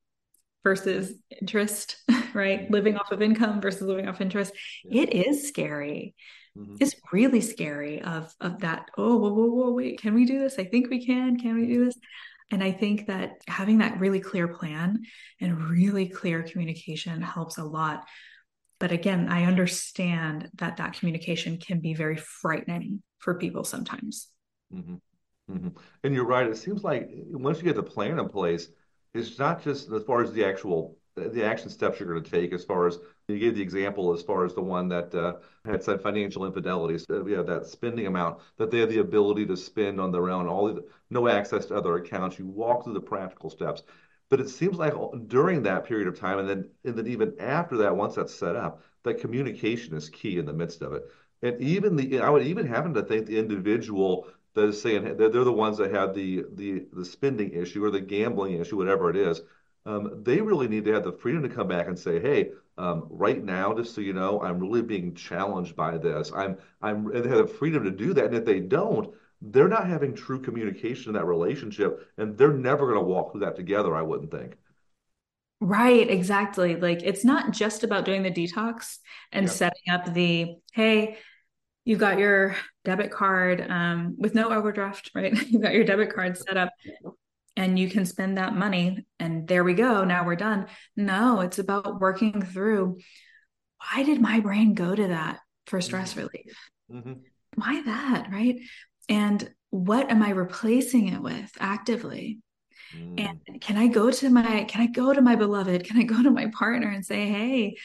versus 0.64 1.12
interest, 1.40 1.96
right? 2.34 2.70
Living 2.70 2.96
off 2.96 3.12
of 3.12 3.20
income 3.20 3.60
versus 3.60 3.82
living 3.82 4.08
off 4.08 4.20
interest. 4.20 4.54
It 4.84 5.12
is 5.12 5.46
scary. 5.46 6.14
Mm-hmm. 6.56 6.76
It's 6.80 6.94
really 7.12 7.42
scary 7.42 8.00
of 8.00 8.34
of 8.40 8.60
that. 8.60 8.88
Oh, 8.96 9.18
whoa, 9.18 9.32
whoa, 9.32 9.46
whoa, 9.46 9.70
wait, 9.72 10.00
can 10.00 10.14
we 10.14 10.24
do 10.24 10.38
this? 10.38 10.58
I 10.58 10.64
think 10.64 10.88
we 10.88 11.04
can. 11.04 11.38
Can 11.38 11.54
we 11.54 11.66
do 11.66 11.84
this? 11.84 11.96
And 12.50 12.62
I 12.62 12.72
think 12.72 13.06
that 13.06 13.42
having 13.48 13.78
that 13.78 13.98
really 13.98 14.20
clear 14.20 14.46
plan 14.48 15.02
and 15.40 15.68
really 15.68 16.08
clear 16.08 16.42
communication 16.42 17.20
helps 17.20 17.58
a 17.58 17.64
lot. 17.64 18.04
But 18.78 18.92
again, 18.92 19.28
I 19.28 19.44
understand 19.44 20.48
that 20.56 20.76
that 20.76 20.92
communication 20.94 21.58
can 21.58 21.80
be 21.80 21.94
very 21.94 22.16
frightening 22.16 23.02
for 23.18 23.34
people 23.38 23.64
sometimes. 23.64 24.28
Mm-hmm. 24.72 24.96
Mm-hmm. 25.50 25.68
And 26.04 26.14
you're 26.14 26.26
right. 26.26 26.46
It 26.46 26.56
seems 26.56 26.84
like 26.84 27.08
once 27.30 27.58
you 27.58 27.64
get 27.64 27.76
the 27.76 27.82
plan 27.82 28.18
in 28.18 28.28
place, 28.28 28.68
it's 29.14 29.38
not 29.38 29.62
just 29.62 29.90
as 29.90 30.04
far 30.04 30.22
as 30.22 30.32
the 30.32 30.44
actual 30.44 30.98
the 31.16 31.44
action 31.44 31.70
steps 31.70 31.98
you're 31.98 32.08
going 32.08 32.22
to 32.22 32.30
take 32.30 32.52
as 32.52 32.64
far 32.64 32.86
as 32.86 32.98
you 33.28 33.38
gave 33.38 33.54
the 33.54 33.62
example 33.62 34.12
as 34.12 34.22
far 34.22 34.44
as 34.44 34.54
the 34.54 34.62
one 34.62 34.88
that 34.88 35.14
uh, 35.14 35.34
had 35.64 35.82
said 35.82 36.02
financial 36.02 36.44
infidelity. 36.44 36.98
So 36.98 37.22
we 37.22 37.32
have 37.32 37.46
that 37.46 37.66
spending 37.66 38.06
amount 38.06 38.38
that 38.58 38.70
they 38.70 38.78
have 38.80 38.90
the 38.90 38.98
ability 39.00 39.46
to 39.46 39.56
spend 39.56 40.00
on 40.00 40.12
their 40.12 40.30
own, 40.30 40.46
all 40.46 40.72
the, 40.72 40.84
no 41.10 41.26
access 41.26 41.66
to 41.66 41.74
other 41.74 41.96
accounts. 41.96 42.38
You 42.38 42.46
walk 42.46 42.84
through 42.84 42.94
the 42.94 43.00
practical 43.00 43.50
steps. 43.50 43.82
But 44.28 44.40
it 44.40 44.50
seems 44.50 44.76
like 44.76 44.92
during 45.28 45.62
that 45.62 45.84
period 45.84 46.08
of 46.08 46.18
time, 46.18 46.40
and 46.40 46.48
then 46.48 46.68
and 46.84 46.96
then 46.96 47.06
even 47.06 47.34
after 47.38 47.76
that, 47.78 47.96
once 47.96 48.16
that's 48.16 48.34
set 48.34 48.56
up, 48.56 48.82
that 49.04 49.20
communication 49.20 49.94
is 49.94 50.10
key 50.10 50.38
in 50.38 50.46
the 50.46 50.52
midst 50.52 50.82
of 50.82 50.92
it. 50.92 51.04
And 51.42 51.60
even 51.60 51.94
the 51.94 52.20
I 52.20 52.28
would 52.28 52.44
even 52.44 52.66
happen 52.66 52.92
to 52.94 53.02
think 53.02 53.26
the 53.26 53.38
individual 53.38 54.26
that 54.54 54.64
is 54.64 54.82
saying 54.82 55.16
they're, 55.16 55.30
they're 55.30 55.44
the 55.44 55.52
ones 55.52 55.78
that 55.78 55.92
have 55.92 56.12
the 56.12 56.44
the 56.54 56.86
the 56.92 57.04
spending 57.04 57.52
issue 57.52 57.84
or 57.84 57.92
the 57.92 58.00
gambling 58.00 58.54
issue, 58.54 58.76
whatever 58.76 59.10
it 59.10 59.16
is 59.16 59.42
um, 59.86 60.22
they 60.22 60.40
really 60.40 60.68
need 60.68 60.84
to 60.84 60.92
have 60.92 61.04
the 61.04 61.12
freedom 61.12 61.42
to 61.42 61.48
come 61.48 61.68
back 61.68 61.86
and 61.86 61.98
say, 61.98 62.20
"Hey, 62.20 62.50
um, 62.78 63.06
right 63.08 63.42
now, 63.42 63.72
just 63.72 63.94
so 63.94 64.00
you 64.00 64.12
know, 64.12 64.40
I'm 64.42 64.58
really 64.58 64.82
being 64.82 65.14
challenged 65.14 65.74
by 65.74 65.96
this. 65.96 66.30
I'm, 66.34 66.58
I'm, 66.82 67.06
and 67.06 67.24
they 67.24 67.28
have 67.28 67.38
the 67.38 67.54
freedom 67.54 67.84
to 67.84 67.90
do 67.90 68.12
that. 68.14 68.26
And 68.26 68.34
if 68.34 68.44
they 68.44 68.60
don't, 68.60 69.14
they're 69.40 69.68
not 69.68 69.86
having 69.86 70.14
true 70.14 70.40
communication 70.40 71.10
in 71.10 71.14
that 71.14 71.24
relationship, 71.24 72.08
and 72.18 72.36
they're 72.36 72.52
never 72.52 72.86
going 72.86 72.98
to 72.98 73.06
walk 73.06 73.32
through 73.32 73.42
that 73.42 73.56
together. 73.56 73.94
I 73.94 74.02
wouldn't 74.02 74.30
think. 74.30 74.56
Right, 75.60 76.08
exactly. 76.10 76.76
Like 76.76 77.02
it's 77.02 77.24
not 77.24 77.52
just 77.52 77.82
about 77.82 78.04
doing 78.04 78.22
the 78.22 78.30
detox 78.30 78.98
and 79.32 79.46
yeah. 79.46 79.52
setting 79.52 79.90
up 79.90 80.12
the 80.12 80.56
hey, 80.72 81.16
you've 81.86 81.98
got 81.98 82.18
your 82.18 82.56
debit 82.84 83.10
card 83.10 83.64
um, 83.66 84.16
with 84.18 84.34
no 84.34 84.50
overdraft, 84.50 85.12
right? 85.14 85.32
you've 85.48 85.62
got 85.62 85.72
your 85.72 85.84
debit 85.84 86.14
card 86.14 86.36
set 86.36 86.58
up 86.58 86.70
and 87.56 87.78
you 87.78 87.88
can 87.88 88.04
spend 88.04 88.36
that 88.36 88.54
money 88.54 89.06
and 89.18 89.48
there 89.48 89.64
we 89.64 89.74
go 89.74 90.04
now 90.04 90.24
we're 90.24 90.36
done. 90.36 90.66
No 90.96 91.40
it's 91.40 91.58
about 91.58 92.00
working 92.00 92.42
through 92.42 92.98
why 93.78 94.02
did 94.02 94.20
my 94.20 94.40
brain 94.40 94.74
go 94.74 94.94
to 94.94 95.08
that 95.08 95.40
for 95.66 95.80
stress 95.80 96.12
mm-hmm. 96.12 96.20
relief? 96.20 96.58
Mm-hmm. 96.92 97.12
why 97.54 97.82
that 97.82 98.28
right? 98.30 98.60
And 99.08 99.50
what 99.70 100.10
am 100.10 100.22
i 100.22 100.30
replacing 100.30 101.08
it 101.08 101.22
with 101.22 101.50
actively? 101.58 102.38
Mm. 102.96 103.28
and 103.48 103.60
can 103.60 103.76
i 103.76 103.88
go 103.88 104.12
to 104.12 104.30
my 104.30 104.62
can 104.64 104.80
i 104.80 104.86
go 104.86 105.12
to 105.12 105.20
my 105.20 105.34
beloved? 105.34 105.84
Can 105.84 105.98
i 105.98 106.04
go 106.04 106.22
to 106.22 106.30
my 106.30 106.46
partner 106.56 106.88
and 106.88 107.04
say 107.04 107.26
hey 107.26 107.76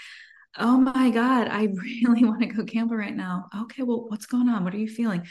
oh 0.59 0.77
my 0.77 1.09
god 1.09 1.47
i 1.47 1.63
really 2.03 2.23
want 2.23 2.41
to 2.41 2.47
go 2.47 2.63
camping 2.65 2.97
right 2.97 3.15
now. 3.15 3.47
Okay 3.63 3.83
well 3.83 4.05
what's 4.09 4.25
going 4.25 4.49
on? 4.49 4.63
What 4.63 4.73
are 4.73 4.79
you 4.79 4.87
feeling 4.89 5.25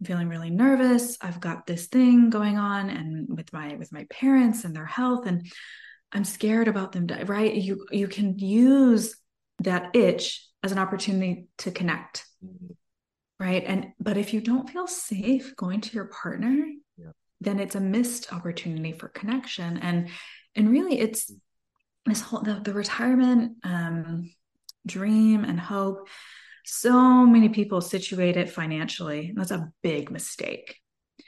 I'm 0.00 0.06
feeling 0.06 0.28
really 0.28 0.50
nervous. 0.50 1.16
I've 1.20 1.40
got 1.40 1.66
this 1.66 1.86
thing 1.86 2.30
going 2.30 2.58
on 2.58 2.90
and 2.90 3.34
with 3.34 3.52
my 3.52 3.74
with 3.76 3.92
my 3.92 4.06
parents 4.10 4.64
and 4.64 4.74
their 4.74 4.86
health 4.86 5.26
and 5.26 5.46
I'm 6.12 6.24
scared 6.24 6.68
about 6.68 6.92
them 6.92 7.06
right? 7.26 7.54
You 7.54 7.86
you 7.90 8.08
can 8.08 8.38
use 8.38 9.16
that 9.60 9.96
itch 9.96 10.46
as 10.62 10.72
an 10.72 10.78
opportunity 10.78 11.48
to 11.58 11.70
connect. 11.70 12.24
Mm-hmm. 12.44 12.72
Right? 13.38 13.64
And 13.66 13.88
but 14.00 14.16
if 14.16 14.32
you 14.32 14.40
don't 14.40 14.68
feel 14.70 14.86
safe 14.86 15.54
going 15.56 15.80
to 15.82 15.94
your 15.94 16.06
partner, 16.06 16.66
yeah. 16.96 17.10
then 17.40 17.60
it's 17.60 17.74
a 17.74 17.80
missed 17.80 18.32
opportunity 18.32 18.92
for 18.92 19.08
connection 19.08 19.78
and 19.78 20.08
and 20.54 20.70
really 20.70 20.98
it's 20.98 21.30
this 22.06 22.20
whole 22.20 22.40
the, 22.40 22.60
the 22.60 22.72
retirement 22.72 23.56
um 23.64 24.30
dream 24.86 25.44
and 25.44 25.58
hope 25.58 26.08
so 26.66 27.24
many 27.24 27.48
people 27.48 27.80
situate 27.80 28.36
it 28.36 28.50
financially. 28.50 29.32
That's 29.36 29.52
a 29.52 29.70
big 29.84 30.10
mistake. 30.10 30.76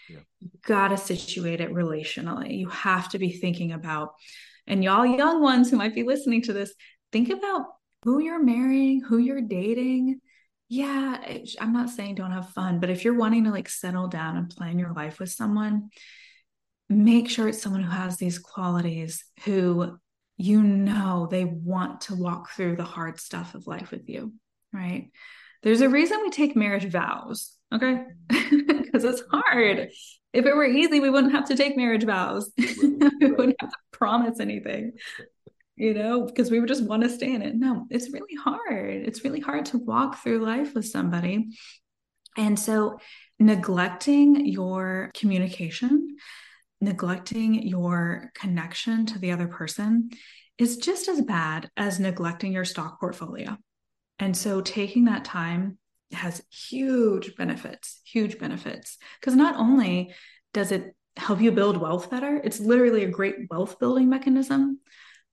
Yeah. 0.09 0.19
You 0.41 0.51
got 0.67 0.89
to 0.89 0.97
situate 0.97 1.61
it 1.61 1.73
relationally. 1.73 2.59
You 2.59 2.69
have 2.71 3.09
to 3.11 3.21
be 3.21 3.31
thinking 3.31 3.71
about, 3.71 4.15
and 4.67 4.83
y'all 4.83 5.07
young 5.07 5.41
ones 5.41 5.71
who 5.71 5.77
might 5.77 5.95
be 5.95 6.03
listening 6.03 6.43
to 6.43 6.53
this, 6.53 6.75
think 7.13 7.31
about 7.31 7.67
who 8.03 8.19
you're 8.19 8.43
marrying, 8.43 9.01
who 9.01 9.19
you're 9.19 9.41
dating. 9.41 10.21
Yeah, 10.69 11.19
I'm 11.61 11.73
not 11.73 11.91
saying 11.91 12.17
don't 12.17 12.33
have 12.33 12.51
fun, 12.51 12.81
but 12.81 12.91
if 12.91 13.05
you're 13.05 13.17
wanting 13.17 13.45
to 13.45 13.51
like 13.51 13.69
settle 13.69 14.09
down 14.09 14.37
and 14.37 14.51
plan 14.51 14.77
your 14.77 14.93
life 14.93 15.21
with 15.21 15.31
someone, 15.31 15.91
make 16.89 17.31
sure 17.31 17.49
it's 17.49 17.63
someone 17.63 17.85
who 17.85 17.93
has 17.93 18.17
these 18.17 18.41
qualities, 18.41 19.25
who 19.45 19.99
you 20.37 20.63
know 20.63 21.29
they 21.31 21.45
want 21.45 22.03
to 22.03 22.17
walk 22.17 22.51
through 22.51 22.75
the 22.75 22.85
hard 22.85 23.21
stuff 23.21 23.55
of 23.55 23.69
life 23.69 23.93
with 23.93 24.09
you 24.09 24.33
right? 24.73 25.11
There's 25.63 25.81
a 25.81 25.89
reason 25.89 26.21
we 26.23 26.31
take 26.31 26.57
marriage 26.57 26.85
vows, 26.85 27.57
okay? 27.73 28.05
Because 28.89 29.05
it's 29.05 29.23
hard. 29.31 29.91
If 30.33 30.47
it 30.47 30.57
were 30.57 30.65
easy, 30.65 30.99
we 30.99 31.11
wouldn't 31.11 31.35
have 31.35 31.47
to 31.49 31.57
take 31.57 31.77
marriage 31.77 32.05
vows. 32.05 32.51
we 32.59 33.31
wouldn't 33.31 33.61
have 33.61 33.71
to 33.71 33.77
promise 33.93 34.41
anything, 34.41 34.93
you 35.77 35.93
know, 35.93 36.25
because 36.25 36.51
we 36.51 36.59
would 36.59 36.69
just 36.69 36.85
want 36.85 37.03
to 37.03 37.11
stay 37.11 37.35
in 37.35 37.43
it. 37.43 37.55
No, 37.55 37.87
it's 37.91 38.11
really 38.11 38.35
hard. 38.35 39.07
It's 39.07 39.25
really 39.25 39.41
hard 39.41 39.67
to 39.67 39.79
walk 39.79 40.23
through 40.23 40.45
life 40.45 40.75
with 40.75 40.87
somebody. 40.87 41.51
And 42.37 42.59
so, 42.59 42.99
neglecting 43.39 44.47
your 44.47 45.11
communication, 45.15 46.17
neglecting 46.81 47.63
your 47.67 48.31
connection 48.35 49.07
to 49.07 49.19
the 49.19 49.33
other 49.33 49.49
person 49.49 50.11
is 50.57 50.79
just 50.79 51.09
as 51.09 51.21
bad 51.21 51.71
as 51.77 52.01
neglecting 52.01 52.53
your 52.53 52.65
stock 52.65 52.99
portfolio. 53.01 53.57
And 54.19 54.37
so 54.37 54.61
taking 54.61 55.05
that 55.05 55.25
time 55.25 55.79
has 56.13 56.43
huge 56.51 57.37
benefits, 57.37 58.01
huge 58.05 58.39
benefits. 58.39 58.99
Because 59.21 59.37
not 59.37 59.57
only 59.57 60.15
does 60.53 60.73
it 60.73 60.95
help 61.17 61.41
you 61.41 61.53
build 61.53 61.77
wealth 61.77 62.11
better, 62.11 62.41
it's 62.43 62.61
literally 62.61 63.05
a 63.05 63.11
great 63.11 63.37
wealth 63.51 63.79
building 63.79 64.09
mechanism, 64.09 64.81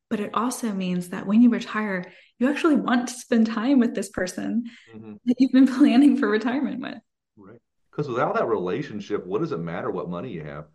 but 0.10 0.20
it 0.20 0.32
also 0.34 0.72
means 0.72 1.10
that 1.10 1.26
when 1.26 1.42
you 1.42 1.50
retire, 1.50 2.12
you 2.40 2.50
actually 2.50 2.76
want 2.76 3.08
to 3.08 3.14
spend 3.14 3.48
time 3.48 3.80
with 3.80 3.96
this 3.96 4.10
person 4.10 4.66
mm-hmm. 4.94 5.14
that 5.26 5.36
you've 5.40 5.52
been 5.52 5.68
planning 5.80 6.18
for 6.18 6.28
retirement 6.28 6.82
with. 6.82 6.98
Right. 7.38 7.60
Because 7.92 8.10
without 8.10 8.36
that 8.36 8.48
relationship, 8.48 9.26
what 9.26 9.42
does 9.42 9.52
it 9.52 9.60
matter 9.60 9.90
what 9.90 10.10
money 10.10 10.32
you 10.32 10.44
have? 10.44 10.66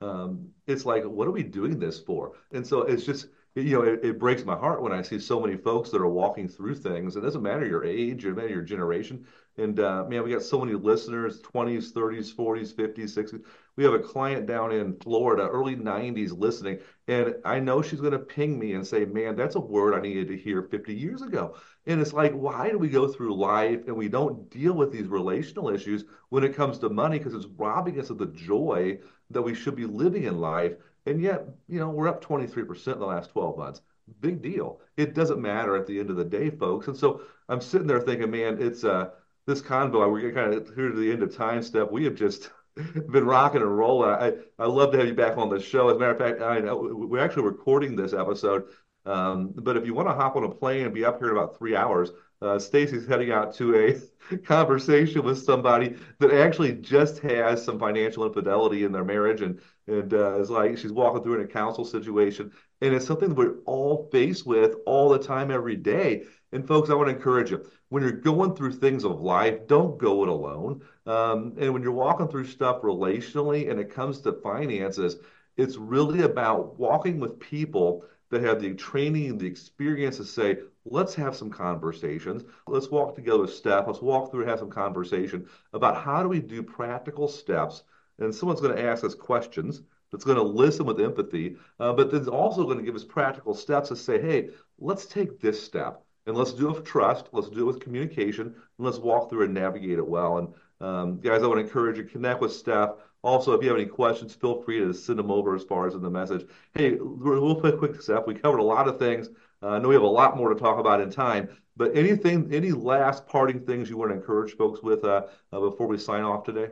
Um, 0.00 0.48
it's 0.66 0.86
like, 0.86 1.04
what 1.04 1.28
are 1.28 1.32
we 1.32 1.42
doing 1.42 1.78
this 1.78 2.00
for? 2.00 2.32
And 2.52 2.66
so 2.66 2.82
it's 2.82 3.04
just, 3.04 3.26
you 3.54 3.78
know, 3.78 3.82
it, 3.82 4.04
it, 4.04 4.18
breaks 4.18 4.44
my 4.44 4.56
heart 4.56 4.80
when 4.80 4.92
I 4.92 5.02
see 5.02 5.18
so 5.18 5.40
many 5.40 5.56
folks 5.56 5.90
that 5.90 6.00
are 6.00 6.08
walking 6.08 6.48
through 6.48 6.76
things. 6.76 7.16
It 7.16 7.22
doesn't 7.22 7.42
matter 7.42 7.66
your 7.66 7.84
age, 7.84 8.24
it 8.24 8.36
matter 8.36 8.48
your 8.48 8.62
generation. 8.62 9.26
And 9.56 9.80
uh, 9.80 10.04
man, 10.04 10.22
we 10.22 10.30
got 10.30 10.42
so 10.42 10.60
many 10.60 10.76
listeners 10.76 11.40
20s, 11.40 11.92
30s, 11.92 12.34
40s, 12.34 12.72
50s, 12.72 13.16
60s. 13.16 13.42
We 13.76 13.84
have 13.84 13.94
a 13.94 13.98
client 13.98 14.46
down 14.46 14.72
in 14.72 14.96
Florida, 14.98 15.48
early 15.48 15.74
90s, 15.74 16.36
listening. 16.38 16.78
And 17.08 17.34
I 17.44 17.58
know 17.58 17.82
she's 17.82 18.00
going 18.00 18.12
to 18.12 18.18
ping 18.18 18.58
me 18.58 18.74
and 18.74 18.86
say, 18.86 19.04
man, 19.04 19.34
that's 19.34 19.56
a 19.56 19.60
word 19.60 19.94
I 19.94 20.00
needed 20.00 20.28
to 20.28 20.36
hear 20.36 20.62
50 20.62 20.94
years 20.94 21.22
ago. 21.22 21.56
And 21.86 22.00
it's 22.00 22.12
like, 22.12 22.32
why 22.32 22.70
do 22.70 22.78
we 22.78 22.88
go 22.88 23.08
through 23.08 23.34
life 23.34 23.80
and 23.86 23.96
we 23.96 24.08
don't 24.08 24.48
deal 24.50 24.74
with 24.74 24.92
these 24.92 25.06
relational 25.06 25.70
issues 25.70 26.04
when 26.28 26.44
it 26.44 26.54
comes 26.54 26.78
to 26.78 26.88
money? 26.88 27.18
Because 27.18 27.34
it's 27.34 27.46
robbing 27.56 27.98
us 27.98 28.10
of 28.10 28.18
the 28.18 28.26
joy 28.26 28.98
that 29.30 29.42
we 29.42 29.54
should 29.54 29.76
be 29.76 29.86
living 29.86 30.24
in 30.24 30.40
life. 30.40 30.74
And 31.06 31.20
yet, 31.20 31.46
you 31.68 31.78
know, 31.78 31.88
we're 31.90 32.08
up 32.08 32.24
23% 32.24 32.92
in 32.92 32.98
the 32.98 33.06
last 33.06 33.30
12 33.30 33.58
months. 33.58 33.80
Big 34.20 34.42
deal. 34.42 34.80
It 34.96 35.14
doesn't 35.14 35.40
matter 35.40 35.76
at 35.76 35.86
the 35.86 35.98
end 36.00 36.10
of 36.10 36.16
the 36.16 36.24
day, 36.24 36.50
folks. 36.50 36.88
And 36.88 36.96
so 36.96 37.22
I'm 37.48 37.60
sitting 37.60 37.86
there 37.86 38.00
thinking, 38.00 38.30
man, 38.30 38.60
it's 38.60 38.84
uh, 38.84 39.10
this 39.46 39.62
convo. 39.62 40.10
We're 40.10 40.32
kind 40.32 40.54
of 40.54 40.74
here 40.74 40.88
to 40.88 40.98
the 40.98 41.12
end 41.12 41.22
of 41.22 41.34
time 41.34 41.62
Steph. 41.62 41.90
We 41.90 42.04
have 42.04 42.14
just 42.14 42.50
been 42.74 43.24
rocking 43.24 43.62
and 43.62 43.76
rolling. 43.76 44.10
I 44.10 44.32
I 44.58 44.66
love 44.66 44.92
to 44.92 44.98
have 44.98 45.06
you 45.06 45.14
back 45.14 45.38
on 45.38 45.48
the 45.48 45.60
show. 45.60 45.88
As 45.88 45.96
a 45.96 45.98
matter 45.98 46.12
of 46.12 46.18
fact, 46.18 46.42
I 46.42 46.58
know 46.58 46.76
we're 46.76 47.24
actually 47.24 47.44
recording 47.44 47.96
this 47.96 48.12
episode. 48.12 48.64
Um, 49.06 49.52
but 49.54 49.76
if 49.76 49.86
you 49.86 49.94
want 49.94 50.08
to 50.08 50.14
hop 50.14 50.36
on 50.36 50.44
a 50.44 50.50
plane 50.50 50.84
and 50.84 50.94
be 50.94 51.04
up 51.04 51.18
here 51.18 51.30
in 51.30 51.36
about 51.36 51.56
three 51.56 51.74
hours, 51.74 52.10
uh, 52.42 52.58
Stacy's 52.58 53.06
heading 53.06 53.30
out 53.30 53.54
to 53.54 53.74
a 53.76 54.36
conversation 54.38 55.22
with 55.22 55.42
somebody 55.42 55.96
that 56.18 56.32
actually 56.32 56.72
just 56.72 57.18
has 57.20 57.64
some 57.64 57.78
financial 57.78 58.24
infidelity 58.26 58.84
in 58.84 58.92
their 58.92 59.04
marriage 59.04 59.42
and 59.42 59.60
and 59.86 60.14
uh, 60.14 60.38
is 60.38 60.50
like 60.50 60.78
she's 60.78 60.92
walking 60.92 61.22
through 61.22 61.34
in 61.34 61.40
a 61.40 61.46
counsel 61.48 61.84
situation 61.84 62.52
and 62.80 62.94
it's 62.94 63.06
something 63.06 63.28
that 63.28 63.34
we're 63.36 63.58
all 63.66 64.08
faced 64.12 64.46
with 64.46 64.76
all 64.86 65.08
the 65.08 65.18
time 65.18 65.50
every 65.50 65.76
day. 65.76 66.24
And 66.52 66.66
folks 66.66 66.90
i 66.90 66.94
want 66.94 67.08
to 67.08 67.14
encourage 67.14 67.50
you 67.50 67.64
when 67.88 68.02
you're 68.02 68.12
going 68.12 68.54
through 68.54 68.72
things 68.72 69.04
of 69.04 69.20
life 69.20 69.66
don't 69.66 69.98
go 69.98 70.22
it 70.22 70.28
alone. 70.28 70.82
Um, 71.06 71.54
and 71.58 71.72
when 71.72 71.82
you're 71.82 71.92
walking 71.92 72.28
through 72.28 72.46
stuff 72.46 72.82
relationally 72.82 73.70
and 73.70 73.80
it 73.80 73.90
comes 73.90 74.20
to 74.22 74.32
finances 74.32 75.16
it's 75.56 75.76
really 75.76 76.22
about 76.22 76.78
walking 76.78 77.20
with 77.20 77.38
people 77.38 78.04
that 78.30 78.42
have 78.42 78.60
the 78.60 78.74
training 78.74 79.30
and 79.30 79.40
the 79.40 79.46
experience 79.46 80.16
to 80.16 80.24
say 80.24 80.58
let's 80.84 81.14
have 81.14 81.36
some 81.36 81.50
conversations 81.50 82.44
let's 82.66 82.90
walk 82.90 83.14
together 83.14 83.46
step 83.46 83.86
let's 83.86 84.02
walk 84.02 84.30
through 84.30 84.42
and 84.42 84.50
have 84.50 84.58
some 84.58 84.70
conversation 84.70 85.46
about 85.72 86.02
how 86.02 86.22
do 86.22 86.28
we 86.28 86.40
do 86.40 86.62
practical 86.62 87.28
steps 87.28 87.82
and 88.18 88.34
someone's 88.34 88.60
going 88.60 88.74
to 88.74 88.82
ask 88.82 89.04
us 89.04 89.14
questions 89.14 89.82
that's 90.10 90.24
going 90.24 90.36
to 90.36 90.42
listen 90.42 90.86
with 90.86 91.00
empathy, 91.00 91.56
uh, 91.78 91.92
but 91.92 92.10
then 92.10 92.26
also 92.28 92.64
going 92.64 92.78
to 92.78 92.84
give 92.84 92.96
us 92.96 93.04
practical 93.04 93.54
steps 93.54 93.88
to 93.88 93.96
say, 93.96 94.20
hey, 94.20 94.50
let's 94.78 95.06
take 95.06 95.40
this 95.40 95.62
step 95.62 96.02
and 96.26 96.36
let's 96.36 96.52
do 96.52 96.68
it 96.68 96.76
with 96.76 96.84
trust, 96.84 97.28
let's 97.32 97.48
do 97.48 97.60
it 97.62 97.72
with 97.72 97.80
communication, 97.80 98.46
and 98.46 98.54
let's 98.78 98.98
walk 98.98 99.30
through 99.30 99.44
and 99.44 99.54
navigate 99.54 99.98
it 99.98 100.06
well. 100.06 100.38
And 100.38 100.48
um, 100.80 101.20
guys, 101.20 101.42
I 101.42 101.46
want 101.46 101.58
to 101.58 101.64
encourage 101.64 101.98
you 101.98 102.04
connect 102.04 102.40
with 102.40 102.52
Steph. 102.52 102.90
Also, 103.22 103.52
if 103.52 103.62
you 103.62 103.68
have 103.68 103.78
any 103.78 103.86
questions, 103.86 104.34
feel 104.34 104.62
free 104.62 104.78
to 104.78 104.94
send 104.94 105.18
them 105.18 105.30
over 105.30 105.54
as 105.54 105.64
far 105.64 105.86
as 105.86 105.94
in 105.94 106.00
the 106.00 106.10
message. 106.10 106.46
Hey, 106.74 106.96
we'll 106.98 107.60
put 107.60 107.74
a 107.74 107.78
quick 107.78 108.00
step. 108.00 108.26
We 108.26 108.34
covered 108.34 108.58
a 108.58 108.64
lot 108.64 108.88
of 108.88 108.98
things. 108.98 109.28
Uh, 109.62 109.68
I 109.68 109.78
know 109.78 109.88
we 109.88 109.94
have 109.94 110.02
a 110.02 110.06
lot 110.06 110.36
more 110.36 110.52
to 110.52 110.58
talk 110.58 110.78
about 110.78 111.00
in 111.00 111.10
time, 111.10 111.50
but 111.76 111.94
anything, 111.94 112.52
any 112.52 112.72
last 112.72 113.26
parting 113.26 113.66
things 113.66 113.90
you 113.90 113.98
want 113.98 114.10
to 114.10 114.16
encourage 114.16 114.56
folks 114.56 114.82
with 114.82 115.04
uh, 115.04 115.24
uh, 115.52 115.60
before 115.60 115.86
we 115.86 115.98
sign 115.98 116.22
off 116.22 116.44
today? 116.44 116.68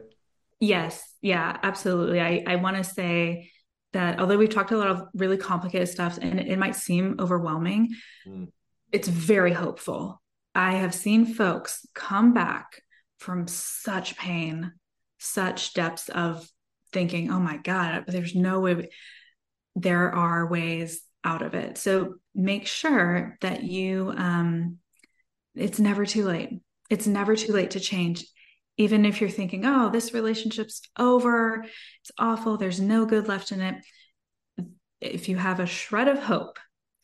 Yes. 0.61 1.15
Yeah, 1.21 1.57
absolutely. 1.63 2.21
I, 2.21 2.43
I 2.47 2.57
want 2.57 2.77
to 2.77 2.85
say 2.85 3.51
that 3.93 4.19
although 4.19 4.37
we've 4.37 4.51
talked 4.51 4.73
a 4.73 4.77
lot 4.77 4.89
of 4.89 5.03
really 5.15 5.37
complicated 5.37 5.89
stuff 5.89 6.19
and 6.21 6.41
it, 6.41 6.49
it 6.49 6.59
might 6.59 6.77
seem 6.77 7.17
overwhelming, 7.19 7.91
mm. 8.27 8.49
it's 8.91 9.09
very 9.09 9.53
hopeful. 9.53 10.21
I 10.55 10.75
have 10.75 10.95
seen 10.95 11.27
folks 11.27 11.87
come 11.95 12.33
back 12.33 12.83
from 13.19 13.47
such 13.47 14.17
pain, 14.17 14.73
such 15.19 15.75
depths 15.75 16.09
of 16.09 16.49
thinking, 16.93 17.31
oh 17.31 17.41
my 17.41 17.59
God, 17.59 18.05
there's 18.07 18.35
no 18.35 18.61
way. 18.61 18.91
There 19.77 20.13
are 20.15 20.49
ways 20.49 21.03
out 21.25 21.43
of 21.43 21.55
it. 21.55 21.79
So 21.79 22.15
make 22.35 22.67
sure 22.67 23.37
that 23.41 23.63
you, 23.63 24.13
um, 24.17 24.79
it's 25.55 25.79
never 25.79 26.07
too 26.07 26.25
late. 26.25 26.61
It's 26.91 27.07
never 27.07 27.37
too 27.37 27.53
late 27.53 27.73
to 27.73 27.81
change. 27.81 28.25
Even 28.77 29.05
if 29.05 29.21
you're 29.21 29.29
thinking, 29.29 29.67
oh, 29.67 29.91
this 29.91 30.15
relationship's 30.15 30.83
over, 30.99 31.65
it's 31.65 32.13
awful, 32.19 32.57
there's 32.57 32.81
no 32.81 33.07
good 33.07 33.29
left 33.29 33.53
in 33.53 33.61
it. 33.61 33.85
If 35.01 35.29
you 35.29 35.37
have 35.37 35.61
a 35.61 35.67
shred 35.67 36.09
of 36.09 36.21
hope, 36.21 36.59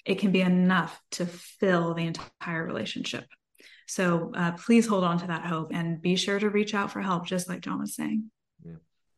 it 0.05 0.19
can 0.19 0.31
be 0.31 0.41
enough 0.41 1.01
to 1.13 1.27
fill 1.27 1.95
the 1.95 2.07
entire 2.07 2.65
relationship. 2.65 3.27
So 3.87 4.33
uh, 4.35 4.53
please 4.53 4.87
hold 4.87 5.05
on 5.05 5.19
to 5.19 5.27
that 5.27 5.45
hope 5.45 5.71
and 5.73 6.01
be 6.01 6.17
sure 6.17 6.39
to 6.39 6.49
reach 6.49 6.75
out 6.75 6.91
for 6.91 7.01
help, 7.01 7.27
just 7.27 7.49
like 7.49 7.61
John 7.61 7.81
was 7.81 7.95
saying. 7.95 8.31
Yeah. 8.65 8.77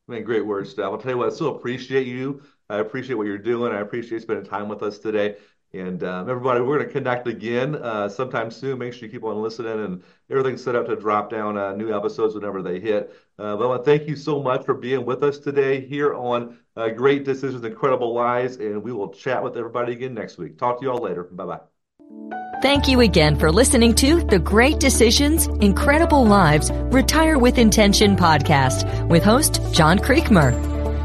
I 0.08 0.12
mean, 0.12 0.24
great 0.24 0.46
words, 0.46 0.70
Steph. 0.70 0.84
I'll 0.84 0.98
tell 0.98 1.12
you 1.12 1.18
what, 1.18 1.32
I 1.32 1.34
still 1.34 1.56
appreciate 1.56 2.06
you. 2.06 2.42
I 2.68 2.78
appreciate 2.78 3.14
what 3.14 3.26
you're 3.26 3.38
doing. 3.38 3.72
I 3.72 3.80
appreciate 3.80 4.22
spending 4.22 4.44
time 4.44 4.68
with 4.68 4.82
us 4.82 4.98
today. 4.98 5.36
And 5.72 6.02
um, 6.04 6.30
everybody, 6.30 6.60
we're 6.60 6.78
going 6.78 6.88
to 6.88 6.92
connect 6.92 7.26
again 7.26 7.74
uh, 7.76 8.08
sometime 8.08 8.50
soon. 8.50 8.78
Make 8.78 8.92
sure 8.92 9.06
you 9.06 9.12
keep 9.12 9.24
on 9.24 9.42
listening, 9.42 9.84
and 9.84 10.02
everything's 10.30 10.62
set 10.62 10.74
up 10.74 10.86
to 10.86 10.96
drop 10.96 11.28
down 11.28 11.58
uh, 11.58 11.74
new 11.74 11.94
episodes 11.94 12.34
whenever 12.34 12.62
they 12.62 12.80
hit. 12.80 13.12
Uh, 13.38 13.56
but 13.56 13.64
I 13.64 13.66
want 13.66 13.84
to 13.84 13.90
thank 13.90 14.08
you 14.08 14.16
so 14.16 14.40
much 14.40 14.64
for 14.64 14.74
being 14.74 15.04
with 15.04 15.22
us 15.22 15.38
today 15.38 15.84
here 15.84 16.14
on 16.14 16.58
uh, 16.76 16.88
Great 16.90 17.24
Decisions, 17.24 17.64
Incredible 17.64 18.14
Lives, 18.14 18.56
and 18.56 18.82
we 18.82 18.92
will 18.92 19.12
chat 19.12 19.42
with 19.42 19.56
everybody 19.56 19.92
again 19.92 20.14
next 20.14 20.38
week. 20.38 20.56
Talk 20.56 20.78
to 20.78 20.86
you 20.86 20.92
all 20.92 21.02
later. 21.02 21.24
Bye 21.24 21.58
bye. 22.00 22.42
Thank 22.62 22.88
you 22.88 23.02
again 23.02 23.36
for 23.36 23.52
listening 23.52 23.94
to 23.96 24.22
the 24.22 24.38
Great 24.38 24.80
Decisions, 24.80 25.46
Incredible 25.46 26.24
Lives, 26.24 26.70
Retire 26.72 27.38
with 27.38 27.58
Intention 27.58 28.16
podcast 28.16 29.08
with 29.08 29.22
host 29.22 29.60
John 29.74 29.98
Creekmer. 29.98 30.54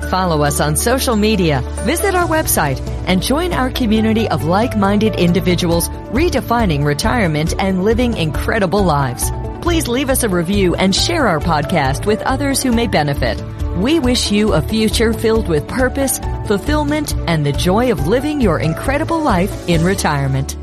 Follow 0.10 0.44
us 0.44 0.62
on 0.62 0.78
social 0.78 1.18
media, 1.18 1.60
visit 1.84 2.16
our 2.16 2.26
website, 2.26 2.80
and 3.06 3.22
join 3.22 3.52
our 3.52 3.70
community 3.70 4.30
of 4.30 4.46
like-minded 4.46 5.16
individuals 5.16 5.90
redefining 6.14 6.86
retirement 6.86 7.54
and 7.60 7.84
living 7.84 8.16
incredible 8.16 8.84
lives. 8.84 9.30
Please 9.62 9.90
leave 9.90 10.10
us 10.10 10.24
a 10.24 10.30
review 10.30 10.76
and 10.76 10.96
share 10.96 11.28
our 11.28 11.40
podcast 11.40 12.06
with 12.06 12.22
others 12.22 12.64
who 12.64 12.72
may 12.72 12.88
benefit. 12.88 13.44
We 13.76 14.00
wish 14.00 14.32
you 14.32 14.54
a 14.54 14.62
future 14.62 15.12
filled 15.12 15.50
with 15.50 15.68
purpose, 15.68 16.18
fulfillment, 16.48 17.14
and 17.28 17.46
the 17.46 17.52
joy 17.52 17.92
of 17.92 18.08
living 18.08 18.40
your 18.40 18.60
incredible 18.60 19.22
life 19.22 19.68
in 19.68 19.84
retirement. 19.84 20.56